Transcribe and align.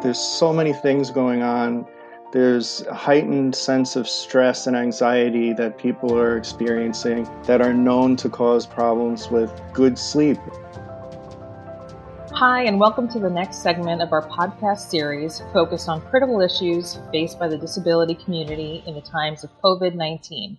There's 0.00 0.20
so 0.20 0.52
many 0.52 0.72
things 0.72 1.10
going 1.10 1.42
on. 1.42 1.84
There's 2.30 2.82
a 2.82 2.94
heightened 2.94 3.56
sense 3.56 3.96
of 3.96 4.08
stress 4.08 4.68
and 4.68 4.76
anxiety 4.76 5.52
that 5.54 5.76
people 5.76 6.16
are 6.16 6.36
experiencing 6.36 7.28
that 7.46 7.60
are 7.60 7.74
known 7.74 8.14
to 8.18 8.28
cause 8.28 8.64
problems 8.64 9.28
with 9.28 9.50
good 9.72 9.98
sleep. 9.98 10.38
Hi, 12.30 12.62
and 12.62 12.78
welcome 12.78 13.08
to 13.08 13.18
the 13.18 13.28
next 13.28 13.60
segment 13.60 14.00
of 14.00 14.12
our 14.12 14.24
podcast 14.28 14.88
series 14.88 15.42
focused 15.52 15.88
on 15.88 16.00
critical 16.02 16.40
issues 16.40 17.00
faced 17.10 17.36
by 17.36 17.48
the 17.48 17.58
disability 17.58 18.14
community 18.14 18.84
in 18.86 18.94
the 18.94 19.00
times 19.00 19.42
of 19.42 19.50
COVID 19.64 19.96
19. 19.96 20.56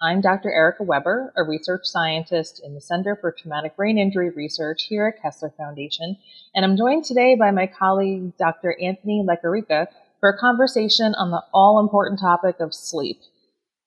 I'm 0.00 0.20
Dr. 0.20 0.52
Erica 0.52 0.84
Weber, 0.84 1.32
a 1.36 1.42
research 1.42 1.80
scientist 1.82 2.60
in 2.64 2.72
the 2.72 2.80
Center 2.80 3.16
for 3.16 3.32
Traumatic 3.32 3.74
Brain 3.74 3.98
Injury 3.98 4.30
Research 4.30 4.84
here 4.84 5.08
at 5.08 5.20
Kessler 5.20 5.52
Foundation, 5.58 6.16
and 6.54 6.64
I'm 6.64 6.76
joined 6.76 7.04
today 7.04 7.34
by 7.34 7.50
my 7.50 7.66
colleague 7.66 8.36
Dr. 8.36 8.76
Anthony 8.80 9.26
Lequerica 9.28 9.88
for 10.20 10.28
a 10.28 10.38
conversation 10.38 11.16
on 11.16 11.32
the 11.32 11.42
all 11.52 11.80
important 11.80 12.20
topic 12.20 12.60
of 12.60 12.72
sleep. 12.72 13.18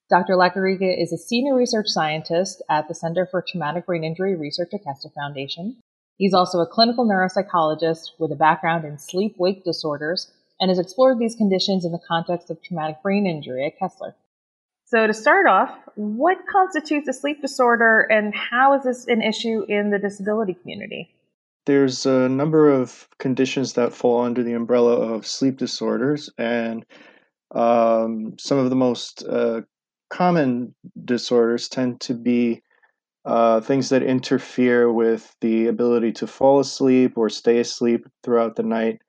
Dr. 0.09 0.33
Lequerica 0.33 1.01
is 1.01 1.13
a 1.13 1.17
senior 1.17 1.55
research 1.55 1.87
scientist 1.87 2.61
at 2.69 2.89
the 2.89 2.93
Center 2.93 3.25
for 3.25 3.41
Traumatic 3.41 3.85
Brain 3.85 4.03
Injury 4.03 4.35
Research 4.35 4.71
at 4.73 4.83
Kessler 4.83 5.11
Foundation. 5.15 5.77
He's 6.17 6.33
also 6.33 6.59
a 6.59 6.67
clinical 6.67 7.07
neuropsychologist 7.07 8.19
with 8.19 8.33
a 8.33 8.35
background 8.35 8.83
in 8.83 8.97
sleep 8.97 9.35
wake 9.37 9.63
disorders 9.63 10.29
and 10.59 10.69
has 10.69 10.77
explored 10.77 11.19
these 11.19 11.35
conditions 11.35 11.85
in 11.85 11.93
the 11.93 12.01
context 12.05 12.49
of 12.49 12.61
traumatic 12.61 13.01
brain 13.01 13.25
injury 13.25 13.65
at 13.65 13.79
Kessler. 13.79 14.13
So, 14.91 15.07
to 15.07 15.13
start 15.13 15.47
off, 15.47 15.73
what 15.95 16.45
constitutes 16.51 17.07
a 17.07 17.13
sleep 17.13 17.41
disorder 17.41 18.01
and 18.11 18.35
how 18.35 18.73
is 18.73 18.83
this 18.83 19.07
an 19.07 19.21
issue 19.21 19.63
in 19.69 19.89
the 19.89 19.97
disability 19.97 20.53
community? 20.53 21.15
There's 21.65 22.05
a 22.05 22.27
number 22.27 22.69
of 22.69 23.07
conditions 23.17 23.71
that 23.73 23.93
fall 23.93 24.19
under 24.19 24.43
the 24.43 24.51
umbrella 24.51 24.95
of 24.95 25.25
sleep 25.25 25.55
disorders, 25.55 26.29
and 26.37 26.85
um, 27.55 28.35
some 28.37 28.57
of 28.57 28.69
the 28.69 28.75
most 28.75 29.23
uh, 29.23 29.61
common 30.09 30.75
disorders 31.05 31.69
tend 31.69 32.01
to 32.01 32.13
be 32.13 32.61
uh, 33.23 33.61
things 33.61 33.87
that 33.89 34.03
interfere 34.03 34.91
with 34.91 35.33
the 35.39 35.67
ability 35.67 36.11
to 36.11 36.27
fall 36.27 36.59
asleep 36.59 37.17
or 37.17 37.29
stay 37.29 37.59
asleep 37.59 38.05
throughout 38.23 38.57
the 38.57 38.63
night 38.63 38.99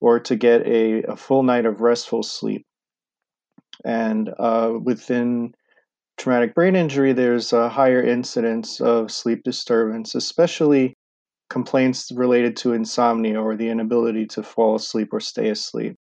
or 0.00 0.18
to 0.18 0.34
get 0.34 0.66
a, 0.66 1.04
a 1.04 1.14
full 1.14 1.44
night 1.44 1.64
of 1.64 1.80
restful 1.80 2.24
sleep. 2.24 2.66
And 3.84 4.32
uh, 4.38 4.74
within 4.82 5.54
traumatic 6.16 6.54
brain 6.54 6.76
injury, 6.76 7.12
there's 7.12 7.52
a 7.52 7.68
higher 7.68 8.02
incidence 8.02 8.80
of 8.80 9.10
sleep 9.10 9.42
disturbance, 9.44 10.14
especially 10.14 10.94
complaints 11.50 12.12
related 12.12 12.56
to 12.58 12.72
insomnia 12.72 13.40
or 13.40 13.56
the 13.56 13.68
inability 13.68 14.26
to 14.26 14.42
fall 14.42 14.76
asleep 14.76 15.08
or 15.12 15.20
stay 15.20 15.48
asleep. 15.48 15.96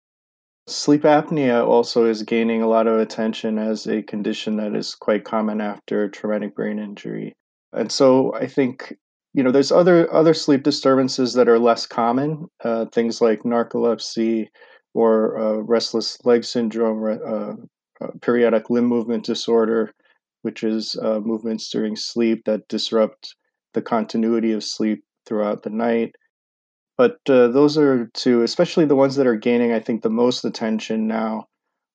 Sleep 0.67 1.02
apnea 1.02 1.67
also 1.67 2.06
is 2.06 2.22
gaining 2.22 2.62
a 2.62 2.69
lot 2.69 2.86
of 2.86 2.98
attention 2.98 3.58
as 3.58 3.86
a 3.86 4.02
condition 4.02 4.56
that 4.56 4.75
is 4.75 4.95
quite 4.95 5.25
common 5.25 5.61
after 5.61 6.08
traumatic 6.08 6.55
brain 6.55 6.78
injury. 6.78 7.34
And 7.75 7.92
so 7.92 8.33
I 8.34 8.47
think 8.47 8.97
you 9.34 9.42
know 9.42 9.50
there's 9.50 9.72
other 9.72 10.11
other 10.12 10.33
sleep 10.33 10.62
disturbances 10.62 11.34
that 11.34 11.48
are 11.48 11.58
less 11.58 11.86
common, 11.86 12.47
uh, 12.62 12.86
things 12.86 13.20
like 13.20 13.42
narcolepsy, 13.42 14.48
or 14.95 15.39
uh, 15.39 15.56
restless 15.56 16.25
leg 16.25 16.45
syndrome, 16.45 17.05
uh, 17.05 18.05
uh, 18.05 18.11
periodic 18.23 18.70
limb 18.70 18.87
movement 18.87 19.25
disorder, 19.25 19.92
which 20.42 20.62
is 20.62 20.97
uh, 21.03 21.20
movements 21.20 21.69
during 21.70 21.97
sleep 21.97 22.45
that 22.47 22.67
disrupt 22.69 23.34
the 23.75 23.83
continuity 23.83 24.53
of 24.53 24.62
sleep 24.62 25.05
throughout 25.27 25.62
the 25.62 25.70
night. 25.70 26.14
But 26.97 27.19
uh, 27.28 27.48
those 27.48 27.77
are 27.77 28.06
two, 28.14 28.42
especially 28.42 28.84
the 28.84 28.95
ones 28.95 29.17
that 29.17 29.27
are 29.27 29.36
gaining, 29.36 29.73
I 29.73 29.81
think, 29.81 30.03
the 30.03 30.11
most 30.11 30.45
attention 30.45 31.08
now 31.08 31.48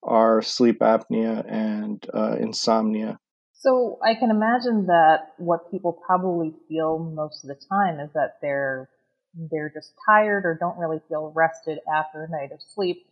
are 0.04 0.42
sleep 0.42 0.80
apnea 0.80 1.46
and 1.50 2.06
insomnia. 2.40 3.18
So 3.54 3.98
I 4.04 4.16
can 4.16 4.30
imagine 4.30 4.86
that 4.88 5.34
what 5.38 5.70
people 5.72 6.00
probably 6.06 6.54
feel 6.68 7.00
most 7.00 7.44
of 7.44 7.50
the 7.50 7.60
time 7.70 8.00
is 8.00 8.10
that 8.14 8.36
they're 8.42 8.90
they're 9.34 9.72
just 9.74 9.94
tired 10.06 10.46
or 10.46 10.58
don't 10.60 10.78
really 10.78 11.00
feel 11.08 11.32
rested 11.36 11.80
after 11.94 12.24
a 12.24 12.30
night 12.30 12.52
of 12.52 12.62
sleep. 12.62 13.06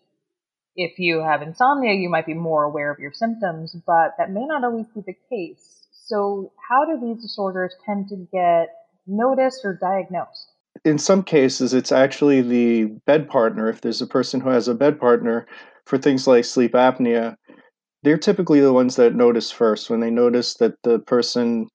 If 0.75 1.00
you 1.00 1.19
have 1.22 1.41
insomnia, 1.41 1.94
you 1.94 2.09
might 2.09 2.25
be 2.25 2.33
more 2.33 2.63
aware 2.63 2.91
of 2.91 3.00
your 3.00 3.11
symptoms, 3.13 3.75
but 3.85 4.13
that 4.17 4.31
may 4.31 4.45
not 4.45 4.63
always 4.63 4.85
be 4.94 5.01
the 5.06 5.16
case. 5.29 5.88
So, 5.91 6.51
how 6.69 6.85
do 6.85 7.00
these 7.01 7.22
disorders 7.22 7.73
tend 7.85 8.09
to 8.09 8.27
get 8.31 8.69
noticed 9.07 9.61
or 9.66 9.73
diagnosed? 9.73 10.51
In 10.85 11.00
some 11.00 11.23
cases, 11.23 11.73
it's 11.73 11.91
actually 11.91 12.41
the 12.41 12.85
bed 13.06 13.27
partner. 13.27 13.69
If 13.69 13.81
there's 13.81 14.01
a 14.01 14.07
person 14.07 14.39
who 14.39 14.50
has 14.50 14.67
a 14.67 14.75
bed 14.75 15.00
partner 15.00 15.47
for 15.85 15.97
things 15.97 16.27
like 16.27 16.45
sleep 16.45 16.73
apnea, 16.73 17.35
they're 18.03 18.17
typically 18.17 18.61
the 18.61 18.73
ones 18.73 18.95
that 18.97 19.16
notice 19.16 19.51
first 19.51 19.89
when 19.89 20.00
they 20.00 20.11
notice 20.11 20.53
that 20.56 20.75
the 20.83 21.00
person 21.00 21.67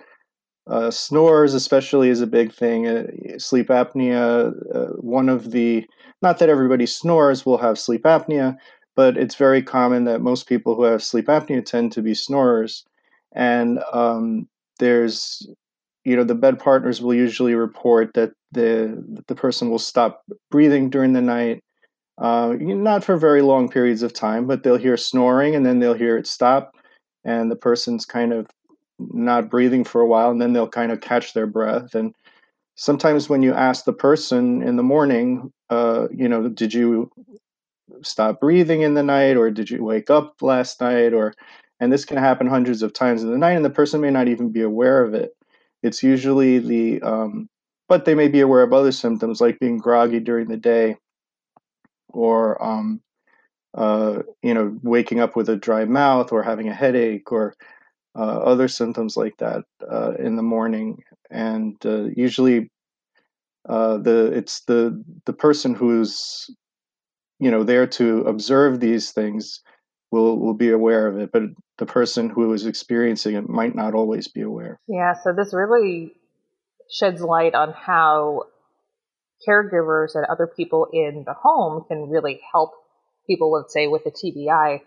uh, 0.68 0.90
snores, 0.90 1.54
especially, 1.54 2.08
is 2.08 2.20
a 2.20 2.26
big 2.26 2.52
thing. 2.52 2.86
Uh, 2.86 3.06
sleep 3.38 3.68
apnea, 3.68 4.52
uh, 4.74 4.92
one 5.00 5.28
of 5.28 5.50
the, 5.50 5.84
not 6.22 6.38
that 6.38 6.48
everybody 6.48 6.86
snores 6.86 7.44
will 7.44 7.58
have 7.58 7.78
sleep 7.78 8.04
apnea, 8.04 8.56
but 8.94 9.16
it's 9.16 9.34
very 9.34 9.62
common 9.62 10.04
that 10.04 10.20
most 10.20 10.46
people 10.46 10.74
who 10.74 10.84
have 10.84 11.02
sleep 11.02 11.26
apnea 11.26 11.64
tend 11.64 11.92
to 11.92 12.02
be 12.02 12.14
snorers. 12.14 12.84
And 13.34 13.80
um, 13.92 14.48
there's, 14.78 15.46
you 16.04 16.14
know, 16.16 16.24
the 16.24 16.34
bed 16.34 16.58
partners 16.58 17.00
will 17.00 17.14
usually 17.14 17.54
report 17.54 18.12
that 18.14 18.32
the, 18.52 19.02
the 19.26 19.34
person 19.34 19.70
will 19.70 19.78
stop 19.78 20.22
breathing 20.50 20.90
during 20.90 21.12
the 21.12 21.22
night. 21.22 21.60
Uh, 22.18 22.54
not 22.60 23.02
for 23.02 23.16
very 23.16 23.42
long 23.42 23.68
periods 23.68 24.02
of 24.02 24.12
time, 24.12 24.46
but 24.46 24.62
they'll 24.62 24.76
hear 24.76 24.98
snoring 24.98 25.56
and 25.56 25.64
then 25.64 25.80
they'll 25.80 25.94
hear 25.94 26.16
it 26.18 26.26
stop, 26.26 26.70
and 27.24 27.50
the 27.50 27.56
person's 27.56 28.04
kind 28.04 28.32
of 28.32 28.46
not 28.98 29.50
breathing 29.50 29.84
for 29.84 30.00
a 30.00 30.06
while 30.06 30.30
and 30.30 30.40
then 30.40 30.52
they'll 30.52 30.68
kind 30.68 30.92
of 30.92 31.00
catch 31.00 31.34
their 31.34 31.46
breath. 31.46 31.94
And 31.94 32.14
sometimes 32.76 33.28
when 33.28 33.42
you 33.42 33.52
ask 33.52 33.84
the 33.84 33.92
person 33.92 34.62
in 34.62 34.76
the 34.76 34.82
morning 34.82 35.52
uh, 35.70 36.08
you 36.12 36.28
know 36.28 36.48
did 36.48 36.74
you 36.74 37.10
stop 38.02 38.40
breathing 38.40 38.82
in 38.82 38.94
the 38.94 39.02
night 39.02 39.36
or 39.36 39.50
did 39.50 39.70
you 39.70 39.82
wake 39.84 40.10
up 40.10 40.42
last 40.42 40.80
night? 40.80 41.12
or 41.12 41.34
and 41.80 41.92
this 41.92 42.04
can 42.04 42.16
happen 42.16 42.46
hundreds 42.46 42.82
of 42.82 42.92
times 42.92 43.22
in 43.22 43.30
the 43.30 43.38
night 43.38 43.52
and 43.52 43.64
the 43.64 43.70
person 43.70 44.00
may 44.00 44.10
not 44.10 44.28
even 44.28 44.50
be 44.50 44.62
aware 44.62 45.02
of 45.02 45.14
it. 45.14 45.32
It's 45.82 46.02
usually 46.02 46.58
the 46.58 47.02
um, 47.02 47.48
but 47.88 48.04
they 48.04 48.14
may 48.14 48.28
be 48.28 48.40
aware 48.40 48.62
of 48.62 48.72
other 48.72 48.92
symptoms 48.92 49.40
like 49.40 49.58
being 49.58 49.78
groggy 49.78 50.20
during 50.20 50.48
the 50.48 50.56
day 50.56 50.96
or 52.08 52.62
um, 52.64 53.00
uh, 53.74 54.22
you 54.42 54.54
know 54.54 54.78
waking 54.82 55.20
up 55.20 55.36
with 55.36 55.48
a 55.48 55.56
dry 55.56 55.84
mouth 55.84 56.32
or 56.32 56.42
having 56.42 56.68
a 56.68 56.74
headache 56.74 57.32
or 57.32 57.54
other 58.20 58.68
symptoms 58.68 59.16
like 59.16 59.36
that 59.38 59.64
uh, 59.90 60.12
in 60.18 60.36
the 60.36 60.42
morning, 60.42 61.02
and 61.30 61.76
uh, 61.84 62.04
usually 62.16 62.70
uh, 63.68 63.98
the 63.98 64.26
it's 64.32 64.62
the 64.62 65.02
the 65.24 65.32
person 65.32 65.74
who's 65.74 66.50
you 67.38 67.50
know 67.50 67.62
there 67.62 67.86
to 67.86 68.20
observe 68.22 68.80
these 68.80 69.12
things 69.12 69.60
will 70.10 70.38
will 70.38 70.54
be 70.54 70.70
aware 70.70 71.06
of 71.06 71.18
it, 71.18 71.30
but 71.32 71.42
the 71.78 71.86
person 71.86 72.28
who 72.28 72.52
is 72.52 72.66
experiencing 72.66 73.34
it 73.34 73.48
might 73.48 73.74
not 73.74 73.94
always 73.94 74.28
be 74.28 74.42
aware. 74.42 74.78
Yeah, 74.88 75.14
so 75.22 75.32
this 75.32 75.54
really 75.54 76.14
sheds 76.90 77.22
light 77.22 77.54
on 77.54 77.72
how 77.72 78.44
caregivers 79.48 80.14
and 80.14 80.24
other 80.26 80.46
people 80.46 80.86
in 80.92 81.24
the 81.26 81.34
home 81.34 81.84
can 81.88 82.08
really 82.08 82.40
help 82.52 82.72
people, 83.26 83.50
let's 83.50 83.72
say, 83.72 83.86
with 83.88 84.06
a 84.06 84.10
TBI 84.10 84.82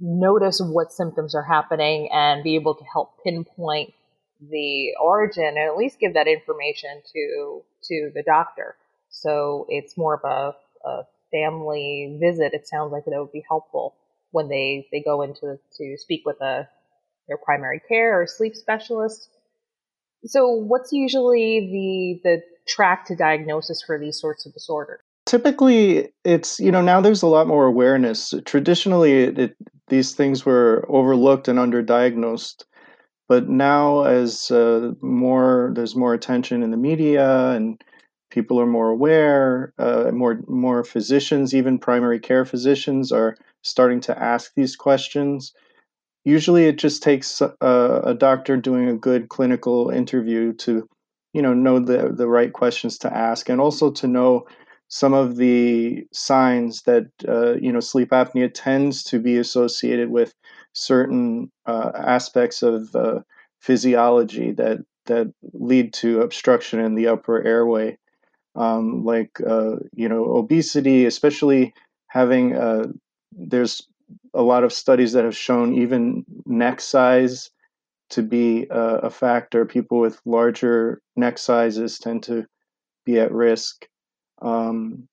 notice 0.00 0.60
what 0.60 0.92
symptoms 0.92 1.34
are 1.34 1.42
happening 1.42 2.08
and 2.12 2.42
be 2.42 2.56
able 2.56 2.74
to 2.74 2.84
help 2.92 3.22
pinpoint 3.24 3.92
the 4.40 4.92
origin 5.00 5.44
and 5.44 5.58
at 5.58 5.76
least 5.76 6.00
give 6.00 6.14
that 6.14 6.26
information 6.26 7.02
to 7.12 7.62
to 7.84 8.10
the 8.14 8.22
doctor. 8.22 8.76
So 9.10 9.66
it's 9.68 9.96
more 9.96 10.14
of 10.14 10.24
a, 10.24 10.88
a 10.88 11.02
family 11.30 12.18
visit. 12.20 12.52
It 12.52 12.66
sounds 12.66 12.92
like 12.92 13.04
that 13.04 13.18
would 13.18 13.32
be 13.32 13.44
helpful 13.48 13.94
when 14.32 14.48
they 14.48 14.86
they 14.92 15.00
go 15.00 15.22
into 15.22 15.58
to 15.78 15.96
speak 15.96 16.22
with 16.26 16.40
a 16.40 16.68
their 17.28 17.38
primary 17.38 17.80
care 17.88 18.20
or 18.20 18.26
sleep 18.26 18.54
specialist. 18.54 19.28
So 20.26 20.48
what's 20.48 20.92
usually 20.92 22.20
the 22.22 22.28
the 22.28 22.42
track 22.66 23.06
to 23.06 23.16
diagnosis 23.16 23.82
for 23.86 23.98
these 23.98 24.20
sorts 24.20 24.46
of 24.46 24.52
disorders? 24.52 25.00
Typically, 25.26 26.12
it's 26.24 26.58
you 26.60 26.70
know 26.70 26.82
now 26.82 27.00
there's 27.00 27.22
a 27.22 27.26
lot 27.26 27.46
more 27.46 27.66
awareness. 27.66 28.34
Traditionally, 28.44 29.24
it, 29.24 29.38
it 29.38 29.56
these 29.88 30.14
things 30.14 30.44
were 30.44 30.84
overlooked 30.88 31.48
and 31.48 31.58
underdiagnosed. 31.58 32.64
But 33.28 33.48
now, 33.48 34.04
as 34.04 34.50
uh, 34.50 34.92
more 35.00 35.72
there's 35.74 35.96
more 35.96 36.14
attention 36.14 36.62
in 36.62 36.70
the 36.70 36.76
media 36.76 37.50
and 37.50 37.82
people 38.30 38.60
are 38.60 38.66
more 38.66 38.90
aware, 38.90 39.72
uh, 39.78 40.10
more 40.12 40.40
more 40.46 40.84
physicians, 40.84 41.54
even 41.54 41.78
primary 41.78 42.18
care 42.18 42.44
physicians, 42.44 43.12
are 43.12 43.36
starting 43.62 44.00
to 44.02 44.18
ask 44.22 44.52
these 44.54 44.76
questions. 44.76 45.54
Usually, 46.24 46.66
it 46.66 46.78
just 46.78 47.02
takes 47.02 47.40
a, 47.40 47.54
a 47.60 48.14
doctor 48.14 48.56
doing 48.56 48.88
a 48.88 48.96
good 48.96 49.28
clinical 49.28 49.90
interview 49.90 50.52
to, 50.54 50.86
you 51.32 51.42
know, 51.42 51.54
know 51.54 51.78
the 51.78 52.12
the 52.14 52.28
right 52.28 52.52
questions 52.52 52.98
to 52.98 53.14
ask, 53.14 53.48
and 53.48 53.60
also 53.60 53.90
to 53.92 54.06
know 54.06 54.46
some 54.94 55.12
of 55.12 55.34
the 55.34 56.06
signs 56.12 56.82
that 56.82 57.06
uh, 57.26 57.54
you 57.54 57.72
know 57.72 57.80
sleep 57.80 58.10
apnea 58.10 58.48
tends 58.54 59.02
to 59.02 59.18
be 59.18 59.36
associated 59.36 60.08
with 60.08 60.32
certain 60.72 61.50
uh, 61.66 61.90
aspects 61.96 62.62
of 62.62 62.94
uh, 62.94 63.18
physiology 63.58 64.52
that 64.52 64.78
that 65.06 65.34
lead 65.52 65.92
to 65.94 66.20
obstruction 66.20 66.78
in 66.78 66.94
the 66.94 67.08
upper 67.08 67.42
airway, 67.42 67.98
um, 68.54 69.04
like 69.04 69.40
uh, 69.44 69.74
you 69.94 70.08
know 70.08 70.36
obesity, 70.36 71.06
especially 71.06 71.74
having 72.06 72.54
uh, 72.54 72.86
there's 73.32 73.88
a 74.32 74.42
lot 74.42 74.62
of 74.62 74.72
studies 74.72 75.12
that 75.14 75.24
have 75.24 75.36
shown 75.36 75.74
even 75.74 76.24
neck 76.46 76.80
size 76.80 77.50
to 78.10 78.22
be 78.22 78.70
uh, 78.70 78.98
a 79.02 79.10
factor. 79.10 79.64
People 79.64 79.98
with 79.98 80.20
larger 80.24 81.02
neck 81.16 81.36
sizes 81.38 81.98
tend 81.98 82.22
to 82.22 82.46
be 83.04 83.18
at 83.18 83.32
risk. 83.32 83.88
Um, 84.44 85.08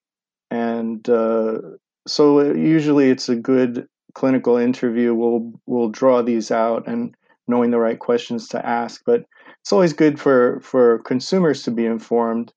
and 0.52 1.08
uh, 1.10 1.60
so 2.06 2.54
usually 2.54 3.10
it's 3.10 3.30
a 3.30 3.36
good 3.36 3.88
clinical 4.14 4.58
interview. 4.58 5.14
We'll 5.16 5.54
we'll 5.66 5.90
draw 5.90 6.22
these 6.22 6.52
out 6.52 6.88
and 6.88 7.16
knowing 7.48 7.72
the 7.72 7.80
right 7.80 7.98
questions 7.98 8.50
to 8.50 8.66
ask. 8.66 9.02
But 9.06 9.24
it's 9.62 9.72
always 9.72 9.94
good 9.94 10.20
for 10.20 10.60
for 10.62 11.00
consumers 11.00 11.64
to 11.64 11.72
be 11.72 11.86
informed 11.86 12.52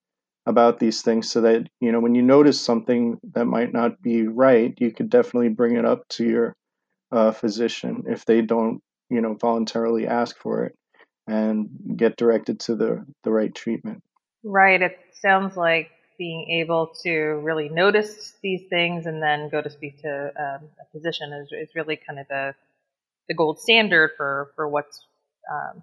about 0.47 0.79
these 0.79 1.01
things 1.01 1.31
so 1.31 1.41
that 1.43 1.67
you 1.81 1.93
know 1.93 2.01
when 2.01 2.15
you 2.15 2.23
notice 2.23 2.61
something 2.61 3.19
that 3.33 3.47
might 3.47 3.73
not 3.73 4.03
be 4.03 4.27
right, 4.27 4.75
you 4.79 4.91
could 4.91 5.09
definitely 5.09 5.49
bring 5.49 5.77
it 5.77 5.85
up 5.85 6.07
to 6.09 6.25
your 6.25 6.57
uh, 7.13 7.31
physician 7.31 8.05
if 8.09 8.25
they 8.25 8.43
don't 8.43 8.83
you 9.09 9.21
know 9.21 9.35
voluntarily 9.35 10.07
ask 10.09 10.37
for 10.39 10.65
it 10.65 10.75
and 11.27 11.69
get 11.97 12.17
directed 12.17 12.59
to 12.61 12.75
the 12.75 13.05
the 13.23 13.31
right 13.31 13.55
treatment. 13.55 14.03
Right. 14.43 14.83
It 14.83 14.99
sounds 15.13 15.57
like 15.57 15.91
being 16.19 16.49
able 16.51 16.93
to 17.03 17.13
really 17.13 17.69
notice 17.69 18.35
these 18.43 18.63
things 18.69 19.07
and 19.07 19.23
then 19.23 19.49
go 19.49 19.61
to 19.61 19.71
speak 19.71 20.01
to 20.03 20.27
um, 20.39 20.69
a 20.81 20.85
physician 20.93 21.33
is, 21.33 21.49
is 21.53 21.75
really 21.75 21.97
kind 21.97 22.19
of 22.19 22.27
the 22.29 22.55
the 23.29 23.35
gold 23.35 23.59
standard 23.59 24.11
for 24.17 24.51
for 24.55 24.69
what's 24.69 25.07
um, 25.51 25.83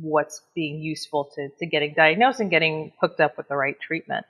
what's 0.00 0.42
being 0.54 0.80
useful 0.80 1.30
to 1.34 1.48
to 1.58 1.66
getting 1.66 1.94
diagnosed 1.94 2.40
and 2.40 2.50
getting 2.50 2.92
hooked 3.00 3.20
up 3.20 3.36
with 3.36 3.48
the 3.48 3.56
right 3.56 3.80
treatment. 3.80 4.26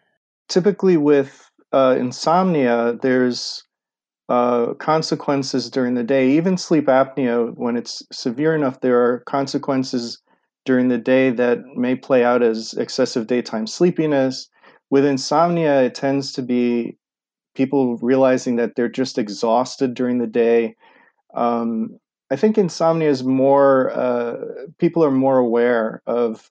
Typically, 0.49 0.97
with 0.97 1.51
uh, 1.73 1.97
insomnia, 1.99 2.99
there's 3.01 3.65
uh, 4.29 4.75
consequences 4.75 5.71
during 5.71 5.95
the 5.95 6.03
day. 6.05 6.31
Even 6.31 6.57
sleep 6.57 6.87
apnea, 6.87 7.53
when 7.57 7.77
it's 7.77 8.03
severe 8.13 8.55
enough, 8.55 8.81
there 8.81 9.03
are 9.03 9.21
consequences 9.21 10.21
during 10.65 10.89
the 10.89 10.99
day 10.99 11.31
that 11.31 11.59
may 11.77 11.95
play 11.95 12.25
out 12.25 12.43
as 12.43 12.75
excessive 12.75 13.27
daytime 13.27 13.67
sleepiness. 13.67 14.49
With 14.95 15.07
insomnia, 15.07 15.83
it 15.83 15.97
tends 15.97 16.31
to 16.35 16.43
be 16.43 16.99
people 17.57 17.97
realizing 17.97 18.55
that 18.57 18.77
they're 18.77 18.89
just 18.89 19.19
exhausted 19.19 19.93
during 19.93 20.19
the 20.19 20.29
day. 20.29 20.77
Um, 21.35 21.99
I 22.31 22.37
think 22.37 22.57
insomnia 22.57 23.11
is 23.11 23.25
more, 23.25 23.91
uh, 23.91 24.37
people 24.79 25.05
are 25.05 25.11
more 25.11 25.39
aware 25.39 26.01
of 26.07 26.49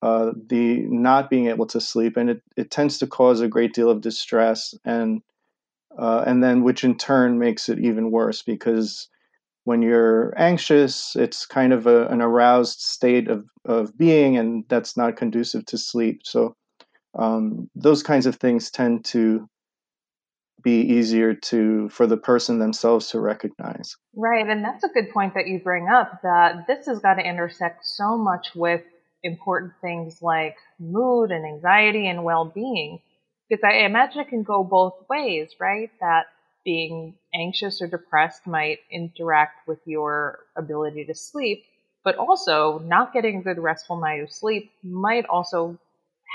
uh, 0.00 0.30
the 0.48 0.82
not 0.82 1.28
being 1.28 1.48
able 1.48 1.66
to 1.66 1.80
sleep, 1.80 2.16
and 2.16 2.30
it, 2.30 2.42
it 2.56 2.70
tends 2.70 2.98
to 2.98 3.06
cause 3.08 3.40
a 3.40 3.48
great 3.48 3.74
deal 3.74 3.90
of 3.90 4.00
distress, 4.00 4.72
and 4.84 5.20
uh, 5.98 6.22
and 6.24 6.44
then 6.44 6.62
which 6.62 6.84
in 6.84 6.96
turn 6.96 7.36
makes 7.36 7.68
it 7.68 7.80
even 7.80 8.12
worse 8.12 8.42
because 8.42 9.08
when 9.64 9.82
you're 9.82 10.32
anxious, 10.38 11.16
it's 11.16 11.44
kind 11.44 11.72
of 11.72 11.88
a, 11.88 12.06
an 12.06 12.22
aroused 12.22 12.78
state 12.78 13.26
of, 13.26 13.44
of 13.64 13.98
being, 13.98 14.36
and 14.36 14.64
that's 14.68 14.96
not 14.96 15.16
conducive 15.16 15.66
to 15.66 15.76
sleep. 15.76 16.20
So, 16.22 16.54
um, 17.18 17.70
those 17.74 18.02
kinds 18.02 18.26
of 18.26 18.36
things 18.36 18.70
tend 18.70 19.04
to 19.06 19.48
be 20.62 20.80
easier 20.80 21.34
to 21.34 21.88
for 21.90 22.06
the 22.06 22.16
person 22.16 22.58
themselves 22.58 23.08
to 23.08 23.20
recognize. 23.20 23.96
Right, 24.14 24.46
and 24.48 24.64
that's 24.64 24.84
a 24.84 24.88
good 24.88 25.10
point 25.10 25.34
that 25.34 25.46
you 25.46 25.60
bring 25.60 25.88
up 25.88 26.22
that 26.22 26.66
this 26.66 26.86
has 26.86 26.98
got 26.98 27.14
to 27.14 27.22
intersect 27.22 27.86
so 27.86 28.16
much 28.16 28.48
with 28.54 28.82
important 29.22 29.72
things 29.80 30.22
like 30.22 30.56
mood 30.78 31.30
and 31.30 31.44
anxiety 31.44 32.08
and 32.08 32.24
well-being 32.24 33.00
because 33.48 33.62
I 33.64 33.84
imagine 33.84 34.20
it 34.20 34.28
can 34.28 34.42
go 34.42 34.64
both 34.64 34.94
ways, 35.08 35.54
right? 35.60 35.90
That 36.00 36.26
being 36.64 37.14
anxious 37.32 37.80
or 37.80 37.86
depressed 37.86 38.46
might 38.46 38.80
interact 38.90 39.68
with 39.68 39.78
your 39.84 40.40
ability 40.56 41.04
to 41.04 41.14
sleep, 41.14 41.64
but 42.02 42.16
also 42.16 42.80
not 42.80 43.12
getting 43.12 43.38
a 43.38 43.42
good 43.42 43.58
restful 43.58 44.00
night 44.00 44.20
of 44.20 44.32
sleep 44.32 44.72
might 44.82 45.26
also 45.26 45.78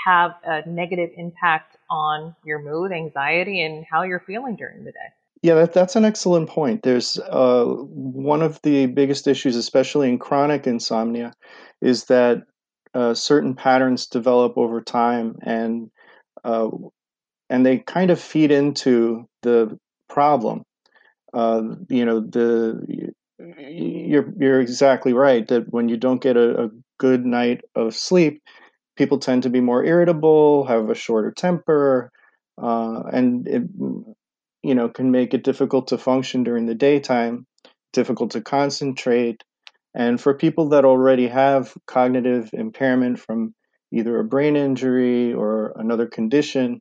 have 0.06 0.32
a 0.44 0.68
negative 0.68 1.10
impact 1.16 1.76
on 1.90 2.34
your 2.44 2.58
mood, 2.60 2.92
anxiety, 2.92 3.62
and 3.62 3.84
how 3.90 4.02
you're 4.02 4.20
feeling 4.26 4.56
during 4.56 4.84
the 4.84 4.92
day. 4.92 4.98
Yeah, 5.42 5.54
that, 5.54 5.72
that's 5.72 5.96
an 5.96 6.04
excellent 6.04 6.48
point. 6.48 6.82
There's 6.82 7.18
uh, 7.18 7.64
one 7.64 8.42
of 8.42 8.60
the 8.62 8.86
biggest 8.86 9.26
issues, 9.26 9.56
especially 9.56 10.08
in 10.08 10.18
chronic 10.18 10.66
insomnia, 10.66 11.32
is 11.80 12.04
that 12.04 12.42
uh, 12.94 13.14
certain 13.14 13.54
patterns 13.54 14.06
develop 14.06 14.56
over 14.56 14.80
time, 14.80 15.36
and 15.42 15.90
uh, 16.44 16.68
and 17.50 17.66
they 17.66 17.78
kind 17.78 18.10
of 18.10 18.20
feed 18.20 18.52
into 18.52 19.26
the 19.42 19.78
problem. 20.08 20.62
Uh, 21.34 21.62
you 21.88 22.04
know, 22.04 22.20
the 22.20 23.12
you're 23.58 24.32
you're 24.38 24.60
exactly 24.60 25.12
right 25.12 25.48
that 25.48 25.72
when 25.72 25.88
you 25.88 25.96
don't 25.96 26.22
get 26.22 26.36
a, 26.36 26.64
a 26.64 26.68
good 26.98 27.24
night 27.24 27.62
of 27.74 27.96
sleep, 27.96 28.42
people 28.96 29.18
tend 29.18 29.42
to 29.44 29.50
be 29.50 29.60
more 29.60 29.84
irritable, 29.84 30.64
have 30.64 30.90
a 30.90 30.94
shorter 30.94 31.30
temper, 31.30 32.10
uh, 32.60 33.02
and 33.12 33.48
it 33.48 33.62
you 34.62 34.74
know 34.74 34.88
can 34.88 35.10
make 35.10 35.34
it 35.34 35.44
difficult 35.44 35.88
to 35.88 35.98
function 35.98 36.44
during 36.44 36.66
the 36.66 36.74
daytime, 36.74 37.46
difficult 37.92 38.30
to 38.32 38.40
concentrate, 38.40 39.42
and 39.94 40.20
for 40.20 40.34
people 40.34 40.68
that 40.70 40.84
already 40.84 41.28
have 41.28 41.74
cognitive 41.86 42.50
impairment 42.52 43.18
from 43.18 43.54
either 43.92 44.18
a 44.18 44.24
brain 44.24 44.56
injury 44.56 45.32
or 45.34 45.72
another 45.76 46.06
condition, 46.06 46.80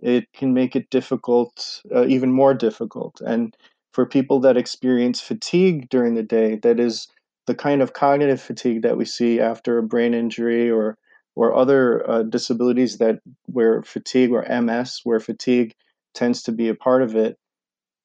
it 0.00 0.26
can 0.34 0.52
make 0.52 0.76
it 0.76 0.90
difficult, 0.90 1.82
uh, 1.94 2.06
even 2.06 2.30
more 2.30 2.52
difficult. 2.52 3.20
And 3.24 3.56
for 3.92 4.04
people 4.04 4.40
that 4.40 4.56
experience 4.56 5.20
fatigue 5.20 5.88
during 5.88 6.14
the 6.14 6.22
day, 6.22 6.56
that 6.56 6.78
is 6.78 7.08
the 7.46 7.54
kind 7.54 7.80
of 7.80 7.92
cognitive 7.92 8.40
fatigue 8.40 8.82
that 8.82 8.96
we 8.96 9.04
see 9.04 9.40
after 9.40 9.78
a 9.78 9.82
brain 9.82 10.12
injury 10.12 10.70
or 10.70 10.98
or 11.36 11.54
other 11.54 12.08
uh, 12.08 12.22
disabilities 12.24 12.98
that 12.98 13.20
where 13.46 13.82
fatigue 13.82 14.32
or 14.32 14.44
MS, 14.44 15.00
where 15.04 15.20
fatigue 15.20 15.74
tends 16.14 16.42
to 16.44 16.52
be 16.52 16.68
a 16.68 16.74
part 16.74 17.02
of 17.02 17.16
it, 17.16 17.38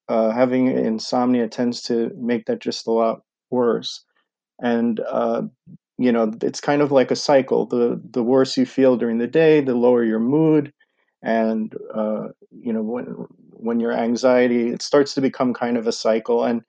uh, 0.08 0.30
having 0.30 0.66
insomnia 0.68 1.48
tends 1.48 1.82
to 1.82 2.10
make 2.16 2.46
that 2.46 2.58
just 2.60 2.86
a 2.86 2.90
lot 2.92 3.22
worse. 3.50 4.04
And 4.62 5.00
uh, 5.00 5.42
you 5.98 6.12
know, 6.12 6.32
it's 6.42 6.60
kind 6.60 6.82
of 6.82 6.92
like 6.92 7.10
a 7.10 7.16
cycle. 7.16 7.66
The 7.66 8.00
the 8.10 8.22
worse 8.22 8.56
you 8.56 8.66
feel 8.66 8.96
during 8.96 9.18
the 9.18 9.26
day, 9.26 9.60
the 9.60 9.74
lower 9.74 10.04
your 10.04 10.20
mood, 10.20 10.72
and 11.22 11.74
uh, 11.94 12.28
you 12.52 12.72
know 12.72 12.82
when 12.82 13.04
when 13.52 13.80
your 13.80 13.92
anxiety 13.92 14.70
it 14.70 14.82
starts 14.82 15.14
to 15.14 15.20
become 15.20 15.54
kind 15.54 15.76
of 15.76 15.86
a 15.86 15.92
cycle 15.92 16.44
and 16.44 16.62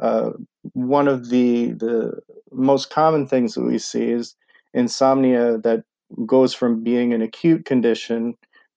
uh, 0.00 0.30
one 0.74 1.08
of 1.08 1.30
the 1.30 1.72
the 1.72 2.20
most 2.52 2.90
common 2.90 3.26
things 3.26 3.54
that 3.54 3.62
we 3.62 3.78
see 3.78 4.10
is 4.10 4.34
insomnia 4.74 5.58
that 5.58 5.84
goes 6.26 6.54
from 6.54 6.82
being 6.82 7.12
an 7.12 7.22
acute 7.22 7.64
condition 7.64 8.34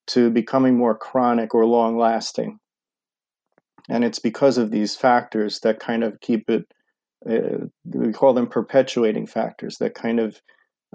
to 0.07 0.29
becoming 0.29 0.77
more 0.77 0.97
chronic 0.97 1.53
or 1.53 1.65
long 1.65 1.97
lasting 1.97 2.59
and 3.89 4.03
it's 4.03 4.19
because 4.19 4.57
of 4.57 4.71
these 4.71 4.95
factors 4.95 5.59
that 5.61 5.79
kind 5.79 6.03
of 6.03 6.19
keep 6.19 6.49
it 6.49 6.65
uh, 7.29 7.65
we 7.85 8.13
call 8.13 8.33
them 8.33 8.47
perpetuating 8.47 9.25
factors 9.25 9.77
that 9.77 9.95
kind 9.95 10.19
of 10.19 10.39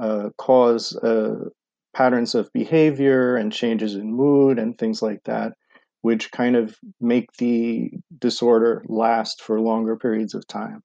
uh, 0.00 0.30
cause 0.38 0.96
uh, 0.96 1.48
patterns 1.94 2.34
of 2.34 2.52
behavior 2.52 3.36
and 3.36 3.52
changes 3.52 3.94
in 3.94 4.12
mood 4.12 4.58
and 4.58 4.78
things 4.78 5.02
like 5.02 5.22
that, 5.24 5.52
which 6.00 6.30
kind 6.30 6.56
of 6.56 6.76
make 7.00 7.30
the 7.38 7.90
disorder 8.18 8.82
last 8.86 9.42
for 9.42 9.60
longer 9.60 9.96
periods 9.96 10.34
of 10.34 10.46
time. 10.46 10.82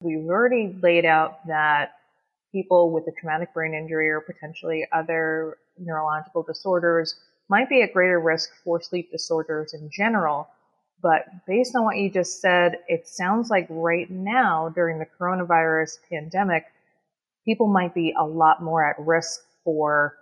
We've 0.00 0.26
already 0.26 0.76
laid 0.82 1.04
out 1.04 1.46
that 1.46 1.92
people 2.52 2.92
with 2.92 3.06
a 3.08 3.12
traumatic 3.12 3.52
brain 3.54 3.74
injury 3.74 4.10
or 4.10 4.20
potentially 4.20 4.86
other 4.92 5.56
neurological 5.78 6.42
disorders 6.42 7.16
might 7.48 7.68
be 7.68 7.82
at 7.82 7.92
greater 7.92 8.20
risk 8.20 8.50
for 8.62 8.80
sleep 8.80 9.10
disorders 9.10 9.74
in 9.74 9.90
general. 9.90 10.48
But 11.02 11.26
based 11.46 11.74
on 11.74 11.84
what 11.84 11.96
you 11.96 12.10
just 12.10 12.40
said, 12.40 12.78
it 12.86 13.08
sounds 13.08 13.50
like 13.50 13.66
right 13.68 14.08
now 14.08 14.68
during 14.68 14.98
the 14.98 15.06
coronavirus 15.18 15.98
pandemic, 16.08 16.64
people 17.44 17.66
might 17.66 17.94
be 17.94 18.14
a 18.16 18.24
lot 18.24 18.62
more 18.62 18.88
at 18.88 18.96
risk 19.00 19.40
for 19.64 20.16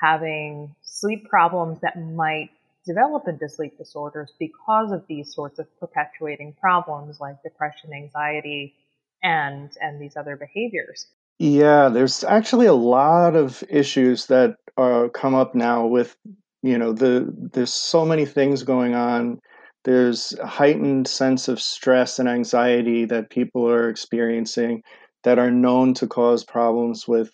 having 0.00 0.74
sleep 0.82 1.28
problems 1.28 1.80
that 1.80 2.00
might 2.00 2.50
develop 2.86 3.26
into 3.26 3.48
sleep 3.48 3.76
disorders 3.78 4.32
because 4.38 4.92
of 4.92 5.06
these 5.08 5.34
sorts 5.34 5.58
of 5.58 5.66
perpetuating 5.80 6.54
problems 6.60 7.20
like 7.20 7.42
depression, 7.42 7.92
anxiety, 7.92 8.74
and 9.22 9.70
and 9.80 10.00
these 10.00 10.16
other 10.16 10.36
behaviors. 10.36 11.06
Yeah, 11.38 11.88
there's 11.88 12.24
actually 12.24 12.66
a 12.66 12.72
lot 12.72 13.36
of 13.36 13.62
issues 13.68 14.26
that 14.26 14.56
uh, 14.76 15.08
come 15.12 15.34
up 15.34 15.54
now 15.54 15.86
with 15.86 16.16
you 16.62 16.76
know 16.78 16.92
the 16.92 17.32
there's 17.52 17.72
so 17.72 18.04
many 18.04 18.26
things 18.26 18.62
going 18.64 18.94
on. 18.94 19.40
There's 19.84 20.32
a 20.40 20.46
heightened 20.46 21.06
sense 21.06 21.46
of 21.48 21.60
stress 21.60 22.18
and 22.18 22.28
anxiety 22.28 23.04
that 23.06 23.30
people 23.30 23.68
are 23.68 23.88
experiencing 23.88 24.82
that 25.24 25.38
are 25.38 25.50
known 25.50 25.94
to 25.94 26.06
cause 26.08 26.44
problems 26.44 27.06
with 27.06 27.30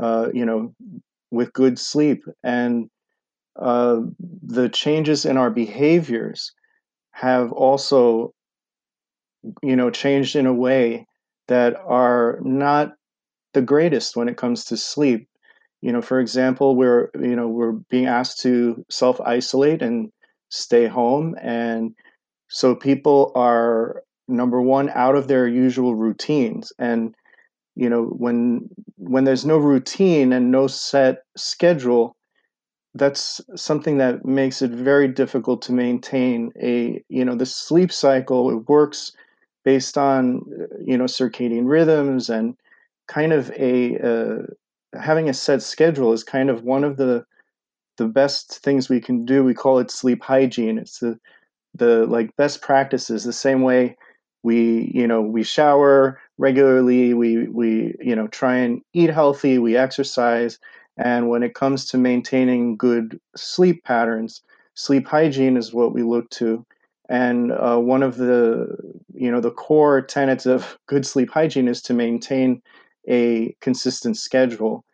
uh, 0.00 0.30
you 0.34 0.46
know 0.46 0.74
with 1.30 1.52
good 1.52 1.78
sleep. 1.78 2.24
And 2.44 2.90
uh, 3.56 4.00
the 4.42 4.68
changes 4.70 5.26
in 5.26 5.36
our 5.38 5.50
behaviors 5.50 6.52
have 7.12 7.52
also 7.52 8.34
you 9.62 9.76
know 9.76 9.90
changed 9.90 10.36
in 10.36 10.46
a 10.46 10.52
way 10.52 11.06
that 11.48 11.74
are 11.76 12.38
not 12.42 12.92
the 13.54 13.62
greatest 13.62 14.16
when 14.16 14.28
it 14.28 14.36
comes 14.36 14.64
to 14.66 14.76
sleep. 14.76 15.28
You 15.82 15.92
know 15.92 16.02
for 16.02 16.20
example 16.20 16.76
we're 16.76 17.10
you 17.14 17.36
know 17.36 17.48
we're 17.48 17.72
being 17.90 18.06
asked 18.06 18.40
to 18.40 18.84
self 18.90 19.20
isolate 19.20 19.82
and 19.82 20.10
stay 20.50 20.86
home 20.86 21.34
and 21.42 21.94
so 22.48 22.74
people 22.74 23.32
are 23.34 24.02
number 24.28 24.62
one 24.62 24.90
out 24.90 25.16
of 25.16 25.28
their 25.28 25.48
usual 25.48 25.94
routines. 25.96 26.72
And 26.78 27.14
you 27.76 27.88
know 27.90 28.04
when 28.04 28.68
when 28.98 29.24
there's 29.24 29.46
no 29.46 29.58
routine 29.58 30.32
and 30.32 30.50
no 30.50 30.66
set 30.68 31.24
schedule 31.36 32.16
that's 32.94 33.40
something 33.56 33.98
that 33.98 34.24
makes 34.24 34.62
it 34.62 34.70
very 34.70 35.08
difficult 35.08 35.62
to 35.62 35.72
maintain 35.72 36.52
a 36.62 37.02
you 37.08 37.24
know 37.24 37.34
the 37.34 37.46
sleep 37.46 37.92
cycle. 37.92 38.50
It 38.50 38.68
works 38.68 39.12
based 39.64 39.98
on 39.98 40.42
uh, 40.60 40.66
you 40.84 40.96
know 40.96 41.04
circadian 41.04 41.66
rhythms 41.68 42.30
and 42.30 42.56
kind 43.08 43.32
of 43.32 43.50
a 43.52 43.98
uh, 43.98 44.42
having 44.98 45.28
a 45.28 45.34
set 45.34 45.62
schedule 45.62 46.12
is 46.12 46.24
kind 46.24 46.50
of 46.50 46.62
one 46.62 46.84
of 46.84 46.96
the 46.96 47.24
the 47.96 48.06
best 48.08 48.58
things 48.58 48.88
we 48.88 49.00
can 49.00 49.24
do. 49.24 49.44
We 49.44 49.54
call 49.54 49.78
it 49.78 49.90
sleep 49.90 50.22
hygiene. 50.22 50.78
It's 50.78 50.98
the 50.98 51.18
the 51.74 52.06
like 52.06 52.34
best 52.36 52.62
practices. 52.62 53.24
The 53.24 53.32
same 53.32 53.62
way 53.62 53.96
we 54.42 54.90
you 54.94 55.06
know 55.06 55.22
we 55.22 55.42
shower 55.42 56.20
regularly 56.38 57.14
we 57.14 57.48
we 57.48 57.94
you 58.00 58.14
know 58.14 58.28
try 58.28 58.56
and 58.56 58.82
eat 58.92 59.08
healthy 59.10 59.58
we 59.58 59.76
exercise 59.76 60.58
and 60.98 61.30
when 61.30 61.42
it 61.42 61.54
comes 61.54 61.86
to 61.86 61.96
maintaining 61.96 62.76
good 62.76 63.18
sleep 63.34 63.82
patterns 63.84 64.42
sleep 64.74 65.06
hygiene 65.06 65.56
is 65.56 65.72
what 65.72 65.92
we 65.92 66.02
look 66.02 66.28
to. 66.30 66.64
And 67.08 67.52
uh, 67.52 67.78
one 67.78 68.02
of 68.02 68.16
the 68.16 68.76
you 69.12 69.30
know 69.30 69.40
the 69.40 69.50
core 69.50 70.00
tenets 70.02 70.46
of 70.46 70.78
good 70.86 71.06
sleep 71.06 71.30
hygiene 71.30 71.68
is 71.68 71.82
to 71.82 71.94
maintain 71.94 72.62
a 73.08 73.54
consistent 73.60 74.16
schedule. 74.16 74.84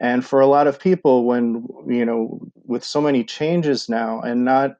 And 0.00 0.24
for 0.24 0.40
a 0.40 0.46
lot 0.46 0.66
of 0.66 0.78
people 0.78 1.24
when 1.24 1.66
you 1.86 2.04
know 2.04 2.40
with 2.66 2.84
so 2.84 3.00
many 3.00 3.24
changes 3.24 3.88
now 3.88 4.20
and 4.20 4.44
not 4.44 4.76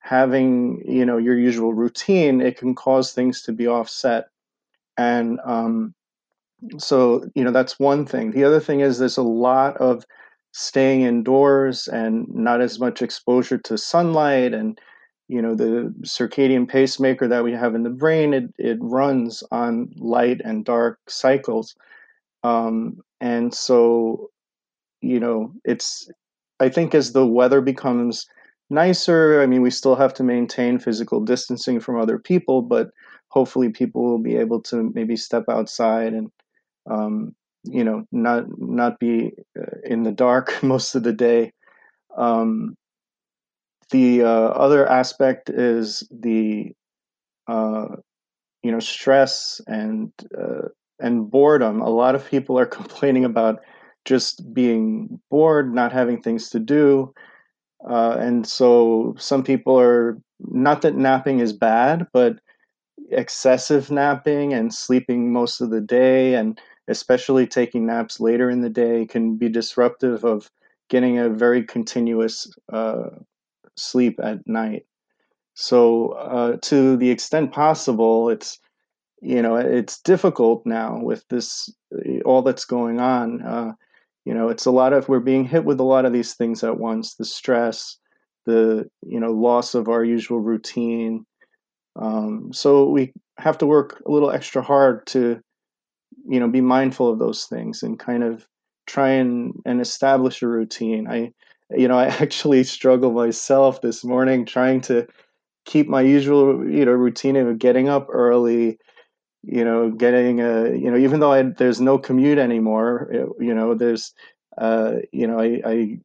having 0.00 0.82
you 0.86 1.04
know 1.04 1.16
your 1.16 1.38
usual 1.38 1.72
routine 1.74 2.40
it 2.40 2.58
can 2.58 2.74
cause 2.74 3.12
things 3.12 3.42
to 3.42 3.52
be 3.52 3.66
offset. 3.66 4.26
And 4.96 5.40
um, 5.44 5.94
so 6.78 7.24
you 7.34 7.44
know 7.44 7.50
that's 7.50 7.78
one 7.78 8.06
thing. 8.06 8.30
The 8.30 8.44
other 8.44 8.60
thing 8.60 8.80
is 8.80 8.98
there's 8.98 9.16
a 9.16 9.22
lot 9.22 9.76
of 9.78 10.04
staying 10.52 11.02
indoors 11.02 11.88
and 11.88 12.28
not 12.28 12.60
as 12.60 12.78
much 12.78 13.02
exposure 13.02 13.58
to 13.58 13.76
sunlight 13.76 14.54
and 14.54 14.80
you 15.26 15.42
know 15.42 15.54
the 15.54 15.92
circadian 16.02 16.68
pacemaker 16.68 17.26
that 17.26 17.42
we 17.42 17.50
have 17.52 17.74
in 17.74 17.82
the 17.82 17.90
brain 17.90 18.32
it, 18.32 18.44
it 18.56 18.78
runs 18.80 19.42
on 19.50 19.92
light 19.96 20.40
and 20.44 20.64
dark 20.64 21.00
cycles 21.08 21.74
um, 22.44 22.98
and 23.20 23.52
so 23.54 24.30
you 25.02 25.20
know 25.20 25.52
it's 25.64 26.08
i 26.60 26.68
think 26.68 26.94
as 26.94 27.12
the 27.12 27.26
weather 27.26 27.60
becomes 27.60 28.26
nicer. 28.70 29.40
I 29.42 29.46
mean, 29.46 29.62
we 29.62 29.70
still 29.70 29.96
have 29.96 30.14
to 30.14 30.22
maintain 30.22 30.78
physical 30.78 31.20
distancing 31.20 31.80
from 31.80 32.00
other 32.00 32.18
people, 32.18 32.62
but 32.62 32.90
hopefully 33.28 33.70
people 33.70 34.02
will 34.02 34.18
be 34.18 34.36
able 34.36 34.62
to 34.62 34.90
maybe 34.94 35.16
step 35.16 35.44
outside 35.48 36.12
and 36.12 36.30
um, 36.90 37.34
you 37.64 37.82
know 37.84 38.04
not 38.12 38.44
not 38.58 38.98
be 38.98 39.32
uh, 39.58 39.78
in 39.84 40.02
the 40.02 40.12
dark 40.12 40.62
most 40.62 40.94
of 40.94 41.02
the 41.02 41.12
day. 41.12 41.52
Um, 42.16 42.76
the 43.90 44.22
uh, 44.22 44.26
other 44.26 44.86
aspect 44.88 45.50
is 45.50 46.06
the 46.10 46.72
uh, 47.48 47.86
you 48.62 48.72
know 48.72 48.80
stress 48.80 49.60
and 49.66 50.12
uh, 50.36 50.68
and 51.00 51.30
boredom. 51.30 51.80
A 51.80 51.88
lot 51.90 52.14
of 52.14 52.26
people 52.26 52.58
are 52.58 52.66
complaining 52.80 53.24
about 53.24 53.60
just 54.04 54.52
being 54.52 55.20
bored, 55.30 55.74
not 55.74 55.92
having 55.92 56.20
things 56.20 56.50
to 56.50 56.58
do. 56.58 57.12
Uh, 57.88 58.16
and 58.18 58.46
so 58.46 59.14
some 59.18 59.42
people 59.44 59.78
are 59.78 60.18
not 60.40 60.82
that 60.82 60.96
napping 60.96 61.40
is 61.40 61.52
bad, 61.52 62.06
but 62.12 62.38
excessive 63.10 63.90
napping 63.90 64.52
and 64.52 64.74
sleeping 64.74 65.32
most 65.32 65.60
of 65.60 65.70
the 65.70 65.80
day, 65.80 66.34
and 66.34 66.60
especially 66.88 67.46
taking 67.46 67.86
naps 67.86 68.20
later 68.20 68.50
in 68.50 68.60
the 68.60 68.70
day, 68.70 69.06
can 69.06 69.36
be 69.36 69.48
disruptive 69.48 70.24
of 70.24 70.50
getting 70.90 71.18
a 71.18 71.28
very 71.28 71.62
continuous 71.62 72.50
uh, 72.72 73.10
sleep 73.76 74.20
at 74.22 74.46
night. 74.46 74.86
So, 75.54 76.10
uh, 76.10 76.56
to 76.62 76.96
the 76.96 77.10
extent 77.10 77.52
possible, 77.52 78.28
it's 78.30 78.58
you 79.24 79.42
know 79.42 79.56
it's 79.56 80.00
difficult 80.02 80.64
now 80.66 80.98
with 81.02 81.24
this 81.28 81.68
all 82.24 82.42
that's 82.42 82.64
going 82.64 83.00
on. 83.00 83.42
Uh, 83.42 83.72
you 84.24 84.34
know 84.34 84.48
it's 84.48 84.66
a 84.66 84.70
lot 84.70 84.92
of 84.92 85.08
we're 85.08 85.20
being 85.20 85.44
hit 85.44 85.64
with 85.64 85.80
a 85.80 85.84
lot 85.84 86.04
of 86.04 86.12
these 86.12 86.34
things 86.34 86.64
at 86.64 86.78
once 86.78 87.14
the 87.14 87.24
stress 87.24 87.98
the 88.46 88.88
you 89.02 89.20
know 89.20 89.32
loss 89.32 89.74
of 89.74 89.88
our 89.88 90.04
usual 90.04 90.40
routine 90.40 91.24
um, 91.96 92.50
so 92.52 92.88
we 92.88 93.12
have 93.38 93.58
to 93.58 93.66
work 93.66 94.02
a 94.06 94.10
little 94.10 94.30
extra 94.30 94.62
hard 94.62 95.06
to 95.06 95.40
you 96.26 96.40
know 96.40 96.48
be 96.48 96.60
mindful 96.60 97.10
of 97.10 97.18
those 97.18 97.44
things 97.44 97.82
and 97.82 97.98
kind 97.98 98.22
of 98.22 98.46
try 98.86 99.10
and 99.10 99.54
and 99.64 99.80
establish 99.80 100.42
a 100.42 100.48
routine 100.48 101.06
i 101.08 101.30
you 101.70 101.88
know 101.88 101.98
i 101.98 102.06
actually 102.06 102.64
struggle 102.64 103.12
myself 103.12 103.80
this 103.80 104.04
morning 104.04 104.44
trying 104.44 104.80
to 104.80 105.06
keep 105.64 105.88
my 105.88 106.00
usual 106.00 106.68
you 106.68 106.84
know 106.84 106.92
routine 106.92 107.36
of 107.36 107.58
getting 107.58 107.88
up 107.88 108.06
early 108.10 108.78
you 109.46 109.64
know, 109.64 109.90
getting 109.90 110.40
a, 110.40 110.70
you 110.70 110.90
know, 110.90 110.96
even 110.96 111.20
though 111.20 111.32
I, 111.32 111.42
there's 111.42 111.80
no 111.80 111.98
commute 111.98 112.38
anymore, 112.38 113.08
you 113.40 113.54
know, 113.54 113.74
there's, 113.74 114.14
uh, 114.58 114.96
you 115.12 115.26
know, 115.26 115.40
I, 115.40 115.60
I, 115.64 115.98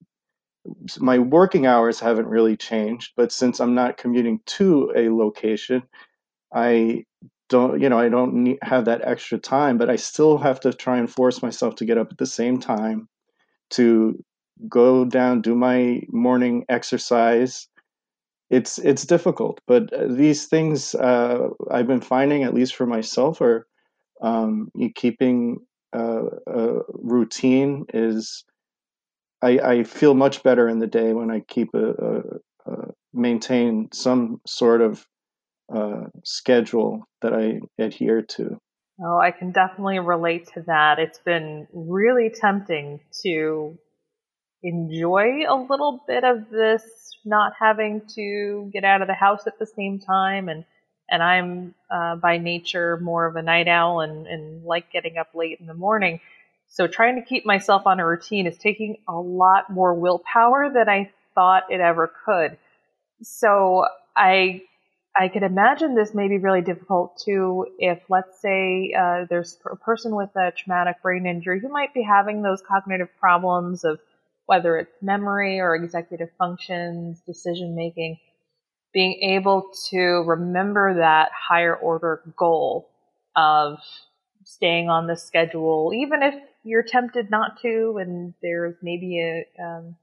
my 0.99 1.19
working 1.19 1.65
hours 1.65 1.99
haven't 1.99 2.27
really 2.27 2.57
changed, 2.57 3.13
but 3.17 3.31
since 3.31 3.59
I'm 3.59 3.75
not 3.75 3.97
commuting 3.97 4.41
to 4.47 4.91
a 4.95 5.09
location, 5.09 5.83
I 6.53 7.05
don't, 7.49 7.81
you 7.81 7.89
know, 7.89 7.99
I 7.99 8.09
don't 8.09 8.33
need, 8.35 8.59
have 8.61 8.85
that 8.85 9.01
extra 9.03 9.37
time, 9.39 9.77
but 9.77 9.89
I 9.89 9.97
still 9.97 10.37
have 10.37 10.59
to 10.61 10.73
try 10.73 10.97
and 10.97 11.11
force 11.11 11.41
myself 11.41 11.75
to 11.75 11.85
get 11.85 11.97
up 11.97 12.11
at 12.11 12.17
the 12.17 12.25
same 12.27 12.59
time 12.59 13.07
to 13.71 14.23
go 14.69 15.05
down, 15.05 15.41
do 15.41 15.55
my 15.55 16.03
morning 16.09 16.65
exercise, 16.69 17.67
it's 18.49 18.79
it's 18.79 19.05
difficult, 19.05 19.61
but 19.67 19.93
uh, 19.93 20.07
these 20.07 20.45
things 20.47 20.95
uh, 20.95 21.49
I've 21.69 21.87
been 21.87 22.01
finding, 22.01 22.43
at 22.43 22.53
least 22.53 22.75
for 22.75 22.85
myself, 22.85 23.41
are 23.41 23.67
um, 24.21 24.71
keeping 24.95 25.59
uh, 25.95 26.23
a 26.47 26.79
routine 26.89 27.85
is. 27.93 28.43
I, 29.41 29.59
I 29.59 29.83
feel 29.85 30.15
much 30.15 30.43
better 30.43 30.67
in 30.67 30.79
the 30.79 30.87
day 30.87 31.13
when 31.13 31.31
I 31.31 31.39
keep 31.39 31.69
a, 31.73 31.91
a, 31.91 32.21
a 32.65 32.91
maintain 33.13 33.87
some 33.93 34.41
sort 34.45 34.81
of 34.81 35.07
uh, 35.73 36.07
schedule 36.25 37.07
that 37.21 37.33
I 37.33 37.61
adhere 37.81 38.21
to. 38.21 38.57
Oh, 39.01 39.17
I 39.17 39.31
can 39.31 39.51
definitely 39.51 39.99
relate 39.99 40.47
to 40.55 40.61
that. 40.63 40.99
It's 40.99 41.19
been 41.19 41.67
really 41.71 42.29
tempting 42.29 42.99
to 43.23 43.77
enjoy 44.61 45.43
a 45.47 45.55
little 45.55 46.03
bit 46.05 46.25
of 46.25 46.49
this 46.49 47.08
not 47.25 47.53
having 47.59 48.01
to 48.15 48.69
get 48.73 48.83
out 48.83 49.01
of 49.01 49.07
the 49.07 49.13
house 49.13 49.47
at 49.47 49.59
the 49.59 49.65
same 49.65 49.99
time 49.99 50.49
and 50.49 50.65
and 51.11 51.23
I'm 51.23 51.73
uh, 51.89 52.17
by 52.17 52.37
nature 52.37 52.97
more 52.97 53.25
of 53.25 53.35
a 53.35 53.41
night 53.41 53.67
owl 53.67 54.01
and, 54.01 54.27
and 54.27 54.63
like 54.63 54.91
getting 54.91 55.17
up 55.17 55.29
late 55.33 55.59
in 55.59 55.65
the 55.65 55.73
morning. 55.73 56.19
So 56.67 56.85
trying 56.85 57.15
to 57.15 57.27
keep 57.27 57.47
myself 57.47 57.87
on 57.87 57.99
a 57.99 58.05
routine 58.05 58.45
is 58.45 58.57
taking 58.57 58.97
a 59.07 59.15
lot 59.15 59.71
more 59.71 59.95
willpower 59.95 60.69
than 60.71 60.87
I 60.87 61.09
thought 61.33 61.63
it 61.71 61.81
ever 61.81 62.11
could. 62.25 62.57
So 63.23 63.85
I 64.15 64.61
I 65.17 65.27
could 65.27 65.43
imagine 65.43 65.95
this 65.95 66.13
may 66.13 66.27
be 66.27 66.37
really 66.37 66.61
difficult 66.61 67.17
too 67.17 67.65
if, 67.79 67.99
let's 68.09 68.39
say, 68.39 68.93
uh, 68.97 69.25
there's 69.29 69.57
a 69.69 69.75
person 69.75 70.15
with 70.15 70.29
a 70.35 70.51
traumatic 70.55 71.01
brain 71.01 71.25
injury 71.25 71.59
who 71.59 71.67
might 71.69 71.93
be 71.93 72.03
having 72.03 72.41
those 72.41 72.61
cognitive 72.61 73.09
problems 73.19 73.83
of 73.83 73.99
whether 74.49 74.77
it's 74.77 74.99
memory 74.99 75.59
or 75.59 75.75
executive 75.75 76.29
functions, 76.39 77.21
decision 77.27 77.75
making, 77.75 78.17
being 78.91 79.13
able 79.21 79.69
to 79.91 80.23
remember 80.25 80.95
that 80.95 81.29
higher 81.31 81.75
order 81.75 82.23
goal 82.35 82.89
of 83.35 83.77
staying 84.45 84.89
on 84.89 85.05
the 85.05 85.15
schedule, 85.15 85.91
even 85.93 86.23
if 86.23 86.33
you're 86.63 86.81
tempted 86.81 87.29
not 87.29 87.61
to, 87.61 87.99
and 88.01 88.33
there's 88.41 88.73
maybe 88.81 89.21
a, 89.21 89.63
um, 89.63 89.95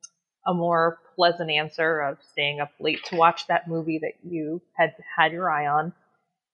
a 0.46 0.54
more 0.54 1.00
pleasant 1.16 1.50
answer 1.50 2.00
of 2.00 2.16
staying 2.30 2.60
up 2.60 2.70
late 2.78 3.02
to 3.06 3.16
watch 3.16 3.48
that 3.48 3.66
movie 3.66 3.98
that 3.98 4.12
you 4.22 4.62
had 4.76 4.94
had 5.16 5.32
your 5.32 5.50
eye 5.50 5.66
on. 5.66 5.92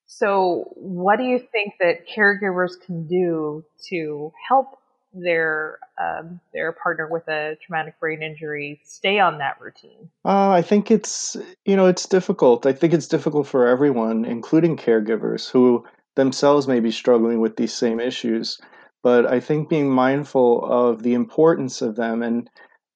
So, 0.07 0.73
what 0.77 1.19
do 1.19 1.25
you 1.25 1.39
think 1.39 1.75
that 1.81 2.09
caregivers 2.09 2.73
can 2.87 3.07
do 3.07 3.67
to 3.91 4.33
help 4.49 4.79
their 5.13 5.79
um, 6.01 6.41
their 6.53 6.73
partner 6.73 7.09
with 7.09 7.29
a 7.29 7.57
traumatic 7.65 7.99
brain 8.01 8.23
injury 8.23 8.81
stay 8.85 9.19
on 9.19 9.39
that 9.39 9.61
routine? 9.61 10.11
Uh, 10.25 10.51
I 10.51 10.63
think 10.63 10.91
it's 10.91 11.37
you 11.65 11.77
know 11.77 11.87
it's 11.87 12.07
difficult. 12.07 12.67
I 12.67 12.73
think 12.73 12.93
it's 12.93 13.09
difficult 13.09 13.47
for 13.47 13.67
everyone, 13.67 14.25
including 14.25 14.77
caregivers 14.77 15.51
who 15.51 15.85
themselves 16.15 16.69
may 16.69 16.81
be 16.81 16.91
struggling 16.91 17.41
with 17.41 17.57
these 17.57 17.75
same 17.75 18.01
issues. 18.01 18.61
But 19.03 19.27
I 19.27 19.41
think 19.41 19.69
being 19.69 19.91
mindful 19.91 20.65
of 20.65 21.03
the 21.03 21.15
importance 21.15 21.83
of 21.83 21.97
them 21.97 22.23
and 22.23 22.49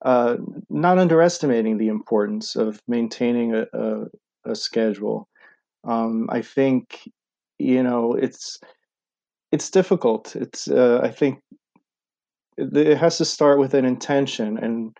uh, 0.03 0.37
not 0.69 0.97
underestimating 0.97 1.77
the 1.77 1.89
importance 1.89 2.55
of 2.55 2.81
maintaining 2.87 3.53
a, 3.53 3.65
a, 3.73 4.05
a 4.45 4.55
schedule. 4.55 5.27
Um, 5.83 6.29
I 6.31 6.41
think 6.41 7.09
you 7.59 7.83
know 7.83 8.13
it's 8.13 8.59
it's 9.51 9.69
difficult. 9.69 10.35
It's 10.35 10.67
uh, 10.67 11.01
I 11.03 11.09
think 11.09 11.41
it 12.57 12.97
has 12.97 13.17
to 13.17 13.25
start 13.25 13.59
with 13.59 13.73
an 13.73 13.85
intention 13.85 14.57
and 14.57 14.97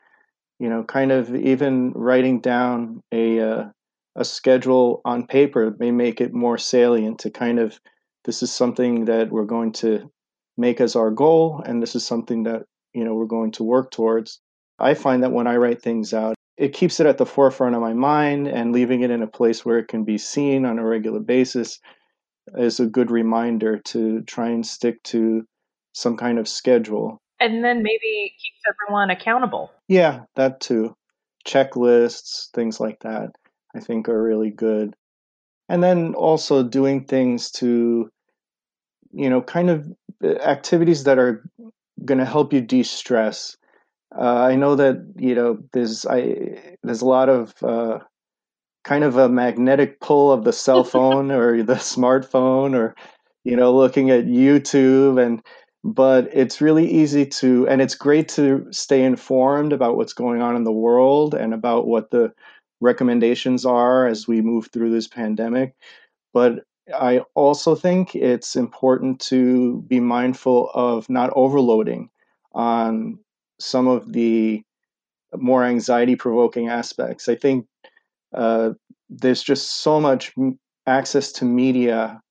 you 0.59 0.69
know 0.69 0.83
kind 0.83 1.11
of 1.11 1.35
even 1.35 1.91
writing 1.93 2.39
down 2.39 3.01
a 3.11 3.39
uh, 3.39 3.65
a 4.15 4.25
schedule 4.25 5.01
on 5.05 5.27
paper 5.27 5.75
may 5.79 5.91
make 5.91 6.21
it 6.21 6.33
more 6.33 6.57
salient 6.57 7.19
to 7.19 7.29
kind 7.29 7.59
of 7.59 7.79
this 8.25 8.41
is 8.43 8.51
something 8.51 9.05
that 9.05 9.29
we're 9.29 9.45
going 9.45 9.71
to 9.71 10.11
make 10.57 10.81
as 10.81 10.95
our 10.95 11.11
goal 11.11 11.61
and 11.65 11.81
this 11.81 11.95
is 11.95 12.05
something 12.05 12.43
that 12.43 12.63
you 12.93 13.03
know 13.03 13.13
we're 13.13 13.25
going 13.25 13.51
to 13.51 13.63
work 13.63 13.91
towards. 13.91 14.39
I 14.79 14.93
find 14.93 15.23
that 15.23 15.31
when 15.31 15.47
i 15.47 15.55
write 15.55 15.81
things 15.81 16.13
out 16.13 16.35
it 16.57 16.73
keeps 16.73 16.99
it 16.99 17.07
at 17.07 17.17
the 17.17 17.25
forefront 17.25 17.75
of 17.75 17.81
my 17.81 17.93
mind 17.93 18.47
and 18.47 18.71
leaving 18.71 19.01
it 19.01 19.11
in 19.11 19.21
a 19.21 19.27
place 19.27 19.63
where 19.63 19.77
it 19.77 19.87
can 19.87 20.03
be 20.03 20.17
seen 20.17 20.65
on 20.65 20.79
a 20.79 20.85
regular 20.85 21.19
basis 21.19 21.79
is 22.55 22.79
a 22.79 22.85
good 22.85 23.11
reminder 23.11 23.79
to 23.79 24.21
try 24.21 24.49
and 24.49 24.65
stick 24.65 25.01
to 25.03 25.43
some 25.93 26.17
kind 26.17 26.39
of 26.39 26.47
schedule 26.47 27.19
and 27.39 27.63
then 27.63 27.83
maybe 27.83 28.33
keeps 28.41 28.61
everyone 28.67 29.09
accountable. 29.09 29.71
Yeah, 29.87 30.21
that 30.35 30.59
too. 30.59 30.95
Checklists, 31.45 32.49
things 32.51 32.79
like 32.79 32.99
that, 33.01 33.31
I 33.75 33.79
think 33.79 34.09
are 34.09 34.21
really 34.21 34.51
good. 34.51 34.95
And 35.69 35.83
then 35.83 36.13
also 36.15 36.63
doing 36.63 37.05
things 37.05 37.51
to, 37.51 38.09
you 39.11 39.29
know, 39.29 39.41
kind 39.41 39.69
of 39.69 39.87
uh, 40.23 40.35
activities 40.39 41.03
that 41.03 41.19
are 41.19 41.43
going 42.03 42.19
to 42.19 42.25
help 42.25 42.53
you 42.53 42.61
de-stress. 42.61 43.57
Uh, 44.15 44.21
I 44.21 44.55
know 44.55 44.75
that 44.75 45.05
you 45.17 45.35
know 45.35 45.57
there's 45.73 46.05
I 46.05 46.75
there's 46.81 47.01
a 47.01 47.05
lot 47.05 47.27
of 47.27 47.53
uh, 47.61 47.99
kind 48.85 49.03
of 49.03 49.17
a 49.17 49.27
magnetic 49.27 49.99
pull 49.99 50.31
of 50.31 50.45
the 50.45 50.53
cell 50.53 50.83
phone 50.85 51.29
or 51.31 51.61
the 51.61 51.75
smartphone 51.75 52.73
or 52.73 52.95
you 53.43 53.57
know 53.57 53.75
looking 53.75 54.09
at 54.09 54.25
YouTube 54.25 55.21
and 55.23 55.41
but 55.83 56.29
it's 56.33 56.61
really 56.61 56.89
easy 56.89 57.25
to 57.25 57.67
and 57.67 57.81
it's 57.81 57.95
great 57.95 58.27
to 58.29 58.67
stay 58.71 59.03
informed 59.03 59.73
about 59.73 59.97
what's 59.97 60.13
going 60.13 60.41
on 60.41 60.55
in 60.55 60.63
the 60.63 60.71
world 60.71 61.33
and 61.33 61.53
about 61.53 61.87
what 61.87 62.11
the 62.11 62.31
recommendations 62.81 63.65
are 63.65 64.07
as 64.07 64.27
we 64.27 64.41
move 64.41 64.69
through 64.71 64.91
this 64.91 65.07
pandemic. 65.07 65.73
But 66.33 66.63
i 66.97 67.21
also 67.35 67.75
think 67.75 68.15
it's 68.15 68.55
important 68.55 69.19
to 69.19 69.81
be 69.87 69.99
mindful 69.99 70.71
of 70.73 71.09
not 71.09 71.31
overloading 71.35 72.09
on 72.53 73.19
some 73.59 73.87
of 73.87 74.13
the 74.13 74.63
more 75.35 75.63
anxiety 75.63 76.15
provoking 76.15 76.69
aspects. 76.69 77.27
I 77.29 77.35
think 77.35 77.65
uh, 78.33 78.71
there's 79.09 79.43
just 79.43 79.81
so 79.81 79.99
much 79.99 80.33
access 80.87 81.31
to 81.33 81.45
media 81.45 82.21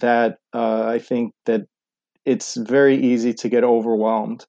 that 0.00 0.38
uh, 0.54 0.84
i 0.86 0.98
think 0.98 1.32
that 1.46 1.66
it's 2.30 2.56
very 2.56 2.96
easy 2.96 3.34
to 3.34 3.48
get 3.48 3.64
overwhelmed 3.64 4.46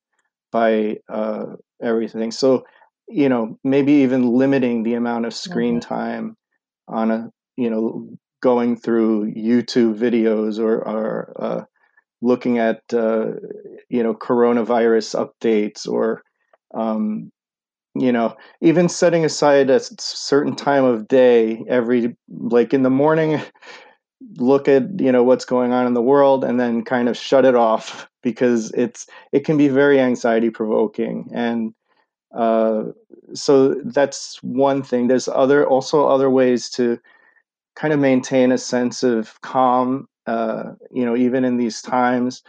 by 0.51 0.97
uh, 1.09 1.45
everything. 1.81 2.31
So, 2.31 2.63
you 3.07 3.27
know, 3.27 3.57
maybe 3.63 3.93
even 4.03 4.33
limiting 4.33 4.83
the 4.83 4.93
amount 4.93 5.25
of 5.25 5.33
screen 5.33 5.79
mm-hmm. 5.79 5.93
time 5.93 6.37
on 6.87 7.11
a, 7.11 7.29
you 7.57 7.69
know, 7.71 8.07
going 8.41 8.75
through 8.75 9.33
YouTube 9.33 9.97
videos 9.97 10.59
or, 10.59 10.87
or 10.87 11.33
uh, 11.39 11.63
looking 12.21 12.59
at, 12.59 12.81
uh, 12.93 13.31
you 13.89 14.03
know, 14.03 14.13
coronavirus 14.13 15.09
updates 15.23 15.87
or, 15.87 16.21
um, 16.75 17.31
you 17.95 18.11
know, 18.11 18.35
even 18.61 18.89
setting 18.89 19.25
aside 19.25 19.69
a 19.69 19.79
certain 19.99 20.55
time 20.55 20.85
of 20.85 21.07
day 21.07 21.63
every, 21.67 22.15
like 22.29 22.73
in 22.73 22.83
the 22.83 22.89
morning, 22.89 23.41
look 24.37 24.67
at 24.67 24.99
you 24.99 25.11
know 25.11 25.23
what's 25.23 25.45
going 25.45 25.73
on 25.73 25.87
in 25.87 25.93
the 25.93 26.01
world 26.01 26.43
and 26.43 26.59
then 26.59 26.83
kind 26.83 27.09
of 27.09 27.17
shut 27.17 27.45
it 27.45 27.55
off 27.55 28.09
because 28.23 28.71
it's 28.71 29.07
it 29.31 29.41
can 29.45 29.57
be 29.57 29.67
very 29.67 29.99
anxiety 29.99 30.49
provoking. 30.49 31.29
And 31.33 31.73
uh, 32.35 32.83
so 33.33 33.75
that's 33.85 34.41
one 34.43 34.83
thing. 34.83 35.07
There's 35.07 35.27
other 35.27 35.67
also 35.67 36.07
other 36.07 36.29
ways 36.29 36.69
to 36.71 36.99
kind 37.75 37.93
of 37.93 37.99
maintain 37.99 38.51
a 38.51 38.57
sense 38.57 39.03
of 39.03 39.39
calm 39.41 40.07
uh, 40.27 40.73
you 40.91 41.05
know 41.05 41.15
even 41.15 41.43
in 41.45 41.57
these 41.57 41.81
times. 41.81 42.43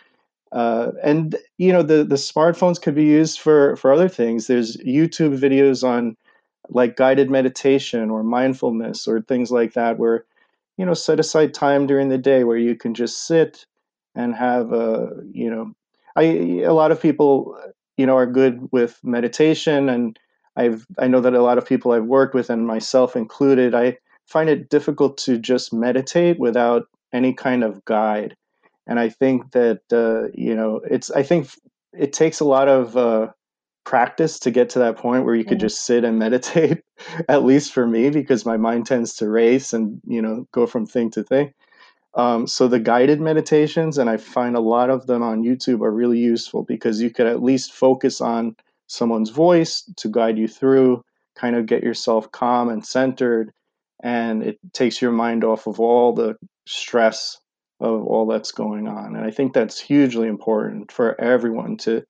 Uh, 0.53 0.93
and 1.03 1.37
you 1.57 1.73
know 1.73 1.83
the 1.83 2.05
the 2.05 2.17
smartphones 2.17 2.81
could 2.81 2.95
be 2.95 3.05
used 3.05 3.41
for 3.41 3.77
for 3.77 3.93
other 3.93 4.09
things. 4.09 4.47
There's 4.47 4.77
youtube 4.79 5.39
videos 5.39 5.83
on 5.83 6.17
like 6.69 6.97
guided 6.97 7.31
meditation 7.31 8.11
or 8.11 8.23
mindfulness 8.23 9.09
or 9.09 9.23
things 9.23 9.51
like 9.51 9.73
that 9.75 9.99
where 9.99 10.25
you 10.77 10.87
know 10.87 10.95
set 10.95 11.21
aside 11.21 11.55
time 11.55 11.87
during 11.87 12.09
the 12.09 12.19
day 12.19 12.45
where 12.45 12.57
you 12.57 12.75
can 12.75 12.95
just 12.95 13.27
sit 13.27 13.67
and 14.15 14.35
have 14.35 14.73
a 14.73 15.11
you 15.33 15.51
know 15.51 15.73
i 16.17 16.23
a 16.23 16.73
lot 16.73 16.91
of 16.91 17.01
people 17.01 17.57
you 17.97 18.07
know 18.07 18.17
are 18.17 18.27
good 18.27 18.69
with 18.73 18.99
meditation 19.03 19.89
and 19.89 20.19
i've 20.57 20.87
i 20.99 21.07
know 21.07 21.21
that 21.21 21.35
a 21.35 21.43
lot 21.43 21.59
of 21.59 21.67
people 21.67 21.93
i've 21.93 22.05
worked 22.05 22.35
with 22.35 22.51
and 22.51 22.67
myself 22.67 23.17
included 23.17 23.75
i 23.75 23.97
find 24.27 24.49
it 24.49 24.71
difficult 24.71 25.19
to 25.19 25.39
just 25.39 25.73
meditate 25.73 26.39
without 26.39 26.87
any 27.13 27.33
kind 27.35 27.63
of 27.63 27.85
guide. 27.85 28.37
And 28.87 28.99
i 28.99 29.09
think 29.09 29.53
that 29.53 29.83
uh, 29.93 30.29
you 30.35 30.55
know 30.55 30.81
it's 30.91 31.11
i 31.13 31.23
think 31.23 31.49
it 31.93 32.13
takes 32.13 32.41
a 32.41 32.45
lot 32.45 32.69
of 32.69 32.97
uh, 32.97 33.29
practice 33.85 34.39
to 34.39 34.51
get 34.51 34.71
to 34.71 34.79
that 34.79 34.97
point 34.97 35.25
where 35.25 35.35
you 35.35 35.45
could 35.45 35.59
mm-hmm. 35.59 35.67
just 35.67 35.85
sit 35.85 36.05
and 36.05 36.19
meditate 36.19 36.83
at 37.29 37.45
least 37.45 37.73
for 37.73 37.87
me 37.87 38.11
because 38.11 38.47
my 38.47 38.57
mind 38.57 38.87
tends 38.87 39.15
to 39.15 39.29
race 39.29 39.73
and 39.73 40.01
you 40.07 40.23
know 40.23 40.47
go 40.53 40.67
from 40.67 40.87
thing 40.87 41.11
to 41.11 41.23
thing 41.23 41.53
um, 42.15 42.47
so 42.47 42.69
the 42.69 42.79
guided 42.79 43.21
meditations 43.21 43.99
and 43.99 44.09
i 44.09 44.17
find 44.17 44.55
a 44.55 44.61
lot 44.61 44.89
of 44.89 45.07
them 45.07 45.23
on 45.23 45.43
youtube 45.43 45.81
are 45.81 45.91
really 45.91 46.19
useful 46.19 46.63
because 46.63 47.01
you 47.01 47.11
could 47.11 47.27
at 47.27 47.43
least 47.43 47.73
focus 47.73 48.21
on 48.21 48.55
someone's 48.87 49.31
voice 49.31 49.83
to 49.97 50.09
guide 50.09 50.39
you 50.39 50.47
through 50.47 51.03
kind 51.35 51.57
of 51.57 51.67
get 51.67 51.83
yourself 51.83 52.31
calm 52.31 52.69
and 52.69 52.87
centered 52.87 53.53
and 54.03 54.43
it 54.43 54.59
takes 54.73 55.03
your 55.03 55.13
mind 55.13 55.43
off 55.45 55.67
of 55.67 55.81
all 55.81 56.13
the 56.13 56.37
stress 56.67 57.39
of 57.81 58.05
all 58.07 58.27
that's 58.27 58.53
going 58.53 58.87
on 58.87 59.17
and 59.17 59.25
i 59.25 59.31
think 59.31 59.53
that's 59.53 59.81
hugely 59.81 60.29
important 60.29 60.93
for 60.93 61.21
everyone 61.21 61.77
to 61.77 62.03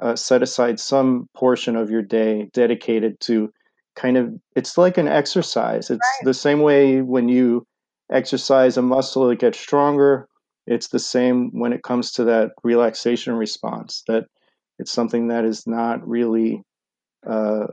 uh, 0.00 0.16
set 0.16 0.42
aside 0.42 0.78
some 0.78 1.28
portion 1.34 1.76
of 1.76 1.90
your 1.90 2.02
day 2.02 2.50
dedicated 2.52 3.18
to 3.20 3.52
kind 3.96 4.16
of 4.16 4.32
it's 4.54 4.78
like 4.78 4.98
an 4.98 5.08
exercise. 5.08 5.90
It's 5.90 5.98
right. 6.00 6.24
the 6.24 6.34
same 6.34 6.60
way 6.60 7.02
when 7.02 7.28
you 7.28 7.66
exercise 8.10 8.76
a 8.76 8.82
muscle 8.82 9.30
it 9.30 9.40
gets 9.40 9.58
stronger. 9.58 10.28
It's 10.66 10.88
the 10.88 10.98
same 10.98 11.50
when 11.58 11.72
it 11.72 11.82
comes 11.82 12.12
to 12.12 12.24
that 12.24 12.50
relaxation 12.62 13.34
response 13.34 14.04
that 14.06 14.26
it's 14.78 14.92
something 14.92 15.28
that 15.28 15.44
is 15.44 15.66
not 15.66 16.06
really 16.06 16.62
uh, 17.26 17.66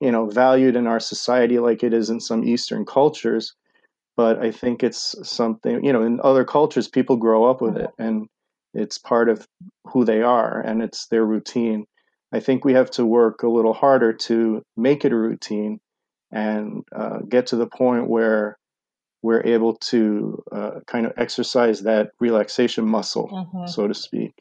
you 0.00 0.12
know 0.12 0.26
valued 0.26 0.76
in 0.76 0.86
our 0.86 1.00
society 1.00 1.58
like 1.58 1.82
it 1.82 1.92
is 1.92 2.10
in 2.10 2.20
some 2.20 2.44
eastern 2.44 2.84
cultures. 2.84 3.54
But 4.14 4.38
i 4.40 4.50
think 4.50 4.82
it's 4.82 5.16
something 5.22 5.82
you 5.82 5.92
know 5.92 6.02
in 6.02 6.20
other 6.22 6.44
cultures 6.44 6.86
people 6.86 7.16
grow 7.16 7.50
up 7.50 7.60
with 7.60 7.76
it. 7.76 7.90
And 7.98 8.28
it's 8.74 8.98
part 8.98 9.28
of 9.28 9.46
who 9.86 10.04
they 10.04 10.22
are 10.22 10.60
and 10.60 10.82
it's 10.82 11.06
their 11.06 11.24
routine. 11.24 11.86
I 12.32 12.40
think 12.40 12.64
we 12.64 12.72
have 12.74 12.90
to 12.92 13.04
work 13.04 13.42
a 13.42 13.48
little 13.48 13.74
harder 13.74 14.12
to 14.12 14.62
make 14.76 15.04
it 15.04 15.12
a 15.12 15.16
routine 15.16 15.80
and 16.30 16.82
uh, 16.94 17.18
get 17.28 17.48
to 17.48 17.56
the 17.56 17.66
point 17.66 18.08
where 18.08 18.58
we're 19.22 19.42
able 19.46 19.76
to 19.76 20.42
uh, 20.50 20.80
kind 20.86 21.06
of 21.06 21.12
exercise 21.16 21.82
that 21.82 22.10
relaxation 22.18 22.86
muscle, 22.86 23.28
mm-hmm. 23.28 23.66
so 23.66 23.86
to 23.86 23.94
speak. 23.94 24.32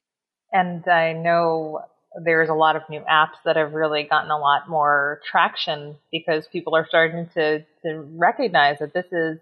And 0.51 0.87
I 0.87 1.13
know 1.13 1.81
there's 2.23 2.49
a 2.49 2.53
lot 2.53 2.75
of 2.75 2.81
new 2.89 3.01
apps 3.01 3.35
that 3.45 3.55
have 3.55 3.73
really 3.73 4.03
gotten 4.03 4.31
a 4.31 4.37
lot 4.37 4.69
more 4.69 5.21
traction 5.29 5.95
because 6.11 6.47
people 6.47 6.75
are 6.75 6.85
starting 6.87 7.29
to, 7.35 7.59
to 7.83 8.01
recognize 8.15 8.79
that 8.79 8.93
this 8.93 9.05
is 9.11 9.39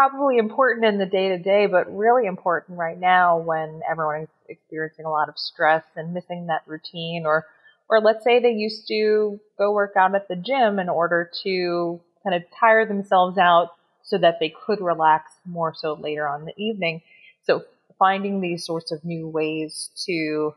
probably 0.00 0.38
important 0.38 0.86
in 0.86 0.96
the 0.96 1.04
day 1.04 1.28
to 1.28 1.36
day, 1.36 1.66
but 1.66 1.94
really 1.94 2.24
important 2.24 2.78
right 2.78 2.98
now 2.98 3.36
when 3.36 3.82
everyone 3.86 4.22
is 4.22 4.28
experiencing 4.48 5.04
a 5.04 5.10
lot 5.10 5.28
of 5.28 5.38
stress 5.38 5.84
and 5.94 6.14
missing 6.14 6.46
that 6.46 6.62
routine 6.66 7.24
or 7.26 7.44
or 7.86 8.00
let's 8.00 8.24
say 8.24 8.40
they 8.40 8.52
used 8.52 8.88
to 8.88 9.38
go 9.58 9.72
work 9.72 9.92
out 9.98 10.14
at 10.14 10.26
the 10.26 10.36
gym 10.36 10.78
in 10.78 10.88
order 10.88 11.30
to 11.42 12.00
kind 12.24 12.34
of 12.34 12.42
tire 12.58 12.86
themselves 12.86 13.36
out 13.36 13.72
so 14.02 14.16
that 14.16 14.38
they 14.40 14.48
could 14.64 14.80
relax 14.80 15.32
more 15.44 15.74
so 15.76 15.92
later 15.92 16.26
on 16.26 16.46
the 16.46 16.54
evening. 16.56 17.02
So 17.42 17.64
finding 17.98 18.40
these 18.40 18.64
sorts 18.64 18.92
of 18.92 19.04
new 19.04 19.28
ways 19.28 19.90
to 20.06 20.54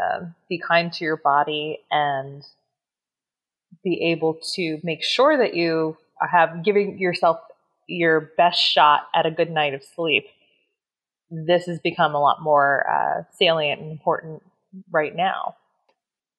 um, 0.00 0.36
be 0.48 0.60
kind 0.60 0.92
to 0.92 1.04
your 1.04 1.16
body 1.16 1.80
and 1.90 2.46
be 3.82 4.12
able 4.12 4.38
to 4.54 4.78
make 4.84 5.02
sure 5.02 5.36
that 5.38 5.54
you 5.54 5.96
have 6.30 6.62
giving 6.62 7.00
yourself 7.00 7.40
your 7.86 8.32
best 8.36 8.60
shot 8.60 9.08
at 9.14 9.26
a 9.26 9.30
good 9.30 9.50
night 9.50 9.74
of 9.74 9.82
sleep. 9.82 10.26
This 11.30 11.66
has 11.66 11.80
become 11.80 12.14
a 12.14 12.20
lot 12.20 12.42
more 12.42 12.88
uh, 12.88 13.22
salient 13.32 13.80
and 13.80 13.90
important 13.90 14.42
right 14.90 15.14
now. 15.14 15.56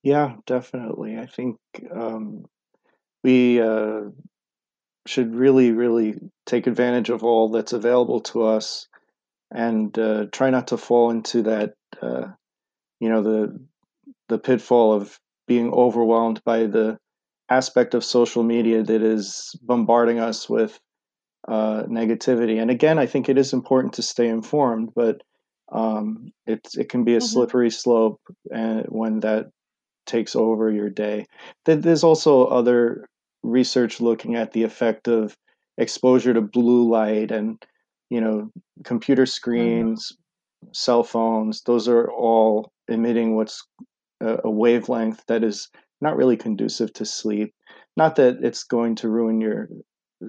Yeah, 0.04 0.36
definitely. 0.46 1.18
I 1.18 1.26
think 1.26 1.58
um, 1.92 2.46
we 3.24 3.60
uh, 3.60 4.02
should 5.06 5.36
really, 5.36 5.72
really 5.72 6.16
take 6.46 6.68
advantage 6.68 7.10
of 7.10 7.24
all 7.24 7.50
that's 7.50 7.74
available 7.74 8.22
to 8.22 8.44
us 8.44 8.88
and 9.52 9.98
uh, 9.98 10.26
try 10.32 10.50
not 10.50 10.68
to 10.68 10.78
fall 10.78 11.10
into 11.10 11.44
that, 11.44 11.74
uh, 12.02 12.28
you 13.00 13.10
know, 13.10 13.24
the 13.24 13.60
the 14.30 14.38
pitfall 14.38 14.94
of 14.94 15.18
being 15.48 15.72
overwhelmed 15.72 16.42
by 16.44 16.66
the 16.66 16.98
aspect 17.50 17.94
of 17.94 18.04
social 18.04 18.44
media 18.44 18.84
that 18.84 19.02
is 19.02 19.56
bombarding 19.62 20.20
us 20.20 20.50
with 20.50 20.78
uh, 21.48 21.84
negativity. 21.84 22.62
And 22.62 22.70
again, 22.70 23.00
I 23.00 23.06
think 23.06 23.30
it 23.30 23.38
is 23.38 23.54
important 23.54 23.94
to 23.94 24.02
stay 24.02 24.28
informed, 24.28 24.92
but 24.96 25.22
um, 25.72 26.32
it 26.46 26.68
it 26.78 26.90
can 26.90 27.04
be 27.04 27.14
a 27.14 27.18
mm-hmm. 27.18 27.26
slippery 27.26 27.70
slope 27.70 28.22
and 28.52 28.86
when 28.88 29.20
that 29.22 29.48
takes 30.06 30.36
over 30.36 30.72
your 30.72 30.90
day. 30.90 31.26
There's 31.66 32.04
also 32.04 32.46
other 32.46 33.06
research 33.44 34.00
looking 34.02 34.36
at 34.36 34.52
the 34.52 34.64
effect 34.64 35.08
of 35.08 35.36
exposure 35.78 36.34
to 36.34 36.42
blue 36.42 36.90
light 36.90 37.32
and 37.32 37.62
you 38.10 38.22
know 38.22 38.50
computer 38.84 39.24
mm-hmm. 39.24 39.30
screens, 39.30 40.12
mm-hmm. 40.12 40.72
cell 40.74 41.04
phones. 41.04 41.62
Those 41.64 41.88
are 41.88 42.10
all 42.12 42.72
emitting 42.88 43.36
what's 43.36 43.66
a, 44.22 44.40
a 44.46 44.50
wavelength 44.50 45.24
that 45.28 45.44
is 45.44 45.70
not 46.00 46.16
really 46.16 46.38
conducive 46.38 46.94
to 46.94 47.06
sleep. 47.06 47.54
Not 47.96 48.16
that 48.18 48.38
it's 48.44 48.64
going 48.64 48.96
to 48.96 49.10
ruin 49.10 49.42
your 49.42 49.70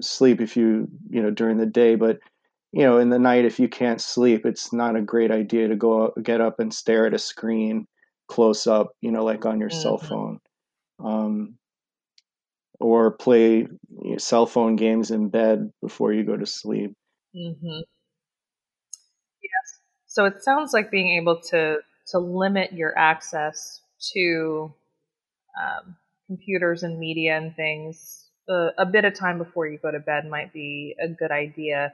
sleep 0.01 0.41
if 0.41 0.57
you 0.57 0.87
you 1.09 1.21
know 1.21 1.31
during 1.31 1.57
the 1.57 1.65
day, 1.65 1.95
but 1.95 2.19
you 2.71 2.83
know 2.83 2.97
in 2.97 3.09
the 3.09 3.19
night 3.19 3.45
if 3.45 3.59
you 3.59 3.67
can't 3.67 4.01
sleep, 4.01 4.45
it's 4.45 4.73
not 4.73 4.95
a 4.95 5.01
great 5.01 5.31
idea 5.31 5.67
to 5.67 5.75
go 5.75 6.03
out, 6.03 6.23
get 6.23 6.41
up 6.41 6.59
and 6.59 6.73
stare 6.73 7.05
at 7.05 7.13
a 7.13 7.19
screen 7.19 7.87
close 8.29 8.67
up, 8.67 8.91
you 9.01 9.11
know, 9.11 9.25
like 9.25 9.45
on 9.45 9.59
your 9.59 9.69
mm-hmm. 9.69 9.81
cell 9.81 9.97
phone. 9.97 10.39
Um, 11.03 11.55
or 12.79 13.11
play 13.11 13.57
you 13.57 14.11
know, 14.11 14.17
cell 14.17 14.45
phone 14.45 14.77
games 14.77 15.11
in 15.11 15.29
bed 15.29 15.71
before 15.81 16.13
you 16.13 16.23
go 16.23 16.37
to 16.37 16.45
sleep. 16.45 16.93
Mm-hmm. 17.35 17.81
Yes. 19.41 19.79
So 20.07 20.25
it 20.25 20.41
sounds 20.41 20.71
like 20.71 20.89
being 20.89 21.17
able 21.17 21.41
to 21.49 21.77
to 22.11 22.19
limit 22.19 22.71
your 22.73 22.97
access 22.97 23.81
to 24.13 24.73
um, 25.61 25.95
computers 26.27 26.83
and 26.83 26.97
media 26.97 27.37
and 27.37 27.55
things 27.55 28.18
uh, 28.49 28.71
a 28.77 28.85
bit 28.85 29.05
of 29.05 29.13
time 29.13 29.37
before 29.37 29.67
you 29.67 29.77
go 29.77 29.91
to 29.91 29.99
bed 29.99 30.27
might 30.27 30.51
be 30.51 30.95
a 31.01 31.07
good 31.07 31.31
idea. 31.31 31.93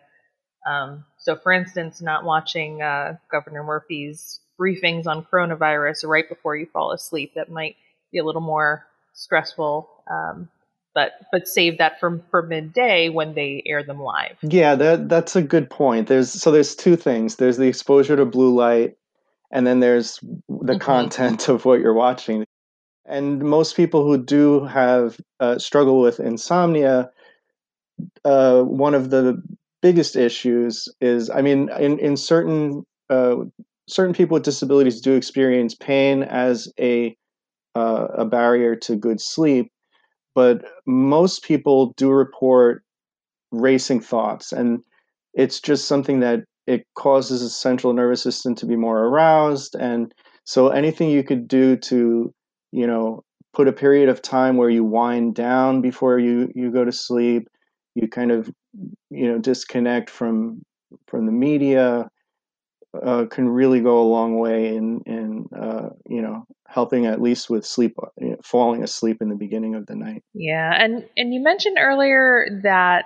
Um, 0.65 1.05
so, 1.17 1.35
for 1.35 1.51
instance, 1.51 2.01
not 2.01 2.23
watching 2.23 2.81
uh, 2.81 3.17
Governor 3.31 3.63
Murphy's 3.63 4.39
briefings 4.59 5.05
on 5.05 5.25
coronavirus 5.25 6.07
right 6.07 6.27
before 6.27 6.55
you 6.55 6.65
fall 6.65 6.91
asleep. 6.91 7.33
That 7.35 7.51
might 7.51 7.75
be 8.11 8.19
a 8.19 8.23
little 8.23 8.41
more 8.41 8.85
stressful. 9.13 9.89
Um, 10.09 10.49
but 10.93 11.11
but 11.31 11.47
save 11.47 11.77
that 11.77 11.99
for 11.99 12.23
for 12.31 12.41
midday 12.41 13.09
when 13.09 13.35
they 13.35 13.61
air 13.65 13.83
them 13.83 13.99
live. 13.99 14.37
Yeah, 14.41 14.75
that 14.75 15.09
that's 15.09 15.35
a 15.35 15.41
good 15.41 15.69
point. 15.69 16.07
There's 16.07 16.31
so 16.31 16.51
there's 16.51 16.73
two 16.73 16.95
things. 16.95 17.35
There's 17.35 17.57
the 17.57 17.67
exposure 17.67 18.15
to 18.15 18.25
blue 18.25 18.55
light, 18.55 18.95
and 19.51 19.67
then 19.67 19.81
there's 19.81 20.19
the 20.21 20.73
mm-hmm. 20.73 20.77
content 20.77 21.49
of 21.49 21.65
what 21.65 21.81
you're 21.81 21.93
watching. 21.93 22.45
And 23.07 23.43
most 23.43 23.75
people 23.75 24.03
who 24.03 24.17
do 24.17 24.65
have 24.65 25.19
uh, 25.39 25.57
struggle 25.59 26.01
with 26.01 26.19
insomnia, 26.19 27.11
uh, 28.23 28.61
one 28.63 28.93
of 28.93 29.09
the 29.09 29.41
biggest 29.81 30.15
issues 30.15 30.87
is, 31.01 31.29
I 31.29 31.41
mean, 31.41 31.69
in 31.79 31.99
in 31.99 32.17
certain 32.17 32.83
uh, 33.09 33.35
certain 33.87 34.13
people 34.13 34.35
with 34.35 34.43
disabilities 34.43 35.01
do 35.01 35.13
experience 35.13 35.75
pain 35.75 36.23
as 36.23 36.71
a 36.79 37.15
uh, 37.75 38.07
a 38.15 38.25
barrier 38.25 38.75
to 38.75 38.95
good 38.95 39.21
sleep, 39.21 39.71
but 40.35 40.65
most 40.85 41.43
people 41.43 41.93
do 41.97 42.09
report 42.11 42.83
racing 43.51 44.01
thoughts, 44.01 44.51
and 44.51 44.79
it's 45.33 45.59
just 45.59 45.87
something 45.87 46.21
that 46.21 46.41
it 46.67 46.85
causes 46.95 47.41
the 47.41 47.49
central 47.49 47.93
nervous 47.93 48.21
system 48.21 48.55
to 48.55 48.65
be 48.65 48.75
more 48.75 49.05
aroused, 49.05 49.75
and 49.75 50.13
so 50.45 50.69
anything 50.69 51.09
you 51.09 51.23
could 51.23 51.47
do 51.47 51.75
to, 51.77 52.33
you 52.75 52.87
know, 52.87 53.23
put 53.53 53.69
a 53.69 53.73
period 53.73 54.09
of 54.09 54.21
time 54.21 54.57
where 54.57 54.69
you 54.69 54.83
wind 54.83 55.33
down 55.33 55.79
before 55.79 56.19
you 56.19 56.51
you 56.53 56.71
go 56.71 56.83
to 56.83 56.91
sleep, 56.91 57.47
you 57.95 58.09
kind 58.09 58.31
of, 58.31 58.51
you 59.09 59.31
know, 59.31 59.39
disconnect 59.39 60.09
from 60.09 60.61
from 61.07 61.25
the 61.25 61.31
media 61.31 62.09
uh, 63.01 63.25
can 63.31 63.47
really 63.47 63.79
go 63.79 64.01
a 64.01 64.09
long 64.11 64.37
way 64.37 64.75
in 64.75 64.99
in 65.05 65.47
uh, 65.57 65.89
you 66.09 66.21
know 66.21 66.43
helping 66.67 67.05
at 67.05 67.21
least 67.21 67.49
with 67.49 67.65
sleep 67.65 67.95
falling 68.43 68.83
asleep 68.83 69.21
in 69.21 69.29
the 69.29 69.35
beginning 69.35 69.75
of 69.75 69.85
the 69.85 69.95
night. 69.95 70.21
Yeah 70.33 70.73
and 70.77 71.07
and 71.15 71.33
you 71.33 71.41
mentioned 71.41 71.77
earlier 71.79 72.59
that 72.63 73.05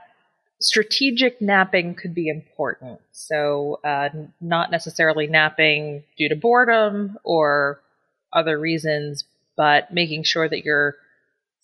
strategic 0.60 1.40
napping 1.42 1.94
could 1.94 2.16
be 2.16 2.28
important. 2.28 3.00
So 3.12 3.80
uh, 3.84 4.10
not 4.42 4.72
necessarily 4.72 5.28
napping 5.28 6.04
due 6.18 6.28
to 6.28 6.36
boredom 6.36 7.20
or 7.24 7.82
other 8.34 8.60
reasons 8.60 9.26
but 9.60 9.94
making 9.94 10.24
sure 10.24 10.48
that 10.48 10.64
you're 10.64 10.96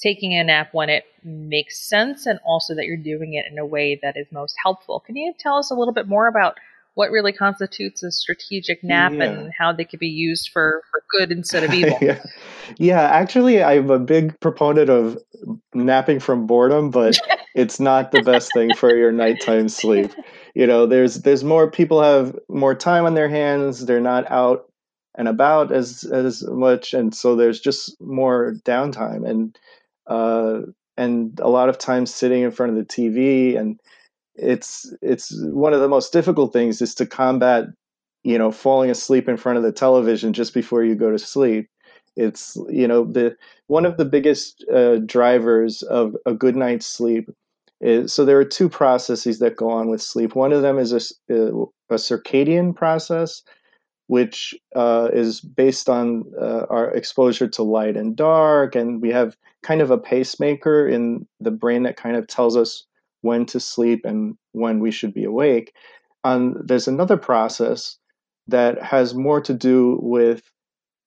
taking 0.02 0.34
a 0.34 0.44
nap 0.44 0.68
when 0.74 0.90
it 0.90 1.06
makes 1.24 1.88
sense 1.90 2.26
and 2.26 2.38
also 2.46 2.76
that 2.76 2.86
you're 2.86 2.98
doing 2.98 3.36
it 3.36 3.46
in 3.50 3.58
a 3.58 3.66
way 3.66 3.98
that 4.04 4.18
is 4.18 4.28
most 4.32 4.54
helpful 4.62 5.00
can 5.00 5.16
you 5.16 5.34
tell 5.40 5.56
us 5.56 5.72
a 5.72 5.74
little 5.74 5.94
bit 5.94 6.08
more 6.08 6.28
about 6.28 6.58
what 6.96 7.12
really 7.12 7.34
constitutes 7.34 8.02
a 8.04 8.12
strategic 8.12 8.84
nap 8.84 9.12
yeah. 9.14 9.24
and 9.26 9.52
how 9.58 9.72
they 9.72 9.84
could 9.86 10.00
be 10.00 10.08
used 10.08 10.50
for, 10.52 10.82
for 10.90 11.04
good 11.18 11.32
instead 11.32 11.64
of 11.64 11.74
evil. 11.74 11.98
yeah. 12.02 12.24
yeah, 12.78 13.02
actually, 13.02 13.62
I'm 13.62 13.90
a 13.90 14.00
big 14.00 14.38
proponent 14.40 14.90
of 14.90 15.18
napping 15.74 16.20
from 16.20 16.48
boredom, 16.48 16.90
but 16.90 17.18
it's 17.56 17.80
not 17.80 18.12
the 18.12 18.24
best 18.24 18.52
thing 18.54 18.74
for 18.76 18.96
your 18.96 19.12
nighttime 19.12 19.70
sleep. 19.70 20.12
You 20.56 20.66
know, 20.66 20.86
there's 20.86 21.16
there's 21.16 21.44
more 21.44 21.70
people 21.70 22.02
have 22.02 22.34
more 22.48 22.74
time 22.74 23.06
on 23.06 23.14
their 23.14 23.30
hands. 23.30 23.86
They're 23.86 24.00
not 24.00 24.32
out 24.32 24.66
and 25.18 25.28
about 25.28 25.72
as 25.72 26.04
as 26.04 26.44
much, 26.48 26.94
and 26.94 27.14
so 27.16 27.36
there's 27.36 27.60
just 27.60 28.00
more 28.02 28.56
downtime. 28.66 29.28
And 29.30 29.58
uh, 30.08 30.62
and 30.98 31.40
a 31.42 31.50
lot 31.50 31.70
of 31.70 31.78
times 31.78 32.14
sitting 32.14 32.44
in 32.44 32.52
front 32.52 32.72
of 32.72 32.78
the 32.78 32.86
TV 32.86 33.58
and 33.58 33.80
it's 34.36 34.94
it's 35.02 35.34
one 35.52 35.74
of 35.74 35.82
the 35.82 35.88
most 35.88 36.12
difficult 36.12 36.52
things 36.54 36.82
is 36.82 36.94
to 36.96 37.06
combat 37.06 37.66
you 38.24 38.38
know 38.38 38.52
falling 38.52 38.90
asleep 38.90 39.30
in 39.30 39.38
front 39.38 39.58
of 39.58 39.64
the 39.64 39.72
television 39.72 40.34
just 40.34 40.54
before 40.54 40.84
you 40.84 40.96
go 40.96 41.12
to 41.12 41.20
sleep. 41.20 41.68
It's 42.16 42.58
you 42.70 42.88
know 42.88 43.06
the 43.06 43.36
one 43.68 43.86
of 43.86 43.98
the 43.98 44.06
biggest 44.06 44.66
uh, 44.74 44.98
drivers 44.98 45.84
of 45.84 46.16
a 46.26 46.34
good 46.34 46.56
night's 46.56 46.86
sleep 46.86 47.30
is 47.82 48.14
so 48.14 48.26
there 48.26 48.40
are 48.40 48.46
two 48.46 48.70
processes 48.70 49.40
that 49.40 49.58
go 49.58 49.70
on 49.70 49.90
with 49.90 50.02
sleep. 50.02 50.36
One 50.36 50.54
of 50.54 50.62
them 50.62 50.78
is 50.80 50.92
a, 50.94 51.34
a 51.34 51.96
circadian 51.96 52.76
process 52.76 53.44
which 54.08 54.54
uh, 54.76 55.10
is 55.14 55.42
based 55.42 55.90
on 55.90 56.24
uh, 56.40 56.66
our 56.70 56.92
exposure 56.92 57.48
to 57.48 57.64
light 57.64 57.98
and 57.98 58.16
dark 58.16 58.76
and 58.76 59.02
we 59.02 59.10
have 59.10 59.36
kind 59.64 59.82
of 59.82 59.90
a 59.92 59.98
pacemaker 59.98 60.88
in 60.88 61.28
the 61.40 61.52
brain 61.52 61.84
that 61.84 61.98
kind 61.98 62.16
of 62.16 62.28
tells 62.28 62.56
us 62.56 62.86
when 63.22 63.46
to 63.48 63.60
sleep 63.60 64.06
and 64.06 64.38
when 64.52 64.80
we 64.80 64.92
should 64.92 65.14
be 65.14 65.24
awake. 65.24 65.74
And 66.24 66.56
there's 66.64 66.88
another 66.88 67.18
process 67.18 67.98
that 68.48 68.82
has 68.82 69.16
more 69.16 69.42
to 69.42 69.54
do 69.54 70.00
with 70.02 70.44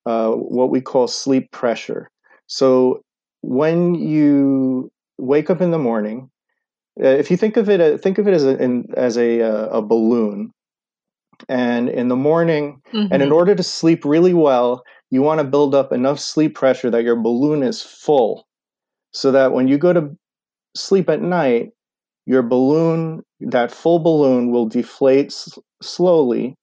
uh, 0.07 0.33
what 0.33 0.71
we 0.71 0.81
call 0.81 1.07
sleep 1.07 1.53
pressure. 1.53 2.11
So 2.49 3.03
when 3.43 3.95
you 3.95 4.91
wake 5.19 5.51
up 5.51 5.61
in 5.61 5.71
the 5.71 5.79
morning, 5.79 6.31
uh, 7.01 7.09
if 7.09 7.31
you 7.31 7.37
think 7.37 7.57
of 7.57 7.71
it, 7.71 7.81
uh, 7.81 7.99
think 7.99 8.19
of 8.19 8.27
it 8.27 8.35
as 8.35 8.45
a 8.45 8.61
in, 8.61 8.87
as 8.97 9.17
a 9.17 9.43
uh, 9.43 9.69
a 9.69 9.83
balloon, 9.83 10.53
and 11.49 11.89
in 11.89 12.09
the 12.09 12.17
morning, 12.17 12.81
mm-hmm. 12.93 13.13
and 13.13 13.23
in 13.23 13.29
mm-hmm. 13.29 13.33
order 13.33 13.55
to 13.55 13.63
sleep 13.63 14.05
really 14.05 14.35
well, 14.35 14.83
you 15.11 15.23
want 15.23 15.41
to 15.41 15.45
build 15.45 15.75
up 15.75 15.93
enough 15.93 16.19
sleep 16.21 16.55
pressure 16.55 16.91
that 16.91 17.05
your 17.05 17.17
balloon 17.17 17.63
is 17.63 17.83
full, 17.83 18.47
so 19.13 19.33
that 19.33 19.53
when 19.53 19.69
you 19.69 19.79
go 19.79 19.93
to 19.93 20.17
sleep 20.77 21.09
at 21.09 21.23
night, 21.23 21.71
your 22.27 22.43
balloon, 22.43 23.23
that 23.41 23.73
full 23.73 23.99
balloon 23.99 24.51
will 24.51 24.67
deflate 24.69 25.27
s- 25.29 25.59
slowly 25.83 26.55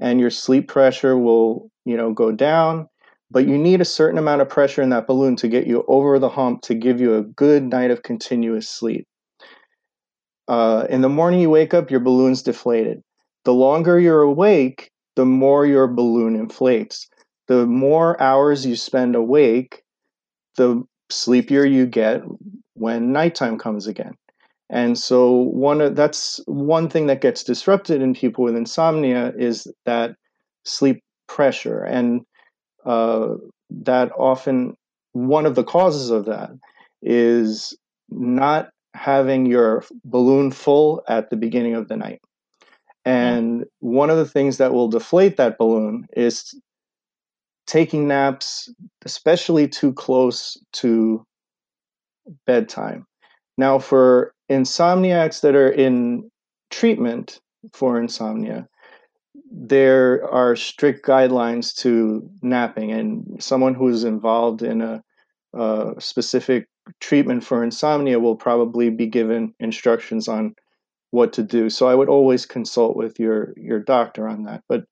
and 0.00 0.18
your 0.18 0.30
sleep 0.30 0.66
pressure 0.66 1.16
will, 1.16 1.70
you 1.84 1.96
know, 1.96 2.12
go 2.12 2.32
down. 2.32 2.88
but 3.30 3.48
you 3.48 3.58
need 3.58 3.80
a 3.80 3.84
certain 3.84 4.18
amount 4.18 4.40
of 4.40 4.48
pressure 4.48 4.80
in 4.80 4.90
that 4.90 5.06
balloon 5.08 5.34
to 5.36 5.48
get 5.48 5.66
you 5.66 5.84
over 5.88 6.18
the 6.18 6.28
hump 6.28 6.62
to 6.62 6.74
give 6.74 7.00
you 7.00 7.16
a 7.16 7.22
good 7.22 7.64
night 7.64 7.90
of 7.90 8.02
continuous 8.02 8.68
sleep. 8.68 9.06
Uh, 10.46 10.86
in 10.88 11.00
the 11.00 11.08
morning, 11.08 11.40
you 11.40 11.50
wake 11.50 11.74
up, 11.74 11.90
your 11.90 12.00
balloon's 12.00 12.42
deflated. 12.42 13.02
The 13.44 13.54
longer 13.54 13.98
you're 14.00 14.22
awake, 14.22 14.90
the 15.16 15.24
more 15.24 15.66
your 15.66 15.86
balloon 15.86 16.36
inflates. 16.36 17.08
The 17.46 17.66
more 17.66 18.20
hours 18.20 18.64
you 18.64 18.76
spend 18.76 19.14
awake, 19.14 19.82
the 20.56 20.82
sleepier 21.10 21.64
you 21.64 21.86
get 21.86 22.22
when 22.74 23.12
nighttime 23.12 23.58
comes 23.58 23.86
again. 23.86 24.14
And 24.70 24.98
so 24.98 25.30
one 25.30 25.80
of, 25.80 25.94
that's 25.94 26.40
one 26.46 26.88
thing 26.88 27.06
that 27.06 27.20
gets 27.20 27.44
disrupted 27.44 28.00
in 28.00 28.14
people 28.14 28.44
with 28.44 28.56
insomnia 28.56 29.32
is 29.38 29.70
that 29.84 30.16
sleep 30.64 31.02
pressure, 31.28 31.84
and 31.84 32.22
uh, 32.86 33.34
that 33.70 34.10
often 34.18 34.74
one 35.12 35.46
of 35.46 35.54
the 35.54 35.64
causes 35.64 36.10
of 36.10 36.24
that 36.24 36.50
is 37.02 37.76
not 38.08 38.70
having 38.94 39.46
your 39.46 39.84
balloon 40.04 40.50
full 40.50 41.02
at 41.08 41.28
the 41.30 41.36
beginning 41.36 41.74
of 41.74 41.88
the 41.88 41.96
night. 41.96 42.20
And 43.04 43.66
one 43.80 44.10
of 44.10 44.16
the 44.16 44.26
things 44.26 44.58
that 44.58 44.72
will 44.72 44.88
deflate 44.88 45.36
that 45.36 45.58
balloon 45.58 46.06
is 46.16 46.54
taking 47.66 48.08
naps, 48.08 48.72
especially 49.04 49.68
too 49.68 49.92
close 49.92 50.56
to 50.74 51.24
bedtime. 52.46 53.06
Now, 53.58 53.78
for 53.78 54.34
insomniacs 54.50 55.40
that 55.42 55.54
are 55.54 55.70
in 55.70 56.30
treatment 56.70 57.40
for 57.72 57.98
insomnia, 58.00 58.68
there 59.50 60.28
are 60.30 60.56
strict 60.56 61.06
guidelines 61.06 61.74
to 61.76 62.28
napping, 62.42 62.90
and 62.90 63.42
someone 63.42 63.74
who's 63.74 64.04
involved 64.04 64.62
in 64.62 64.80
a, 64.82 65.02
a 65.54 65.94
specific 65.98 66.66
treatment 67.00 67.44
for 67.44 67.62
insomnia 67.62 68.18
will 68.18 68.36
probably 68.36 68.90
be 68.90 69.06
given 69.06 69.54
instructions 69.60 70.28
on 70.28 70.54
what 71.14 71.32
to 71.34 71.44
do. 71.44 71.70
So 71.70 71.86
I 71.86 71.94
would 71.94 72.08
always 72.08 72.44
consult 72.44 72.96
with 72.96 73.20
your 73.20 73.54
your 73.56 73.78
doctor 73.78 74.28
on 74.28 74.42
that. 74.44 74.62
But 74.68 74.84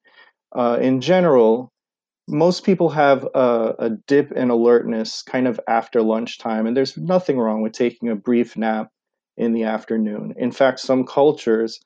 uh, 0.54 0.78
in 0.80 1.00
general, 1.00 1.72
most 2.28 2.64
people 2.64 2.90
have 2.90 3.24
a, 3.34 3.74
a, 3.78 3.90
dip 4.06 4.30
in 4.30 4.50
alertness 4.50 5.22
kind 5.22 5.48
of 5.48 5.58
after 5.66 6.00
lunchtime, 6.00 6.66
and 6.66 6.76
there's 6.76 6.96
nothing 6.96 7.38
wrong 7.38 7.60
with 7.60 7.72
taking 7.72 8.08
a 8.08 8.14
brief 8.14 8.56
nap 8.56 8.88
in 9.36 9.52
the 9.52 9.64
afternoon. 9.64 10.34
In 10.36 10.52
fact, 10.52 10.78
some 10.78 11.04
cultures 11.04 11.80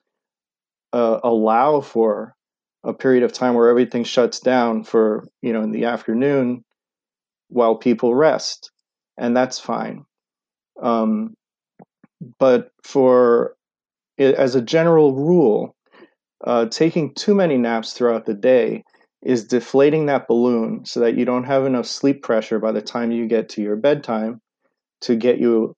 uh, 0.93 1.19
allow 1.23 1.81
for 1.81 2.35
a 2.83 2.93
period 2.93 3.23
of 3.23 3.33
time 3.33 3.55
where 3.55 3.69
everything 3.69 4.03
shuts 4.03 4.39
down 4.39 4.83
for 4.83 5.27
you 5.41 5.51
know 5.51 5.63
in 5.63 5.71
the 5.71 5.85
afternoon 5.85 6.63
while 7.49 7.75
people 7.75 8.13
rest, 8.13 8.69
and 9.17 9.35
that's 9.35 9.59
fine. 9.59 10.05
Um, 10.79 11.33
but 12.39 12.69
for 12.83 13.56
as 14.17 14.55
a 14.55 14.61
general 14.61 15.13
rule, 15.13 15.75
uh, 16.43 16.65
taking 16.67 17.13
too 17.13 17.35
many 17.35 17.57
naps 17.57 17.93
throughout 17.93 18.25
the 18.25 18.33
day 18.33 18.83
is 19.23 19.45
deflating 19.45 20.05
that 20.05 20.27
balloon 20.27 20.85
so 20.85 20.99
that 20.99 21.17
you 21.17 21.25
don't 21.25 21.45
have 21.45 21.65
enough 21.65 21.87
sleep 21.87 22.21
pressure 22.21 22.59
by 22.59 22.71
the 22.71 22.81
time 22.81 23.11
you 23.11 23.27
get 23.27 23.49
to 23.49 23.61
your 23.61 23.75
bedtime 23.75 24.39
to 25.01 25.15
get 25.15 25.39
you 25.39 25.73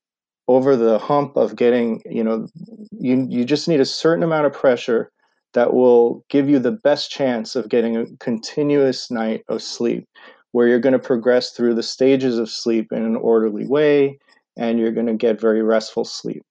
over 0.48 0.76
the 0.76 1.00
hump 1.00 1.38
of 1.38 1.56
getting, 1.56 2.02
you 2.06 2.24
know, 2.24 2.48
you, 2.92 3.26
you 3.30 3.46
just 3.46 3.68
need 3.68 3.80
a 3.80 3.86
certain 3.86 4.24
amount 4.24 4.46
of 4.46 4.54
pressure 4.54 5.12
that 5.54 5.74
will 5.74 6.24
give 6.30 6.50
you 6.50 6.60
the 6.60 6.72
best 6.72 7.10
chance 7.10 7.56
of 7.56 7.70
getting 7.70 7.96
a 7.96 8.06
continuous 8.20 9.10
night 9.10 9.44
of 9.48 9.62
sleep 9.62 10.06
where 10.52 10.68
you're 10.68 10.80
going 10.80 10.94
to 10.94 11.00
progress 11.00 11.52
through 11.52 11.76
the 11.76 11.84
stages 11.84 12.38
of 12.38 12.50
sleep 12.50 12.92
in 12.92 13.04
an 13.04 13.16
orderly 13.16 13.68
way 13.68 14.18
and 14.58 14.80
you're 14.80 14.92
going 14.92 15.06
to 15.06 15.14
get 15.14 15.40
very 15.40 15.62
restful 15.62 16.04
sleep. 16.04 16.44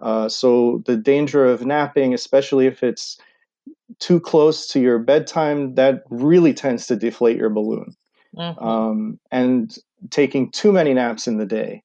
Uh, 0.00 0.28
so 0.28 0.82
the 0.86 0.96
danger 0.96 1.44
of 1.44 1.64
napping, 1.64 2.14
especially 2.14 2.66
if 2.66 2.82
it's 2.82 3.18
too 4.00 4.20
close 4.20 4.66
to 4.68 4.80
your 4.80 4.98
bedtime, 4.98 5.74
that 5.74 6.02
really 6.10 6.52
tends 6.52 6.86
to 6.86 6.96
deflate 6.96 7.36
your 7.36 7.50
balloon. 7.50 7.94
Mm-hmm. 8.36 8.64
Um, 8.64 9.20
and 9.30 9.76
taking 10.10 10.50
too 10.50 10.72
many 10.72 10.92
naps 10.94 11.26
in 11.26 11.38
the 11.38 11.46
day 11.46 11.82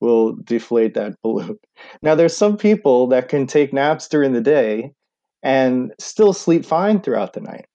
will 0.00 0.36
deflate 0.44 0.94
that 0.94 1.14
balloon. 1.22 1.58
Now, 2.02 2.14
there's 2.14 2.36
some 2.36 2.56
people 2.56 3.06
that 3.08 3.28
can 3.28 3.46
take 3.46 3.72
naps 3.72 4.08
during 4.08 4.32
the 4.32 4.40
day 4.40 4.92
and 5.42 5.92
still 5.98 6.32
sleep 6.32 6.64
fine 6.64 7.00
throughout 7.00 7.32
the 7.32 7.40
night. 7.40 7.66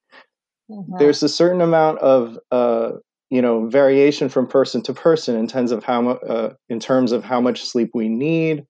Mm-hmm. 0.70 0.98
There's 0.98 1.24
a 1.24 1.30
certain 1.30 1.62
amount 1.62 2.00
of 2.00 2.38
uh, 2.52 2.92
you 3.30 3.42
know 3.42 3.68
variation 3.68 4.30
from 4.30 4.48
person 4.48 4.82
to 4.84 4.94
person 4.94 5.36
in 5.36 5.48
terms 5.48 5.72
of 5.72 5.84
how 5.84 6.02
much 6.02 6.20
uh, 6.28 6.50
in 6.70 6.80
terms 6.80 7.12
of 7.12 7.24
how 7.24 7.42
much 7.42 7.64
sleep 7.64 7.92
we 7.94 8.10
need 8.10 8.66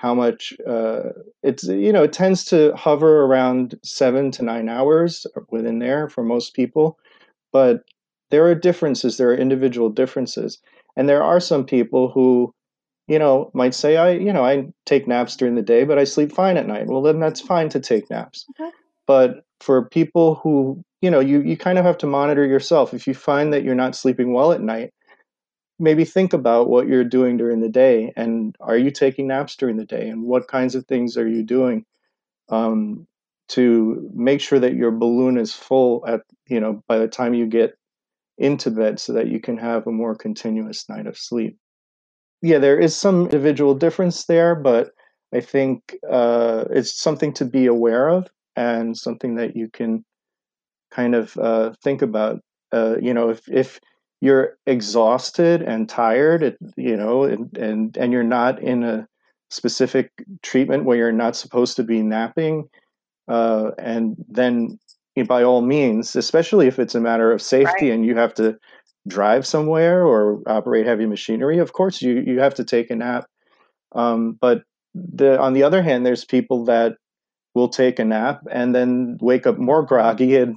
how 0.00 0.14
much 0.14 0.54
uh, 0.66 1.10
it's 1.42 1.64
you 1.64 1.92
know 1.92 2.02
it 2.04 2.12
tends 2.12 2.42
to 2.46 2.74
hover 2.74 3.24
around 3.24 3.78
seven 3.82 4.30
to 4.30 4.42
nine 4.42 4.68
hours 4.68 5.26
within 5.50 5.78
there 5.78 6.08
for 6.08 6.24
most 6.24 6.54
people 6.54 6.98
but 7.52 7.84
there 8.30 8.46
are 8.46 8.54
differences 8.54 9.18
there 9.18 9.28
are 9.28 9.34
individual 9.36 9.90
differences 9.90 10.58
and 10.96 11.06
there 11.06 11.22
are 11.22 11.38
some 11.38 11.64
people 11.64 12.10
who 12.10 12.52
you 13.08 13.18
know 13.18 13.50
might 13.52 13.74
say 13.74 13.98
i 13.98 14.10
you 14.10 14.32
know 14.32 14.44
i 14.44 14.66
take 14.86 15.06
naps 15.06 15.36
during 15.36 15.54
the 15.54 15.70
day 15.74 15.84
but 15.84 15.98
i 15.98 16.04
sleep 16.04 16.32
fine 16.32 16.56
at 16.56 16.66
night 16.66 16.86
well 16.86 17.02
then 17.02 17.20
that's 17.20 17.40
fine 17.40 17.68
to 17.68 17.78
take 17.78 18.08
naps 18.08 18.46
okay. 18.58 18.70
but 19.06 19.44
for 19.60 19.86
people 19.90 20.36
who 20.36 20.82
you 21.02 21.10
know 21.10 21.20
you, 21.20 21.42
you 21.42 21.58
kind 21.58 21.76
of 21.76 21.84
have 21.84 21.98
to 21.98 22.06
monitor 22.06 22.46
yourself 22.46 22.94
if 22.94 23.06
you 23.06 23.12
find 23.12 23.52
that 23.52 23.64
you're 23.64 23.74
not 23.74 23.94
sleeping 23.94 24.32
well 24.32 24.50
at 24.50 24.62
night 24.62 24.94
maybe 25.80 26.04
think 26.04 26.32
about 26.32 26.68
what 26.68 26.86
you're 26.86 27.04
doing 27.04 27.36
during 27.36 27.60
the 27.60 27.68
day 27.68 28.12
and 28.16 28.54
are 28.60 28.76
you 28.76 28.90
taking 28.90 29.26
naps 29.26 29.56
during 29.56 29.76
the 29.76 29.84
day 29.84 30.08
and 30.08 30.22
what 30.22 30.48
kinds 30.48 30.74
of 30.74 30.86
things 30.86 31.16
are 31.16 31.28
you 31.28 31.42
doing 31.42 31.84
um, 32.50 33.06
to 33.48 34.10
make 34.14 34.40
sure 34.40 34.58
that 34.58 34.74
your 34.74 34.90
balloon 34.90 35.38
is 35.38 35.54
full 35.54 36.04
at 36.06 36.20
you 36.48 36.60
know 36.60 36.82
by 36.86 36.98
the 36.98 37.08
time 37.08 37.34
you 37.34 37.46
get 37.46 37.76
into 38.38 38.70
bed 38.70 38.98
so 39.00 39.12
that 39.12 39.28
you 39.28 39.40
can 39.40 39.56
have 39.58 39.86
a 39.86 39.92
more 39.92 40.14
continuous 40.14 40.88
night 40.88 41.06
of 41.06 41.18
sleep? 41.18 41.58
Yeah 42.42 42.58
there 42.58 42.78
is 42.78 42.94
some 42.96 43.22
individual 43.22 43.74
difference 43.74 44.26
there 44.26 44.54
but 44.54 44.92
i 45.34 45.40
think 45.40 45.96
uh, 46.10 46.64
it's 46.70 47.00
something 47.00 47.32
to 47.34 47.44
be 47.44 47.66
aware 47.66 48.08
of 48.08 48.28
and 48.56 48.96
something 48.96 49.36
that 49.36 49.56
you 49.56 49.68
can 49.68 50.04
kind 50.90 51.14
of 51.14 51.36
uh, 51.38 51.72
think 51.82 52.02
about. 52.02 52.40
Uh, 52.72 52.96
you 53.00 53.12
know 53.12 53.30
if 53.30 53.48
if 53.48 53.80
you're 54.20 54.58
exhausted 54.66 55.62
and 55.62 55.88
tired 55.88 56.42
it, 56.42 56.58
you 56.76 56.96
know 56.96 57.24
and, 57.24 57.56
and 57.56 57.96
and 57.96 58.12
you're 58.12 58.22
not 58.22 58.62
in 58.62 58.84
a 58.84 59.06
specific 59.48 60.12
treatment 60.42 60.84
where 60.84 60.96
you're 60.96 61.12
not 61.12 61.34
supposed 61.34 61.76
to 61.76 61.82
be 61.82 62.02
napping 62.02 62.68
uh, 63.28 63.70
and 63.78 64.16
then 64.28 64.78
by 65.26 65.42
all 65.42 65.60
means 65.60 66.16
especially 66.16 66.66
if 66.66 66.78
it's 66.78 66.94
a 66.94 67.00
matter 67.00 67.30
of 67.30 67.42
safety 67.42 67.88
right. 67.88 67.92
and 67.92 68.06
you 68.06 68.16
have 68.16 68.32
to 68.32 68.56
drive 69.06 69.46
somewhere 69.46 70.06
or 70.06 70.40
operate 70.46 70.86
heavy 70.86 71.06
machinery 71.06 71.58
of 71.58 71.72
course 71.72 72.00
you 72.00 72.22
you 72.26 72.40
have 72.40 72.54
to 72.54 72.64
take 72.64 72.90
a 72.90 72.96
nap 72.96 73.26
um, 73.92 74.38
but 74.40 74.62
the 74.94 75.38
on 75.38 75.52
the 75.52 75.62
other 75.62 75.82
hand 75.82 76.06
there's 76.06 76.24
people 76.24 76.64
that 76.64 76.96
will 77.54 77.68
take 77.68 77.98
a 77.98 78.04
nap 78.04 78.42
and 78.50 78.74
then 78.74 79.18
wake 79.20 79.46
up 79.46 79.58
more 79.58 79.82
groggy 79.82 80.36
and 80.36 80.56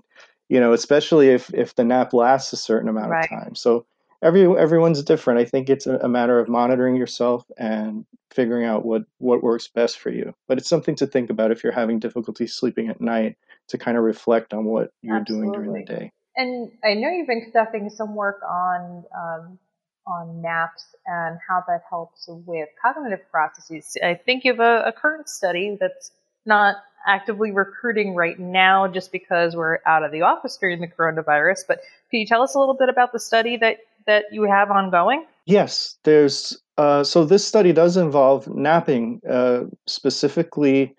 you 0.49 0.59
know, 0.59 0.73
especially 0.73 1.29
if 1.29 1.53
if 1.53 1.75
the 1.75 1.83
nap 1.83 2.13
lasts 2.13 2.53
a 2.53 2.57
certain 2.57 2.89
amount 2.89 3.09
right. 3.09 3.23
of 3.23 3.29
time. 3.29 3.55
So 3.55 3.85
every 4.23 4.45
everyone's 4.57 5.03
different. 5.03 5.39
I 5.39 5.45
think 5.45 5.69
it's 5.69 5.85
a, 5.85 5.97
a, 5.97 6.09
matter 6.09 6.39
of 6.39 6.47
monitoring 6.47 6.95
yourself 6.95 7.45
and 7.57 8.05
figuring 8.31 8.65
out 8.65 8.85
what 8.85 9.03
what 9.19 9.43
works 9.43 9.67
best 9.67 9.99
for 9.99 10.09
you. 10.09 10.33
But 10.47 10.57
it's 10.57 10.69
something 10.69 10.95
to 10.95 11.07
think 11.07 11.29
about 11.29 11.51
if 11.51 11.63
you're 11.63 11.73
having 11.73 11.99
difficulty 11.99 12.47
sleeping 12.47 12.89
at 12.89 13.01
night 13.01 13.37
to 13.67 13.77
kind 13.77 13.97
of 13.97 14.03
reflect 14.03 14.53
on 14.53 14.65
what 14.65 14.91
you're 15.01 15.17
Absolutely. 15.17 15.47
doing 15.47 15.51
during 15.51 15.85
the 15.85 15.85
day. 15.85 16.11
And 16.35 16.71
I 16.83 16.95
know 16.95 17.09
you've 17.09 17.27
been 17.27 17.43
conducting 17.43 17.89
some 17.89 18.15
work 18.15 18.41
on 18.49 19.03
um, 19.15 19.59
on 20.07 20.41
naps 20.41 20.95
and 21.05 21.37
how 21.47 21.63
that 21.67 21.81
helps 21.89 22.25
with 22.27 22.69
cognitive 22.81 23.19
processes. 23.31 23.95
I 24.03 24.15
think 24.15 24.43
you 24.43 24.51
have 24.51 24.59
a, 24.59 24.87
a 24.87 24.91
current 24.91 25.29
study 25.29 25.77
that's 25.79 26.11
not 26.45 26.77
actively 27.05 27.51
recruiting 27.51 28.15
right 28.15 28.37
now 28.39 28.87
just 28.87 29.11
because 29.11 29.55
we're 29.55 29.79
out 29.85 30.03
of 30.03 30.11
the 30.11 30.21
office 30.21 30.57
during 30.57 30.81
the 30.81 30.87
coronavirus. 30.87 31.63
But 31.67 31.79
can 32.09 32.19
you 32.19 32.25
tell 32.25 32.41
us 32.41 32.55
a 32.55 32.59
little 32.59 32.75
bit 32.75 32.89
about 32.89 33.11
the 33.11 33.19
study 33.19 33.57
that, 33.57 33.77
that 34.07 34.25
you 34.31 34.43
have 34.43 34.71
ongoing? 34.71 35.25
Yes, 35.45 35.97
there's 36.03 36.57
uh, 36.77 37.03
so 37.03 37.23
this 37.23 37.45
study 37.45 37.71
does 37.71 37.97
involve 37.97 38.47
napping 38.47 39.21
uh, 39.29 39.65
specifically 39.85 40.95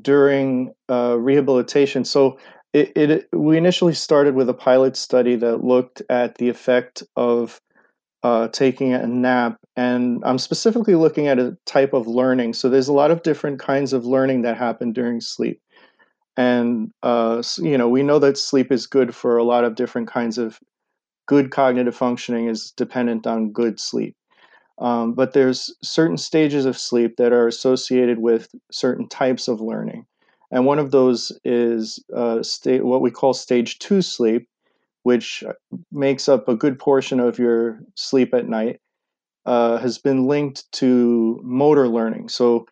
during 0.00 0.72
uh, 0.88 1.16
rehabilitation. 1.18 2.04
So 2.04 2.38
it, 2.72 2.92
it, 2.96 3.28
we 3.32 3.58
initially 3.58 3.94
started 3.94 4.34
with 4.34 4.48
a 4.48 4.54
pilot 4.54 4.96
study 4.96 5.36
that 5.36 5.62
looked 5.62 6.00
at 6.08 6.36
the 6.36 6.48
effect 6.48 7.02
of 7.16 7.60
uh, 8.22 8.48
taking 8.48 8.92
a 8.92 9.06
nap. 9.06 9.58
And 9.76 10.22
I'm 10.24 10.38
specifically 10.38 10.94
looking 10.94 11.26
at 11.28 11.38
a 11.38 11.56
type 11.66 11.92
of 11.92 12.06
learning. 12.06 12.54
So 12.54 12.68
there's 12.68 12.88
a 12.88 12.92
lot 12.92 13.10
of 13.10 13.22
different 13.22 13.58
kinds 13.58 13.92
of 13.92 14.04
learning 14.04 14.42
that 14.42 14.56
happen 14.56 14.92
during 14.92 15.20
sleep. 15.20 15.60
And, 16.36 16.90
uh, 17.02 17.42
you 17.58 17.76
know, 17.76 17.88
we 17.88 18.02
know 18.02 18.18
that 18.18 18.38
sleep 18.38 18.72
is 18.72 18.86
good 18.86 19.14
for 19.14 19.36
a 19.36 19.44
lot 19.44 19.64
of 19.64 19.74
different 19.74 20.08
kinds 20.08 20.38
of 20.38 20.58
good 21.26 21.50
cognitive 21.50 21.96
functioning 21.96 22.48
is 22.48 22.72
dependent 22.76 23.26
on 23.26 23.52
good 23.52 23.78
sleep. 23.78 24.16
Um, 24.78 25.12
but 25.12 25.32
there's 25.32 25.74
certain 25.82 26.16
stages 26.16 26.64
of 26.64 26.78
sleep 26.78 27.16
that 27.16 27.32
are 27.32 27.46
associated 27.46 28.18
with 28.18 28.48
certain 28.70 29.08
types 29.08 29.46
of 29.48 29.60
learning. 29.60 30.06
And 30.50 30.66
one 30.66 30.78
of 30.78 30.90
those 30.90 31.32
is 31.44 32.02
uh, 32.14 32.42
what 32.64 33.00
we 33.00 33.10
call 33.10 33.32
stage 33.32 33.78
two 33.78 34.02
sleep, 34.02 34.48
which 35.02 35.44
makes 35.90 36.28
up 36.28 36.48
a 36.48 36.56
good 36.56 36.78
portion 36.78 37.20
of 37.20 37.38
your 37.38 37.80
sleep 37.96 38.34
at 38.34 38.48
night, 38.48 38.80
uh, 39.46 39.78
has 39.78 39.98
been 39.98 40.26
linked 40.26 40.70
to 40.72 41.40
motor 41.42 41.88
learning. 41.88 42.28
So, 42.28 42.66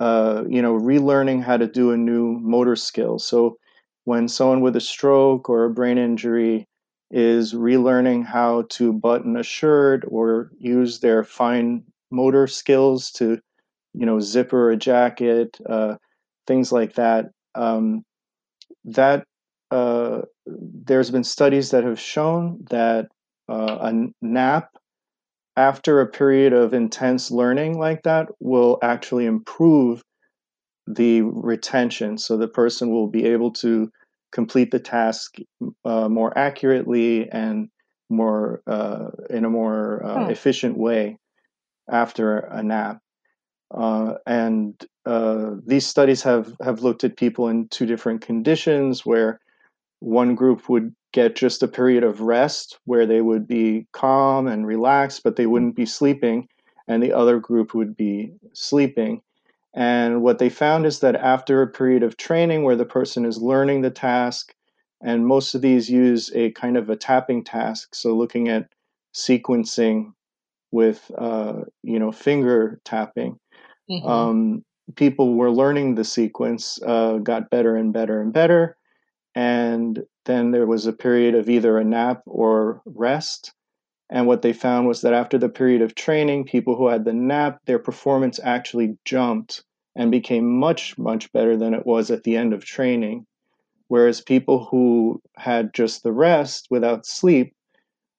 uh, 0.00 0.44
you 0.48 0.62
know, 0.62 0.74
relearning 0.78 1.42
how 1.42 1.56
to 1.56 1.66
do 1.66 1.92
a 1.92 1.96
new 1.96 2.38
motor 2.40 2.76
skill. 2.76 3.18
So, 3.18 3.56
when 4.04 4.28
someone 4.28 4.60
with 4.62 4.76
a 4.76 4.80
stroke 4.80 5.48
or 5.50 5.64
a 5.64 5.70
brain 5.70 5.98
injury 5.98 6.66
is 7.10 7.54
relearning 7.54 8.24
how 8.24 8.64
to 8.70 8.92
button 8.92 9.36
a 9.36 9.42
shirt 9.42 10.04
or 10.08 10.50
use 10.58 11.00
their 11.00 11.24
fine 11.24 11.84
motor 12.10 12.46
skills 12.46 13.10
to, 13.12 13.40
you 13.94 14.06
know, 14.06 14.20
zipper 14.20 14.70
a 14.70 14.76
jacket, 14.76 15.58
uh, 15.68 15.96
things 16.46 16.72
like 16.72 16.94
that. 16.94 17.26
Um, 17.54 18.04
that 18.84 19.24
uh, 19.70 20.22
there's 20.46 21.10
been 21.10 21.24
studies 21.24 21.70
that 21.70 21.84
have 21.84 22.00
shown 22.00 22.64
that 22.70 23.08
uh, 23.48 23.78
a 23.80 24.08
nap 24.22 24.70
after 25.56 26.00
a 26.00 26.06
period 26.06 26.52
of 26.52 26.72
intense 26.72 27.30
learning 27.30 27.78
like 27.78 28.02
that 28.04 28.28
will 28.40 28.78
actually 28.82 29.26
improve 29.26 30.02
the 30.86 31.22
retention. 31.22 32.18
So 32.18 32.36
the 32.36 32.48
person 32.48 32.90
will 32.90 33.08
be 33.08 33.26
able 33.26 33.52
to 33.54 33.90
complete 34.32 34.70
the 34.70 34.78
task 34.78 35.36
uh, 35.84 36.08
more 36.08 36.36
accurately 36.36 37.28
and 37.30 37.68
more 38.08 38.62
uh, 38.66 39.10
in 39.28 39.44
a 39.44 39.50
more 39.50 40.04
uh, 40.04 40.24
hmm. 40.24 40.30
efficient 40.30 40.76
way 40.76 41.18
after 41.90 42.38
a 42.38 42.62
nap. 42.62 42.98
Uh, 43.72 44.14
and 44.26 44.84
uh, 45.06 45.52
these 45.64 45.86
studies 45.86 46.22
have, 46.22 46.54
have 46.62 46.82
looked 46.82 47.04
at 47.04 47.16
people 47.16 47.48
in 47.48 47.68
two 47.68 47.86
different 47.86 48.20
conditions 48.20 49.06
where 49.06 49.40
one 50.00 50.34
group 50.34 50.68
would 50.68 50.94
get 51.12 51.36
just 51.36 51.62
a 51.62 51.68
period 51.68 52.04
of 52.04 52.20
rest 52.20 52.78
where 52.84 53.06
they 53.06 53.20
would 53.20 53.46
be 53.46 53.86
calm 53.92 54.46
and 54.46 54.66
relaxed, 54.66 55.22
but 55.22 55.36
they 55.36 55.46
wouldn't 55.46 55.76
be 55.76 55.86
sleeping, 55.86 56.48
and 56.88 57.02
the 57.02 57.12
other 57.12 57.38
group 57.38 57.74
would 57.74 57.96
be 57.96 58.32
sleeping. 58.52 59.22
And 59.74 60.22
what 60.22 60.38
they 60.38 60.48
found 60.48 60.86
is 60.86 61.00
that 61.00 61.16
after 61.16 61.62
a 61.62 61.66
period 61.66 62.02
of 62.02 62.16
training 62.16 62.64
where 62.64 62.76
the 62.76 62.84
person 62.84 63.24
is 63.24 63.38
learning 63.38 63.82
the 63.82 63.90
task, 63.90 64.54
and 65.00 65.26
most 65.26 65.54
of 65.54 65.62
these 65.62 65.88
use 65.88 66.30
a 66.34 66.50
kind 66.52 66.76
of 66.76 66.90
a 66.90 66.96
tapping 66.96 67.44
task, 67.44 67.94
so 67.94 68.14
looking 68.14 68.48
at 68.48 68.68
sequencing 69.14 70.12
with 70.72 71.10
uh, 71.18 71.60
you 71.82 71.98
know 71.98 72.12
finger 72.12 72.80
tapping. 72.84 73.38
Mm-hmm. 73.90 74.08
Um, 74.08 74.64
people 74.96 75.34
were 75.34 75.50
learning 75.50 75.94
the 75.94 76.04
sequence, 76.04 76.78
uh, 76.86 77.18
got 77.18 77.50
better 77.50 77.76
and 77.76 77.92
better 77.92 78.20
and 78.20 78.32
better, 78.32 78.76
and 79.40 80.04
then 80.26 80.50
there 80.50 80.66
was 80.66 80.84
a 80.84 80.92
period 80.92 81.34
of 81.34 81.48
either 81.48 81.78
a 81.78 81.84
nap 81.84 82.20
or 82.26 82.82
rest. 82.84 83.54
And 84.10 84.26
what 84.26 84.42
they 84.42 84.52
found 84.52 84.86
was 84.86 85.00
that 85.00 85.14
after 85.14 85.38
the 85.38 85.48
period 85.48 85.80
of 85.80 85.94
training, 85.94 86.44
people 86.44 86.76
who 86.76 86.88
had 86.88 87.06
the 87.06 87.14
nap, 87.14 87.58
their 87.64 87.78
performance 87.78 88.38
actually 88.44 88.98
jumped 89.06 89.64
and 89.96 90.10
became 90.10 90.58
much, 90.58 90.98
much 90.98 91.32
better 91.32 91.56
than 91.56 91.72
it 91.72 91.86
was 91.86 92.10
at 92.10 92.24
the 92.24 92.36
end 92.36 92.52
of 92.52 92.66
training. 92.66 93.24
Whereas 93.88 94.20
people 94.20 94.66
who 94.70 95.22
had 95.38 95.72
just 95.72 96.02
the 96.02 96.12
rest 96.12 96.66
without 96.68 97.06
sleep 97.06 97.54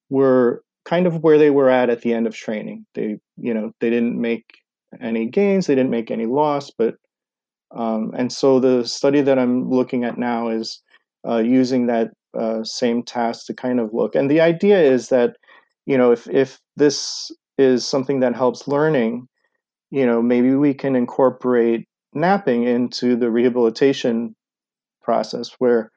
were 0.09 0.63
kind 0.85 1.05
of 1.05 1.21
where 1.21 1.37
they 1.37 1.51
were 1.51 1.69
at 1.69 1.91
at 1.91 2.01
the 2.01 2.15
end 2.15 2.25
of 2.25 2.33
training. 2.33 2.87
They, 2.95 3.19
you 3.37 3.53
know, 3.53 3.73
they 3.79 3.91
didn't 3.91 4.19
make 4.19 4.57
any 4.99 5.27
gains, 5.27 5.67
they 5.67 5.75
didn't 5.75 5.91
make 5.91 6.09
any 6.09 6.25
loss, 6.25 6.71
but 6.71 6.95
um, 7.69 8.11
and 8.17 8.33
so 8.33 8.59
the 8.59 8.85
study 8.85 9.21
that 9.21 9.37
I'm 9.37 9.69
looking 9.69 10.03
at 10.03 10.17
now 10.17 10.49
is 10.49 10.81
uh, 11.27 11.37
using 11.37 11.87
that 11.87 12.11
uh, 12.37 12.63
same 12.63 13.03
task 13.03 13.45
to 13.47 13.53
kind 13.53 13.79
of 13.79 13.93
look. 13.93 14.15
And 14.15 14.29
the 14.29 14.41
idea 14.41 14.81
is 14.81 15.09
that, 15.09 15.35
you 15.85 15.97
know, 15.97 16.11
if 16.11 16.27
if 16.29 16.59
this 16.77 17.31
is 17.57 17.85
something 17.85 18.21
that 18.21 18.35
helps 18.35 18.67
learning, 18.67 19.27
you 19.89 20.05
know, 20.05 20.21
maybe 20.21 20.55
we 20.55 20.73
can 20.73 20.95
incorporate 20.95 21.87
napping 22.13 22.63
into 22.63 23.15
the 23.15 23.29
rehabilitation 23.29 24.35
process 25.01 25.51
where 25.59 25.91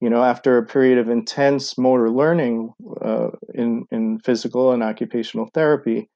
you 0.00 0.10
know 0.10 0.22
after 0.22 0.58
a 0.58 0.66
period 0.66 0.98
of 0.98 1.08
intense 1.08 1.76
motor 1.78 2.10
learning 2.10 2.70
uh, 3.02 3.30
in 3.54 3.84
in 3.90 4.18
physical 4.20 4.72
and 4.72 4.82
occupational 4.82 5.48
therapy 5.54 6.08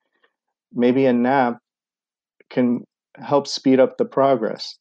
maybe 0.73 1.07
a 1.07 1.13
nap 1.13 1.59
can 2.51 2.85
help 3.17 3.47
speed 3.47 3.81
up 3.81 3.97
the 3.97 4.05
progress 4.05 4.77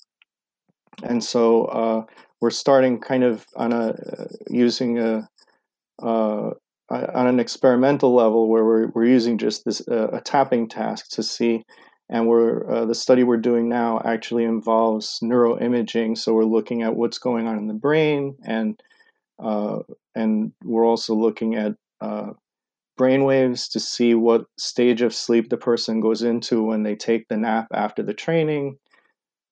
and 1.04 1.24
so 1.24 1.66
uh, 1.66 2.04
we're 2.42 2.50
starting 2.50 3.00
kind 3.00 3.24
of 3.24 3.46
on 3.56 3.72
a 3.72 3.90
uh, 3.90 4.28
using 4.50 5.00
a 5.00 5.28
uh, 6.02 6.52
on 6.90 7.28
an 7.28 7.40
experimental 7.40 8.16
level 8.16 8.48
where 8.48 8.64
we're, 8.64 8.88
we're 8.88 9.06
using 9.06 9.38
just 9.38 9.66
this 9.66 9.86
uh, 9.90 10.10
a 10.14 10.22
tapping 10.22 10.70
task 10.70 11.10
to 11.10 11.24
see 11.24 11.64
and 12.10 12.28
we're 12.28 12.70
uh, 12.72 12.86
the 12.86 12.96
study 12.96 13.24
we're 13.24 13.36
doing 13.38 13.68
now 13.68 14.02
actually 14.06 14.46
involves 14.46 15.20
neuroimaging. 15.22 16.18
So 16.18 16.34
we're 16.34 16.46
looking 16.46 16.82
at 16.84 16.96
what's 16.96 17.18
going 17.18 17.48
on 17.48 17.58
in 17.58 17.68
the 17.68 17.74
brain 17.74 18.38
and 18.46 18.82
uh, 19.40 19.80
and 20.16 20.54
we're 20.64 20.86
also 20.86 21.14
looking 21.14 21.56
at 21.56 21.76
brain 22.98 23.24
waves 23.24 23.68
to 23.70 23.80
see 23.80 24.16
what 24.16 24.46
stage 24.58 25.02
of 25.02 25.14
sleep 25.14 25.50
the 25.50 25.58
person 25.58 26.02
goes 26.02 26.24
into 26.24 26.64
when 26.64 26.84
they 26.84 26.96
take 26.96 27.28
the 27.28 27.38
nap 27.38 27.68
after 27.74 28.02
the 28.02 28.14
training 28.14 28.78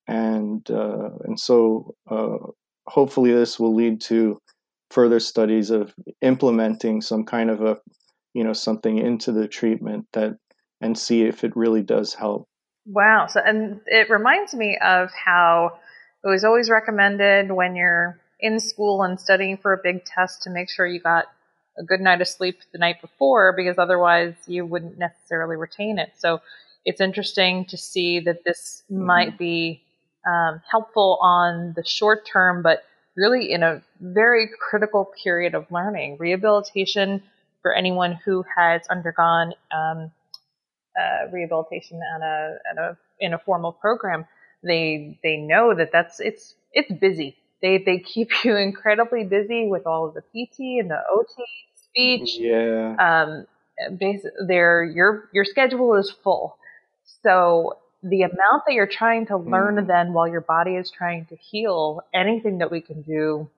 and 0.08 0.70
uh, 0.70 1.10
and 1.24 1.40
so 1.40 1.96
uh, 2.10 2.38
hopefully 2.88 3.32
this 3.32 3.60
will 3.60 3.74
lead 3.74 4.02
to 4.02 4.40
further 4.92 5.20
studies 5.20 5.72
of 5.72 5.94
implementing 6.22 7.02
some 7.02 7.26
kind 7.26 7.50
of 7.50 7.62
a 7.62 7.78
you 8.34 8.44
know 8.44 8.54
something 8.54 8.98
into 8.98 9.32
the 9.32 9.48
treatment 9.48 10.06
that 10.14 10.38
and 10.82 10.98
see 10.98 11.24
if 11.24 11.44
it 11.44 11.56
really 11.56 11.82
does 11.82 12.14
help 12.14 12.48
wow 12.86 13.26
so 13.28 13.42
and 13.44 13.82
it 13.88 14.10
reminds 14.10 14.54
me 14.54 14.78
of 14.84 15.10
how 15.14 15.72
it 16.24 16.28
was 16.28 16.44
always 16.44 16.70
recommended 16.70 17.52
when 17.52 17.76
you're 17.76 18.20
in 18.40 18.60
school 18.60 19.02
and 19.02 19.20
studying 19.20 19.58
for 19.58 19.74
a 19.74 19.78
big 19.82 20.06
test 20.06 20.44
to 20.44 20.50
make 20.50 20.70
sure 20.70 20.86
you 20.86 21.00
got 21.00 21.26
a 21.78 21.84
good 21.84 22.02
night 22.02 22.22
of 22.22 22.28
sleep 22.28 22.60
the 22.72 22.78
night 22.78 23.02
before 23.02 23.54
because 23.54 23.78
otherwise 23.78 24.36
you 24.46 24.66
wouldn't 24.66 25.00
necessarily 25.00 25.56
retain 25.56 25.98
it 25.98 26.12
so 26.18 26.40
it's 26.86 27.02
interesting 27.02 27.66
to 27.66 27.78
see 27.78 28.20
that 28.20 28.44
this 28.44 28.84
mm-hmm. 28.92 29.06
might 29.06 29.38
be 29.38 29.82
um, 30.26 30.62
helpful 30.70 31.18
on 31.22 31.74
the 31.76 31.84
short 31.86 32.26
term, 32.26 32.62
but 32.62 32.84
really 33.16 33.52
in 33.52 33.64
a 33.64 33.82
very 34.00 34.50
critical 34.60 35.12
period 35.24 35.56
of 35.56 35.66
learning. 35.72 36.18
Rehabilitation 36.20 37.24
for 37.62 37.74
anyone 37.74 38.20
who 38.26 38.44
has 38.56 38.82
undergone 38.90 39.54
um, 39.76 40.12
uh, 41.00 41.32
rehabilitation 41.32 42.00
at 42.16 42.22
a, 42.22 42.58
at 42.72 42.78
a 42.78 42.98
in 43.20 43.34
a 43.34 43.40
formal 43.40 43.72
program, 43.72 44.26
they 44.64 45.18
they 45.24 45.38
know 45.38 45.74
that 45.76 45.92
that's 45.92 46.20
it's 46.20 46.56
it's 46.74 46.92
busy. 47.00 47.38
They 47.62 47.78
they 47.78 48.00
keep 48.00 48.30
you 48.44 48.56
incredibly 48.56 49.24
busy 49.24 49.68
with 49.68 49.86
all 49.86 50.08
of 50.08 50.14
the 50.14 50.22
PT 50.22 50.80
and 50.80 50.90
the 50.90 51.02
OT 51.12 51.46
speech. 51.76 52.38
Yeah. 52.38 52.96
Um, 53.00 53.46
their 54.48 54.84
your 54.84 55.30
your 55.34 55.46
schedule 55.46 55.96
is 55.96 56.12
full. 56.24 56.58
So 57.24 57.78
the 58.08 58.22
amount 58.22 58.64
that 58.68 58.74
you're 58.74 58.86
trying 58.86 59.26
to 59.26 59.38
learn 59.38 59.76
mm. 59.76 59.88
then 59.88 60.14
while 60.14 60.28
your 60.28 60.42
body 60.42 60.76
is 60.76 60.92
trying 60.92 61.26
to 61.26 61.36
heal, 61.36 62.02
anything 62.14 62.60
that 62.60 62.70
we 62.70 62.80
can 62.80 63.02
do 63.02 63.50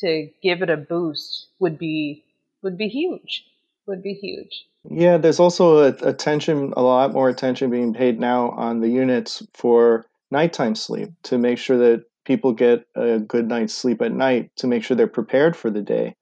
to 0.00 0.28
give 0.42 0.60
it 0.62 0.70
a 0.70 0.76
boost 0.76 1.46
would 1.60 1.78
be 1.78 2.24
would 2.62 2.76
be 2.76 2.88
huge. 2.88 3.44
Would 3.86 4.02
be 4.02 4.14
huge. 4.14 4.66
Yeah, 4.90 5.16
there's 5.18 5.40
also 5.40 5.78
a, 5.78 5.88
attention, 6.08 6.72
a 6.76 6.82
lot 6.82 7.12
more 7.12 7.28
attention 7.28 7.70
being 7.70 7.94
paid 7.94 8.18
now 8.18 8.50
on 8.50 8.80
the 8.80 8.88
units 8.88 9.42
for 9.54 10.04
nighttime 10.30 10.74
sleep 10.74 11.10
to 11.24 11.38
make 11.38 11.58
sure 11.58 11.78
that 11.78 12.04
people 12.24 12.52
get 12.52 12.86
a 12.96 13.18
good 13.18 13.48
night's 13.48 13.74
sleep 13.74 14.00
at 14.02 14.12
night 14.12 14.50
to 14.56 14.66
make 14.66 14.84
sure 14.84 14.96
they're 14.96 15.06
prepared 15.06 15.56
for 15.56 15.70
the 15.70 15.82
day, 15.82 16.16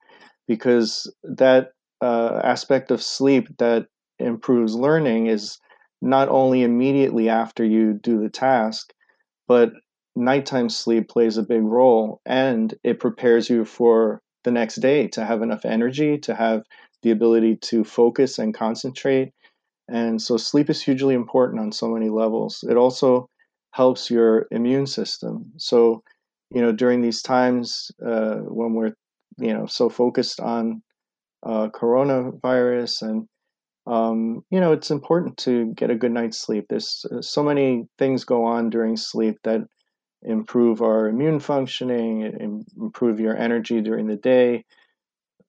because 0.48 1.12
that 1.22 1.72
uh, 2.02 2.40
aspect 2.42 2.90
of 2.90 3.02
sleep 3.02 3.48
that 3.58 3.86
improves 4.18 4.74
learning 4.74 5.26
is 5.26 5.58
not 6.00 6.28
only 6.28 6.62
immediately 6.62 7.28
after 7.28 7.64
you 7.64 7.94
do 7.94 8.20
the 8.20 8.30
task, 8.30 8.92
but 9.46 9.72
nighttime 10.16 10.68
sleep 10.68 11.08
plays 11.08 11.36
a 11.36 11.42
big 11.42 11.62
role 11.62 12.20
and 12.26 12.74
it 12.82 13.00
prepares 13.00 13.48
you 13.48 13.64
for 13.64 14.20
the 14.44 14.50
next 14.50 14.76
day 14.76 15.06
to 15.08 15.24
have 15.24 15.42
enough 15.42 15.64
energy, 15.64 16.18
to 16.18 16.34
have 16.34 16.62
the 17.02 17.10
ability 17.10 17.56
to 17.56 17.84
focus 17.84 18.38
and 18.38 18.54
concentrate. 18.54 19.32
And 19.88 20.20
so 20.20 20.36
sleep 20.36 20.70
is 20.70 20.82
hugely 20.82 21.14
important 21.14 21.60
on 21.60 21.72
so 21.72 21.88
many 21.88 22.08
levels. 22.08 22.64
It 22.68 22.76
also 22.76 23.28
helps 23.72 24.10
your 24.10 24.46
immune 24.50 24.86
system. 24.86 25.52
So, 25.56 26.02
you 26.54 26.60
know, 26.60 26.72
during 26.72 27.02
these 27.02 27.22
times 27.22 27.90
uh, 28.04 28.36
when 28.36 28.74
we're, 28.74 28.94
you 29.38 29.52
know, 29.54 29.66
so 29.66 29.88
focused 29.88 30.40
on 30.40 30.82
uh, 31.44 31.68
coronavirus, 31.68 33.02
and 33.02 33.28
um, 33.90 34.44
you 34.50 34.60
know 34.60 34.72
it's 34.72 34.90
important 34.92 35.36
to 35.38 35.74
get 35.74 35.90
a 35.90 35.96
good 35.96 36.12
night's 36.12 36.38
sleep. 36.38 36.66
There's 36.70 37.04
uh, 37.10 37.20
so 37.20 37.42
many 37.42 37.88
things 37.98 38.24
go 38.24 38.44
on 38.44 38.70
during 38.70 38.96
sleep 38.96 39.38
that 39.42 39.62
improve 40.22 40.80
our 40.80 41.08
immune 41.08 41.40
functioning, 41.40 42.62
improve 42.78 43.18
your 43.18 43.36
energy 43.36 43.80
during 43.80 44.06
the 44.06 44.16
day. 44.16 44.64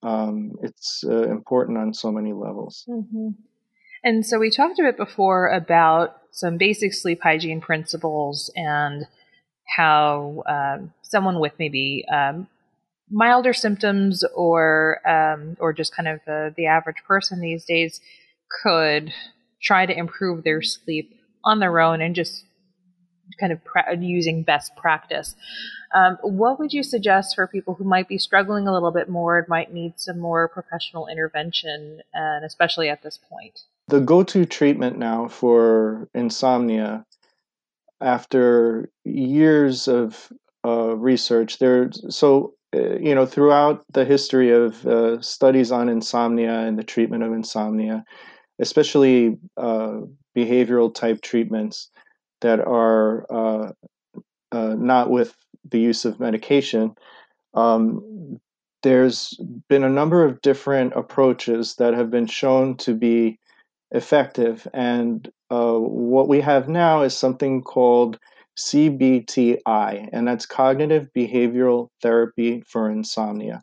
Um, 0.02 0.52
it's 0.62 1.04
uh, 1.06 1.30
important 1.30 1.78
on 1.78 1.94
so 1.94 2.10
many 2.10 2.32
levels. 2.32 2.84
Mm-hmm. 2.88 3.28
And 4.02 4.26
so 4.26 4.40
we 4.40 4.50
talked 4.50 4.80
a 4.80 4.82
bit 4.82 4.96
before 4.96 5.48
about 5.48 6.16
some 6.32 6.56
basic 6.56 6.94
sleep 6.94 7.20
hygiene 7.22 7.60
principles 7.60 8.50
and 8.56 9.06
how 9.76 10.42
um, 10.48 10.92
someone 11.02 11.38
with 11.38 11.52
maybe 11.60 12.04
um, 12.12 12.48
milder 13.08 13.52
symptoms 13.52 14.24
or 14.34 15.00
um, 15.08 15.56
or 15.60 15.72
just 15.72 15.94
kind 15.94 16.08
of 16.08 16.18
the, 16.26 16.52
the 16.56 16.66
average 16.66 17.04
person 17.06 17.40
these 17.40 17.64
days 17.64 18.00
could 18.62 19.12
try 19.60 19.86
to 19.86 19.96
improve 19.96 20.44
their 20.44 20.62
sleep 20.62 21.14
on 21.44 21.60
their 21.60 21.80
own 21.80 22.00
and 22.00 22.14
just 22.14 22.44
kind 23.38 23.52
of 23.52 23.64
pra- 23.64 23.96
using 23.96 24.42
best 24.42 24.74
practice. 24.76 25.34
Um, 25.94 26.18
what 26.22 26.58
would 26.58 26.72
you 26.72 26.82
suggest 26.82 27.34
for 27.34 27.46
people 27.46 27.74
who 27.74 27.84
might 27.84 28.08
be 28.08 28.18
struggling 28.18 28.66
a 28.66 28.72
little 28.72 28.92
bit 28.92 29.08
more 29.08 29.38
and 29.38 29.48
might 29.48 29.72
need 29.72 29.94
some 29.96 30.18
more 30.18 30.48
professional 30.48 31.06
intervention, 31.06 32.00
and 32.14 32.44
especially 32.44 32.88
at 32.88 33.02
this 33.02 33.18
point? 33.28 33.60
The 33.88 34.00
go 34.00 34.22
to 34.22 34.46
treatment 34.46 34.98
now 34.98 35.28
for 35.28 36.08
insomnia 36.14 37.04
after 38.00 38.90
years 39.04 39.86
of 39.86 40.32
uh, 40.64 40.96
research, 40.96 41.58
there 41.58 41.90
so 42.08 42.54
uh, 42.74 42.96
you 42.96 43.14
know 43.14 43.26
throughout 43.26 43.84
the 43.92 44.04
history 44.04 44.50
of 44.50 44.86
uh, 44.86 45.20
studies 45.20 45.70
on 45.70 45.88
insomnia 45.88 46.60
and 46.60 46.78
the 46.78 46.84
treatment 46.84 47.22
of 47.22 47.32
insomnia, 47.32 48.04
especially 48.62 49.38
uh, 49.56 49.98
behavioral 50.36 50.94
type 50.94 51.20
treatments 51.20 51.90
that 52.40 52.60
are 52.60 53.26
uh, 53.30 53.72
uh, 54.52 54.74
not 54.78 55.10
with 55.10 55.34
the 55.68 55.80
use 55.80 56.04
of 56.04 56.20
medication. 56.20 56.94
Um, 57.54 58.40
there's 58.82 59.38
been 59.68 59.84
a 59.84 59.88
number 59.88 60.24
of 60.24 60.40
different 60.42 60.92
approaches 60.94 61.74
that 61.76 61.94
have 61.94 62.10
been 62.10 62.26
shown 62.26 62.76
to 62.78 62.94
be 62.94 63.38
effective. 63.90 64.66
And 64.72 65.30
uh, 65.50 65.74
what 65.74 66.28
we 66.28 66.40
have 66.40 66.68
now 66.68 67.02
is 67.02 67.16
something 67.16 67.62
called 67.62 68.18
CBTI, 68.58 70.08
and 70.12 70.28
that's 70.28 70.46
Cognitive 70.46 71.08
Behavioral 71.16 71.88
Therapy 72.00 72.62
for 72.66 72.90
Insomnia. 72.90 73.62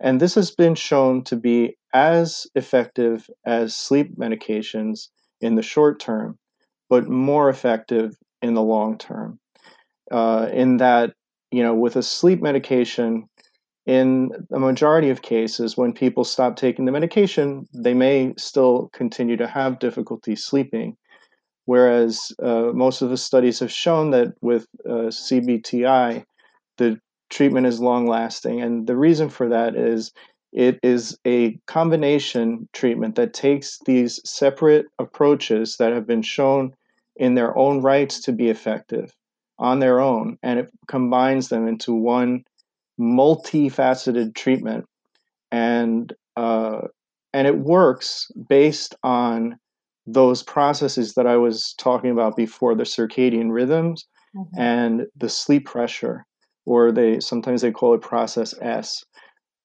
And 0.00 0.20
this 0.20 0.34
has 0.34 0.50
been 0.50 0.74
shown 0.74 1.24
to 1.24 1.36
be 1.36 1.76
as 1.96 2.46
effective 2.54 3.30
as 3.46 3.74
sleep 3.74 4.18
medications 4.18 5.08
in 5.40 5.54
the 5.54 5.62
short 5.62 5.98
term, 5.98 6.38
but 6.90 7.08
more 7.08 7.48
effective 7.48 8.14
in 8.42 8.52
the 8.52 8.62
long 8.62 8.98
term. 8.98 9.40
Uh, 10.12 10.46
in 10.52 10.76
that, 10.76 11.14
you 11.50 11.62
know, 11.62 11.74
with 11.74 11.96
a 11.96 12.02
sleep 12.02 12.42
medication, 12.42 13.26
in 13.86 14.30
the 14.50 14.58
majority 14.58 15.08
of 15.08 15.22
cases, 15.22 15.78
when 15.78 15.94
people 15.94 16.22
stop 16.22 16.56
taking 16.56 16.84
the 16.84 16.92
medication, 16.92 17.66
they 17.72 17.94
may 17.94 18.34
still 18.36 18.90
continue 18.92 19.38
to 19.38 19.46
have 19.46 19.78
difficulty 19.78 20.36
sleeping. 20.36 20.98
Whereas 21.64 22.30
uh, 22.42 22.72
most 22.74 23.00
of 23.00 23.08
the 23.08 23.16
studies 23.16 23.58
have 23.60 23.72
shown 23.72 24.10
that 24.10 24.34
with 24.42 24.66
uh, 24.84 25.08
CBTI, 25.08 26.24
the 26.76 27.00
treatment 27.30 27.66
is 27.66 27.80
long 27.80 28.06
lasting. 28.06 28.60
And 28.60 28.86
the 28.86 28.96
reason 28.96 29.30
for 29.30 29.48
that 29.48 29.74
is 29.76 30.12
it 30.52 30.78
is 30.82 31.18
a 31.26 31.58
combination 31.66 32.68
treatment 32.72 33.16
that 33.16 33.34
takes 33.34 33.78
these 33.84 34.20
separate 34.28 34.86
approaches 34.98 35.76
that 35.78 35.92
have 35.92 36.06
been 36.06 36.22
shown 36.22 36.72
in 37.16 37.34
their 37.34 37.56
own 37.56 37.82
rights 37.82 38.20
to 38.20 38.32
be 38.32 38.48
effective 38.48 39.12
on 39.58 39.80
their 39.80 40.00
own, 40.00 40.38
and 40.42 40.58
it 40.58 40.70
combines 40.86 41.48
them 41.48 41.66
into 41.66 41.94
one 41.94 42.44
multifaceted 43.00 44.34
treatment, 44.34 44.84
and 45.50 46.12
uh, 46.36 46.82
and 47.32 47.46
it 47.46 47.58
works 47.58 48.30
based 48.48 48.94
on 49.02 49.58
those 50.06 50.42
processes 50.42 51.14
that 51.14 51.26
I 51.26 51.36
was 51.36 51.74
talking 51.78 52.10
about 52.10 52.36
before, 52.36 52.74
the 52.74 52.84
circadian 52.84 53.50
rhythms 53.50 54.06
mm-hmm. 54.36 54.60
and 54.60 55.06
the 55.16 55.28
sleep 55.28 55.66
pressure, 55.66 56.24
or 56.64 56.92
they 56.92 57.20
sometimes 57.20 57.62
they 57.62 57.72
call 57.72 57.94
it 57.94 58.02
process 58.02 58.54
S, 58.60 59.04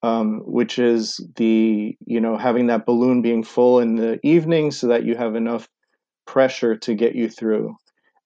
um, 0.02 0.40
which 0.44 0.78
is 0.78 1.20
the 1.36 1.96
you 2.04 2.20
know 2.20 2.36
having 2.36 2.66
that 2.66 2.86
balloon 2.86 3.22
being 3.22 3.42
full 3.42 3.80
in 3.80 3.96
the 3.96 4.18
evening 4.26 4.70
so 4.70 4.88
that 4.88 5.04
you 5.04 5.16
have 5.16 5.36
enough 5.36 5.68
pressure 6.26 6.76
to 6.76 6.94
get 6.94 7.14
you 7.14 7.28
through. 7.28 7.76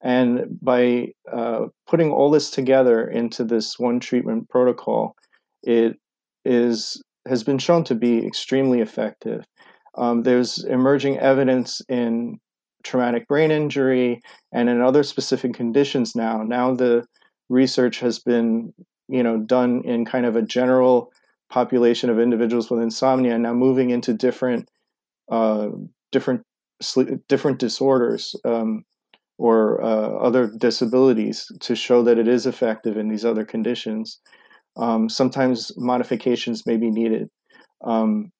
And 0.02 0.58
by 0.60 1.08
uh, 1.32 1.66
putting 1.86 2.10
all 2.12 2.30
this 2.30 2.50
together 2.50 3.08
into 3.08 3.44
this 3.44 3.78
one 3.78 3.98
treatment 4.00 4.48
protocol, 4.48 5.16
it 5.62 5.98
is 6.44 7.02
has 7.26 7.42
been 7.42 7.58
shown 7.58 7.84
to 7.84 7.94
be 7.94 8.24
extremely 8.24 8.80
effective. 8.80 9.44
Um, 9.96 10.22
there's 10.22 10.62
emerging 10.64 11.18
evidence 11.18 11.82
in 11.88 12.38
traumatic 12.84 13.26
brain 13.26 13.50
injury 13.50 14.22
and 14.52 14.68
in 14.68 14.80
other 14.80 15.02
specific 15.02 15.54
conditions 15.54 16.14
now. 16.14 16.42
Now 16.42 16.74
the 16.74 17.04
research 17.48 17.98
has 18.00 18.18
been, 18.20 18.72
you 19.08 19.22
know, 19.22 19.38
done 19.38 19.82
in 19.84 20.04
kind 20.04 20.24
of 20.24 20.36
a 20.36 20.42
general 20.42 21.10
population 21.50 22.10
of 22.10 22.18
individuals 22.18 22.70
with 22.70 22.80
insomnia, 22.82 23.38
now 23.38 23.54
moving 23.54 23.90
into 23.90 24.12
different, 24.12 24.68
uh, 25.30 25.68
different, 26.12 26.42
different 27.28 27.58
disorders. 27.58 28.34
Um, 28.44 28.84
or 29.38 29.82
uh, 29.82 30.16
other 30.16 30.50
disabilities 30.58 31.46
to 31.60 31.76
show 31.76 32.02
that 32.02 32.18
it 32.18 32.28
is 32.28 32.46
effective 32.46 32.96
in 32.96 33.08
these 33.08 33.24
other 33.24 33.44
conditions. 33.44 34.20
Um, 34.76 35.08
sometimes 35.08 35.72
modifications 35.76 36.66
may 36.66 36.76
be 36.76 36.90
needed 36.90 37.28
um, 37.84 38.30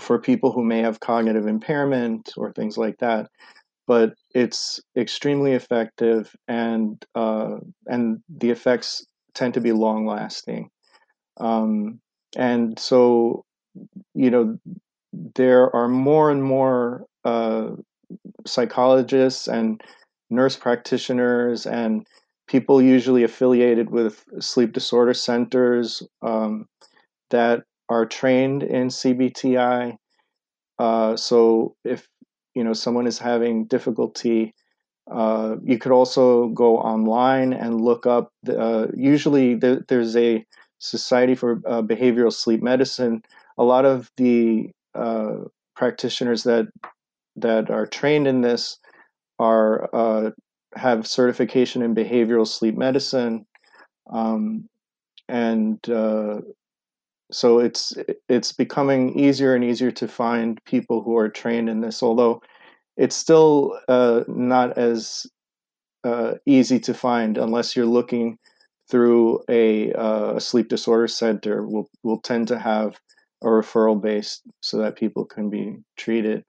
for 0.00 0.20
people 0.20 0.52
who 0.52 0.64
may 0.64 0.80
have 0.80 1.00
cognitive 1.00 1.46
impairment 1.46 2.32
or 2.36 2.52
things 2.52 2.78
like 2.78 2.96
that. 2.98 3.28
But 3.88 4.14
it's 4.32 4.80
extremely 4.96 5.52
effective, 5.52 6.32
and 6.46 7.04
uh, 7.16 7.56
and 7.86 8.18
the 8.28 8.50
effects 8.50 9.04
tend 9.34 9.54
to 9.54 9.60
be 9.60 9.72
long 9.72 10.06
lasting. 10.06 10.68
Um, 11.38 12.00
and 12.36 12.78
so, 12.78 13.44
you 14.14 14.30
know, 14.30 14.58
there 15.12 15.74
are 15.74 15.88
more 15.88 16.30
and 16.30 16.42
more 16.42 17.06
uh, 17.24 17.70
psychologists 18.46 19.48
and 19.48 19.82
nurse 20.30 20.56
practitioners 20.56 21.66
and 21.66 22.06
people 22.48 22.82
usually 22.82 23.22
affiliated 23.24 23.90
with 23.90 24.24
sleep 24.40 24.72
disorder 24.72 25.14
centers 25.14 26.02
um, 26.22 26.66
that 27.30 27.64
are 27.88 28.06
trained 28.06 28.62
in 28.62 28.90
CBTI. 28.90 29.96
Uh, 30.78 31.16
so 31.16 31.74
if 31.84 32.08
you 32.54 32.64
know 32.64 32.72
someone 32.72 33.06
is 33.06 33.18
having 33.18 33.66
difficulty, 33.66 34.54
uh, 35.10 35.56
you 35.62 35.78
could 35.78 35.92
also 35.92 36.48
go 36.48 36.78
online 36.78 37.52
and 37.52 37.80
look 37.80 38.06
up. 38.06 38.30
The, 38.42 38.58
uh, 38.58 38.86
usually, 38.96 39.54
the, 39.54 39.84
there's 39.88 40.16
a 40.16 40.44
Society 40.82 41.36
for 41.36 41.60
uh, 41.66 41.80
Behavioral 41.82 42.32
Sleep 42.32 42.60
Medicine. 42.60 43.22
A 43.56 43.62
lot 43.62 43.84
of 43.84 44.10
the 44.16 44.70
uh, 44.94 45.36
practitioners 45.76 46.42
that 46.42 46.66
that 47.36 47.70
are 47.70 47.86
trained 47.86 48.26
in 48.26 48.40
this 48.40 48.78
are 49.38 49.88
uh, 49.94 50.30
have 50.74 51.06
certification 51.06 51.82
in 51.82 51.94
behavioral 51.94 52.46
sleep 52.46 52.76
medicine, 52.76 53.46
um, 54.12 54.66
and 55.28 55.78
uh, 55.88 56.40
so 57.30 57.60
it's 57.60 57.94
it's 58.28 58.52
becoming 58.52 59.18
easier 59.18 59.54
and 59.54 59.64
easier 59.64 59.92
to 59.92 60.08
find 60.08 60.62
people 60.64 61.02
who 61.02 61.16
are 61.16 61.28
trained 61.28 61.70
in 61.70 61.80
this. 61.80 62.02
Although 62.02 62.42
it's 62.96 63.16
still 63.16 63.78
uh, 63.88 64.24
not 64.26 64.76
as 64.76 65.26
uh, 66.04 66.34
easy 66.44 66.80
to 66.80 66.92
find 66.92 67.38
unless 67.38 67.76
you're 67.76 67.86
looking 67.86 68.36
through 68.88 69.42
a, 69.48 69.92
uh, 69.92 70.38
sleep 70.38 70.68
disorder 70.68 71.08
center. 71.08 71.66
Will 71.66 71.88
will 72.02 72.20
tend 72.20 72.48
to 72.48 72.58
have 72.58 72.98
a 73.42 73.46
referral 73.46 74.00
base 74.00 74.40
so 74.60 74.78
that 74.78 74.96
people 74.96 75.24
can 75.24 75.50
be 75.50 75.78
treated. 75.96 76.44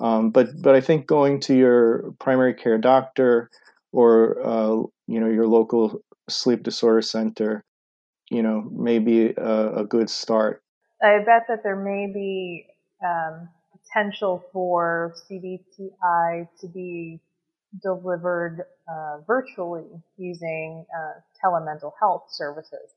Um, 0.00 0.30
but 0.30 0.48
but 0.60 0.74
I 0.74 0.80
think 0.80 1.06
going 1.06 1.40
to 1.40 1.54
your 1.54 2.12
primary 2.18 2.54
care 2.54 2.78
doctor 2.78 3.50
or 3.92 4.44
uh, 4.44 4.82
you 5.06 5.20
know 5.20 5.28
your 5.28 5.46
local 5.46 6.02
sleep 6.28 6.62
disorder 6.62 7.02
center, 7.02 7.64
you 8.30 8.42
know, 8.42 8.62
may 8.70 8.98
be 8.98 9.26
a, 9.26 9.80
a 9.80 9.84
good 9.84 10.08
start. 10.08 10.62
I 11.02 11.18
bet 11.18 11.46
that 11.48 11.62
there 11.62 11.76
may 11.76 12.06
be 12.06 12.66
um, 13.04 13.48
potential 13.72 14.44
for 14.52 15.14
CBTI 15.30 16.48
to 16.60 16.68
be 16.68 17.20
delivered 17.80 18.66
uh, 18.88 19.18
virtually 19.26 19.84
using 20.16 20.84
uh, 20.94 21.20
telemental 21.42 21.92
health 21.98 22.24
services. 22.30 22.94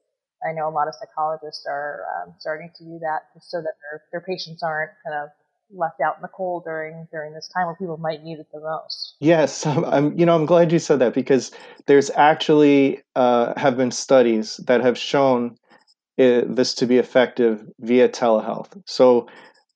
I 0.47 0.51
know 0.51 0.67
a 0.67 0.71
lot 0.71 0.87
of 0.87 0.95
psychologists 0.95 1.65
are 1.67 2.05
um, 2.17 2.33
starting 2.39 2.71
to 2.77 2.83
do 2.83 2.99
that 2.99 3.33
just 3.33 3.49
so 3.49 3.61
that 3.61 3.73
their, 3.81 4.03
their 4.11 4.21
patients 4.21 4.61
aren't 4.63 4.91
kind 5.03 5.15
of 5.15 5.29
left 5.73 5.99
out 6.01 6.15
in 6.17 6.21
the 6.21 6.27
cold 6.27 6.63
during 6.63 7.07
during 7.11 7.33
this 7.33 7.49
time 7.53 7.65
where 7.65 7.75
people 7.75 7.97
might 7.97 8.23
need 8.23 8.39
it 8.39 8.47
the 8.53 8.59
most. 8.59 9.15
Yes, 9.19 9.65
I'm, 9.65 10.17
you 10.17 10.25
know 10.25 10.35
I'm 10.35 10.45
glad 10.45 10.71
you 10.71 10.79
said 10.79 10.99
that 10.99 11.13
because 11.13 11.51
there's 11.87 12.11
actually 12.11 13.01
uh, 13.15 13.53
have 13.57 13.77
been 13.77 13.91
studies 13.91 14.57
that 14.67 14.81
have 14.81 14.97
shown 14.97 15.57
it, 16.17 16.55
this 16.55 16.73
to 16.75 16.85
be 16.85 16.97
effective 16.97 17.65
via 17.79 18.09
telehealth. 18.09 18.81
So 18.85 19.27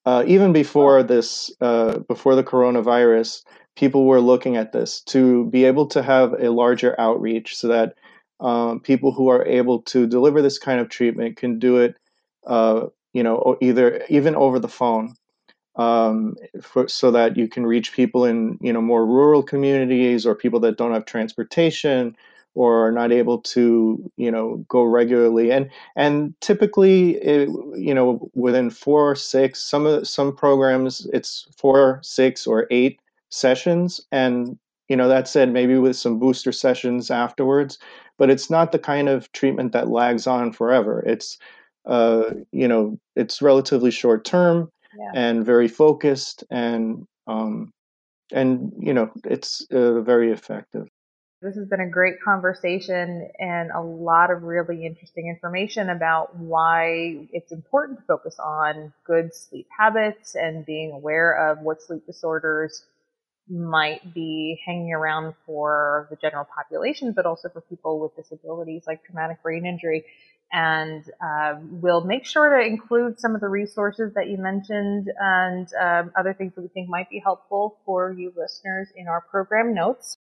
uh, 0.05 0.23
even 0.25 0.53
before 0.53 1.03
this, 1.03 1.51
uh, 1.61 1.99
before 1.99 2.35
the 2.35 2.43
coronavirus, 2.43 3.43
people 3.79 4.05
were 4.05 4.19
looking 4.19 4.57
at 4.57 4.73
this 4.73 4.99
to 4.99 5.45
be 5.45 5.63
able 5.63 5.87
to 5.87 6.03
have 6.03 6.33
a 6.33 6.51
larger 6.51 6.99
outreach 6.99 7.55
so 7.55 7.69
that 7.69 7.95
um, 8.41 8.81
people 8.81 9.13
who 9.13 9.29
are 9.29 9.45
able 9.45 9.81
to 9.83 10.05
deliver 10.05 10.41
this 10.41 10.59
kind 10.59 10.81
of 10.81 10.89
treatment 10.89 11.37
can 11.37 11.59
do 11.59 11.77
it, 11.77 11.95
uh, 12.45 12.87
you 13.13 13.23
know, 13.23 13.57
either 13.61 14.03
even 14.09 14.35
over 14.35 14.59
the 14.59 14.67
phone, 14.67 15.15
um, 15.77 16.35
for, 16.61 16.89
so 16.89 17.09
that 17.11 17.37
you 17.37 17.47
can 17.47 17.65
reach 17.65 17.93
people 17.93 18.25
in 18.25 18.57
you 18.59 18.73
know 18.73 18.81
more 18.81 19.05
rural 19.05 19.41
communities 19.41 20.25
or 20.25 20.35
people 20.35 20.59
that 20.59 20.77
don't 20.77 20.93
have 20.93 21.05
transportation 21.05 22.17
or 22.55 22.85
are 22.85 22.91
not 22.91 23.13
able 23.13 23.37
to 23.39 24.11
you 24.17 24.29
know 24.29 24.57
go 24.67 24.83
regularly. 24.83 25.51
And 25.51 25.69
and 25.95 26.33
typically 26.41 27.11
it, 27.15 27.47
you 27.77 27.93
know 27.93 28.29
within 28.33 28.71
four 28.71 29.09
or 29.11 29.15
six 29.15 29.63
some 29.63 29.85
of 29.85 30.05
some 30.05 30.35
programs 30.35 31.07
it's 31.13 31.47
four 31.55 32.01
six 32.03 32.45
or 32.45 32.67
eight 32.71 32.99
sessions 33.29 34.01
and 34.11 34.57
you 34.87 34.95
know 34.95 35.07
that 35.07 35.27
said 35.27 35.51
maybe 35.51 35.77
with 35.77 35.95
some 35.95 36.19
booster 36.19 36.51
sessions 36.51 37.11
afterwards 37.11 37.77
but 38.17 38.29
it's 38.29 38.49
not 38.49 38.71
the 38.71 38.79
kind 38.79 39.07
of 39.07 39.31
treatment 39.31 39.71
that 39.71 39.89
lags 39.89 40.27
on 40.27 40.51
forever 40.51 41.03
it's 41.05 41.37
uh, 41.85 42.31
you 42.51 42.67
know 42.67 42.97
it's 43.15 43.41
relatively 43.41 43.91
short 43.91 44.25
term 44.25 44.69
yeah. 44.97 45.11
and 45.13 45.45
very 45.45 45.67
focused 45.67 46.43
and 46.49 47.05
um, 47.27 47.71
and 48.31 48.73
you 48.77 48.93
know 48.93 49.11
it's 49.25 49.65
uh, 49.71 50.01
very 50.01 50.31
effective 50.31 50.87
this 51.41 51.55
has 51.55 51.65
been 51.67 51.79
a 51.79 51.89
great 51.89 52.21
conversation 52.21 53.29
and 53.39 53.71
a 53.71 53.81
lot 53.81 54.29
of 54.29 54.43
really 54.43 54.85
interesting 54.85 55.29
information 55.29 55.89
about 55.89 56.35
why 56.35 57.27
it's 57.31 57.53
important 57.53 57.97
to 57.99 58.05
focus 58.05 58.37
on 58.39 58.91
good 59.05 59.33
sleep 59.33 59.67
habits 59.75 60.35
and 60.35 60.65
being 60.65 60.91
aware 60.91 61.31
of 61.49 61.59
what 61.59 61.81
sleep 61.81 62.05
disorders 62.05 62.83
might 63.49 64.13
be 64.13 64.59
hanging 64.65 64.93
around 64.93 65.33
for 65.45 66.07
the 66.09 66.15
general 66.17 66.45
population, 66.45 67.13
but 67.13 67.25
also 67.25 67.49
for 67.49 67.61
people 67.61 67.99
with 67.99 68.15
disabilities 68.15 68.83
like 68.87 69.03
traumatic 69.03 69.41
brain 69.43 69.65
injury. 69.65 70.05
And 70.51 71.03
uh, 71.23 71.55
we'll 71.61 72.03
make 72.03 72.25
sure 72.25 72.57
to 72.57 72.65
include 72.65 73.19
some 73.19 73.35
of 73.35 73.41
the 73.41 73.47
resources 73.47 74.13
that 74.15 74.29
you 74.29 74.37
mentioned 74.37 75.11
and 75.19 75.67
um, 75.79 76.11
other 76.17 76.33
things 76.33 76.53
that 76.55 76.61
we 76.61 76.67
think 76.69 76.89
might 76.89 77.09
be 77.09 77.19
helpful 77.19 77.77
for 77.85 78.11
you 78.11 78.33
listeners 78.35 78.89
in 78.95 79.07
our 79.07 79.21
program 79.21 79.73
notes. 79.73 80.17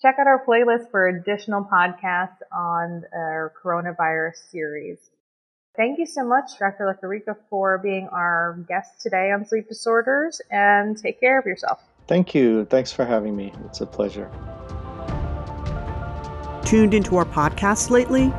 Check 0.00 0.16
out 0.20 0.26
our 0.26 0.44
playlist 0.44 0.90
for 0.90 1.08
additional 1.08 1.64
podcasts 1.64 2.38
on 2.52 3.04
our 3.14 3.52
coronavirus 3.62 4.50
series. 4.50 4.98
Thank 5.76 5.98
you 5.98 6.06
so 6.06 6.24
much, 6.24 6.58
Dr. 6.58 6.84
Lequerica, 6.84 7.36
for 7.48 7.78
being 7.78 8.08
our 8.08 8.58
guest 8.68 9.00
today 9.00 9.30
on 9.32 9.46
sleep 9.46 9.68
disorders, 9.68 10.40
and 10.50 10.96
take 10.98 11.18
care 11.18 11.38
of 11.38 11.46
yourself. 11.46 11.80
Thank 12.06 12.34
you. 12.34 12.64
Thanks 12.66 12.92
for 12.92 13.04
having 13.04 13.36
me. 13.36 13.52
It's 13.66 13.80
a 13.80 13.86
pleasure. 13.86 14.30
Tuned 16.64 16.94
into 16.94 17.16
our 17.16 17.24
podcast 17.24 17.90
lately? 17.90 18.32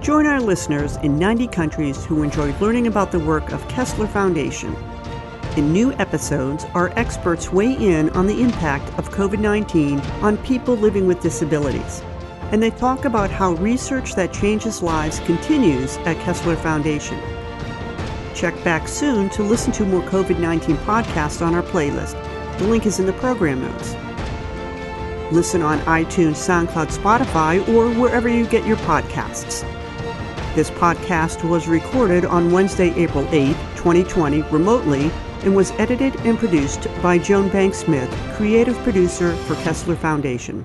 Join 0.00 0.26
our 0.26 0.40
listeners 0.40 0.96
in 0.98 1.18
90 1.18 1.48
countries 1.48 2.04
who 2.04 2.22
enjoy 2.22 2.52
learning 2.58 2.86
about 2.86 3.10
the 3.10 3.18
work 3.18 3.52
of 3.52 3.66
Kessler 3.68 4.06
Foundation. 4.06 4.74
In 5.56 5.72
new 5.72 5.92
episodes, 5.94 6.64
our 6.74 6.90
experts 6.98 7.52
weigh 7.52 7.72
in 7.72 8.10
on 8.10 8.26
the 8.26 8.40
impact 8.42 8.96
of 8.98 9.10
COVID 9.10 9.40
19 9.40 10.00
on 10.22 10.36
people 10.38 10.76
living 10.76 11.06
with 11.06 11.20
disabilities. 11.20 12.02
And 12.52 12.62
they 12.62 12.70
talk 12.70 13.04
about 13.04 13.30
how 13.30 13.52
research 13.54 14.14
that 14.14 14.32
changes 14.32 14.82
lives 14.82 15.20
continues 15.20 15.96
at 15.98 16.18
Kessler 16.20 16.56
Foundation. 16.56 17.18
Check 18.34 18.54
back 18.62 18.86
soon 18.86 19.30
to 19.30 19.42
listen 19.42 19.72
to 19.72 19.84
more 19.84 20.02
COVID 20.02 20.38
19 20.38 20.76
podcasts 20.78 21.44
on 21.44 21.54
our 21.54 21.62
playlist 21.62 22.27
the 22.58 22.64
link 22.66 22.86
is 22.86 22.98
in 22.98 23.06
the 23.06 23.12
program 23.14 23.62
notes. 23.62 23.94
Listen 25.32 25.62
on 25.62 25.78
iTunes, 25.80 26.36
SoundCloud, 26.36 26.88
Spotify, 26.96 27.66
or 27.68 27.90
wherever 28.00 28.28
you 28.28 28.46
get 28.46 28.66
your 28.66 28.78
podcasts. 28.78 29.62
This 30.54 30.70
podcast 30.70 31.48
was 31.48 31.68
recorded 31.68 32.24
on 32.24 32.50
Wednesday, 32.50 32.92
April 32.94 33.26
8, 33.30 33.52
2020, 33.76 34.42
remotely, 34.42 35.10
and 35.42 35.54
was 35.54 35.70
edited 35.72 36.16
and 36.26 36.38
produced 36.38 36.88
by 37.00 37.18
Joan 37.18 37.48
Banks 37.50 37.78
Smith, 37.78 38.10
creative 38.34 38.76
producer 38.78 39.36
for 39.36 39.54
Kessler 39.56 39.94
Foundation. 39.94 40.64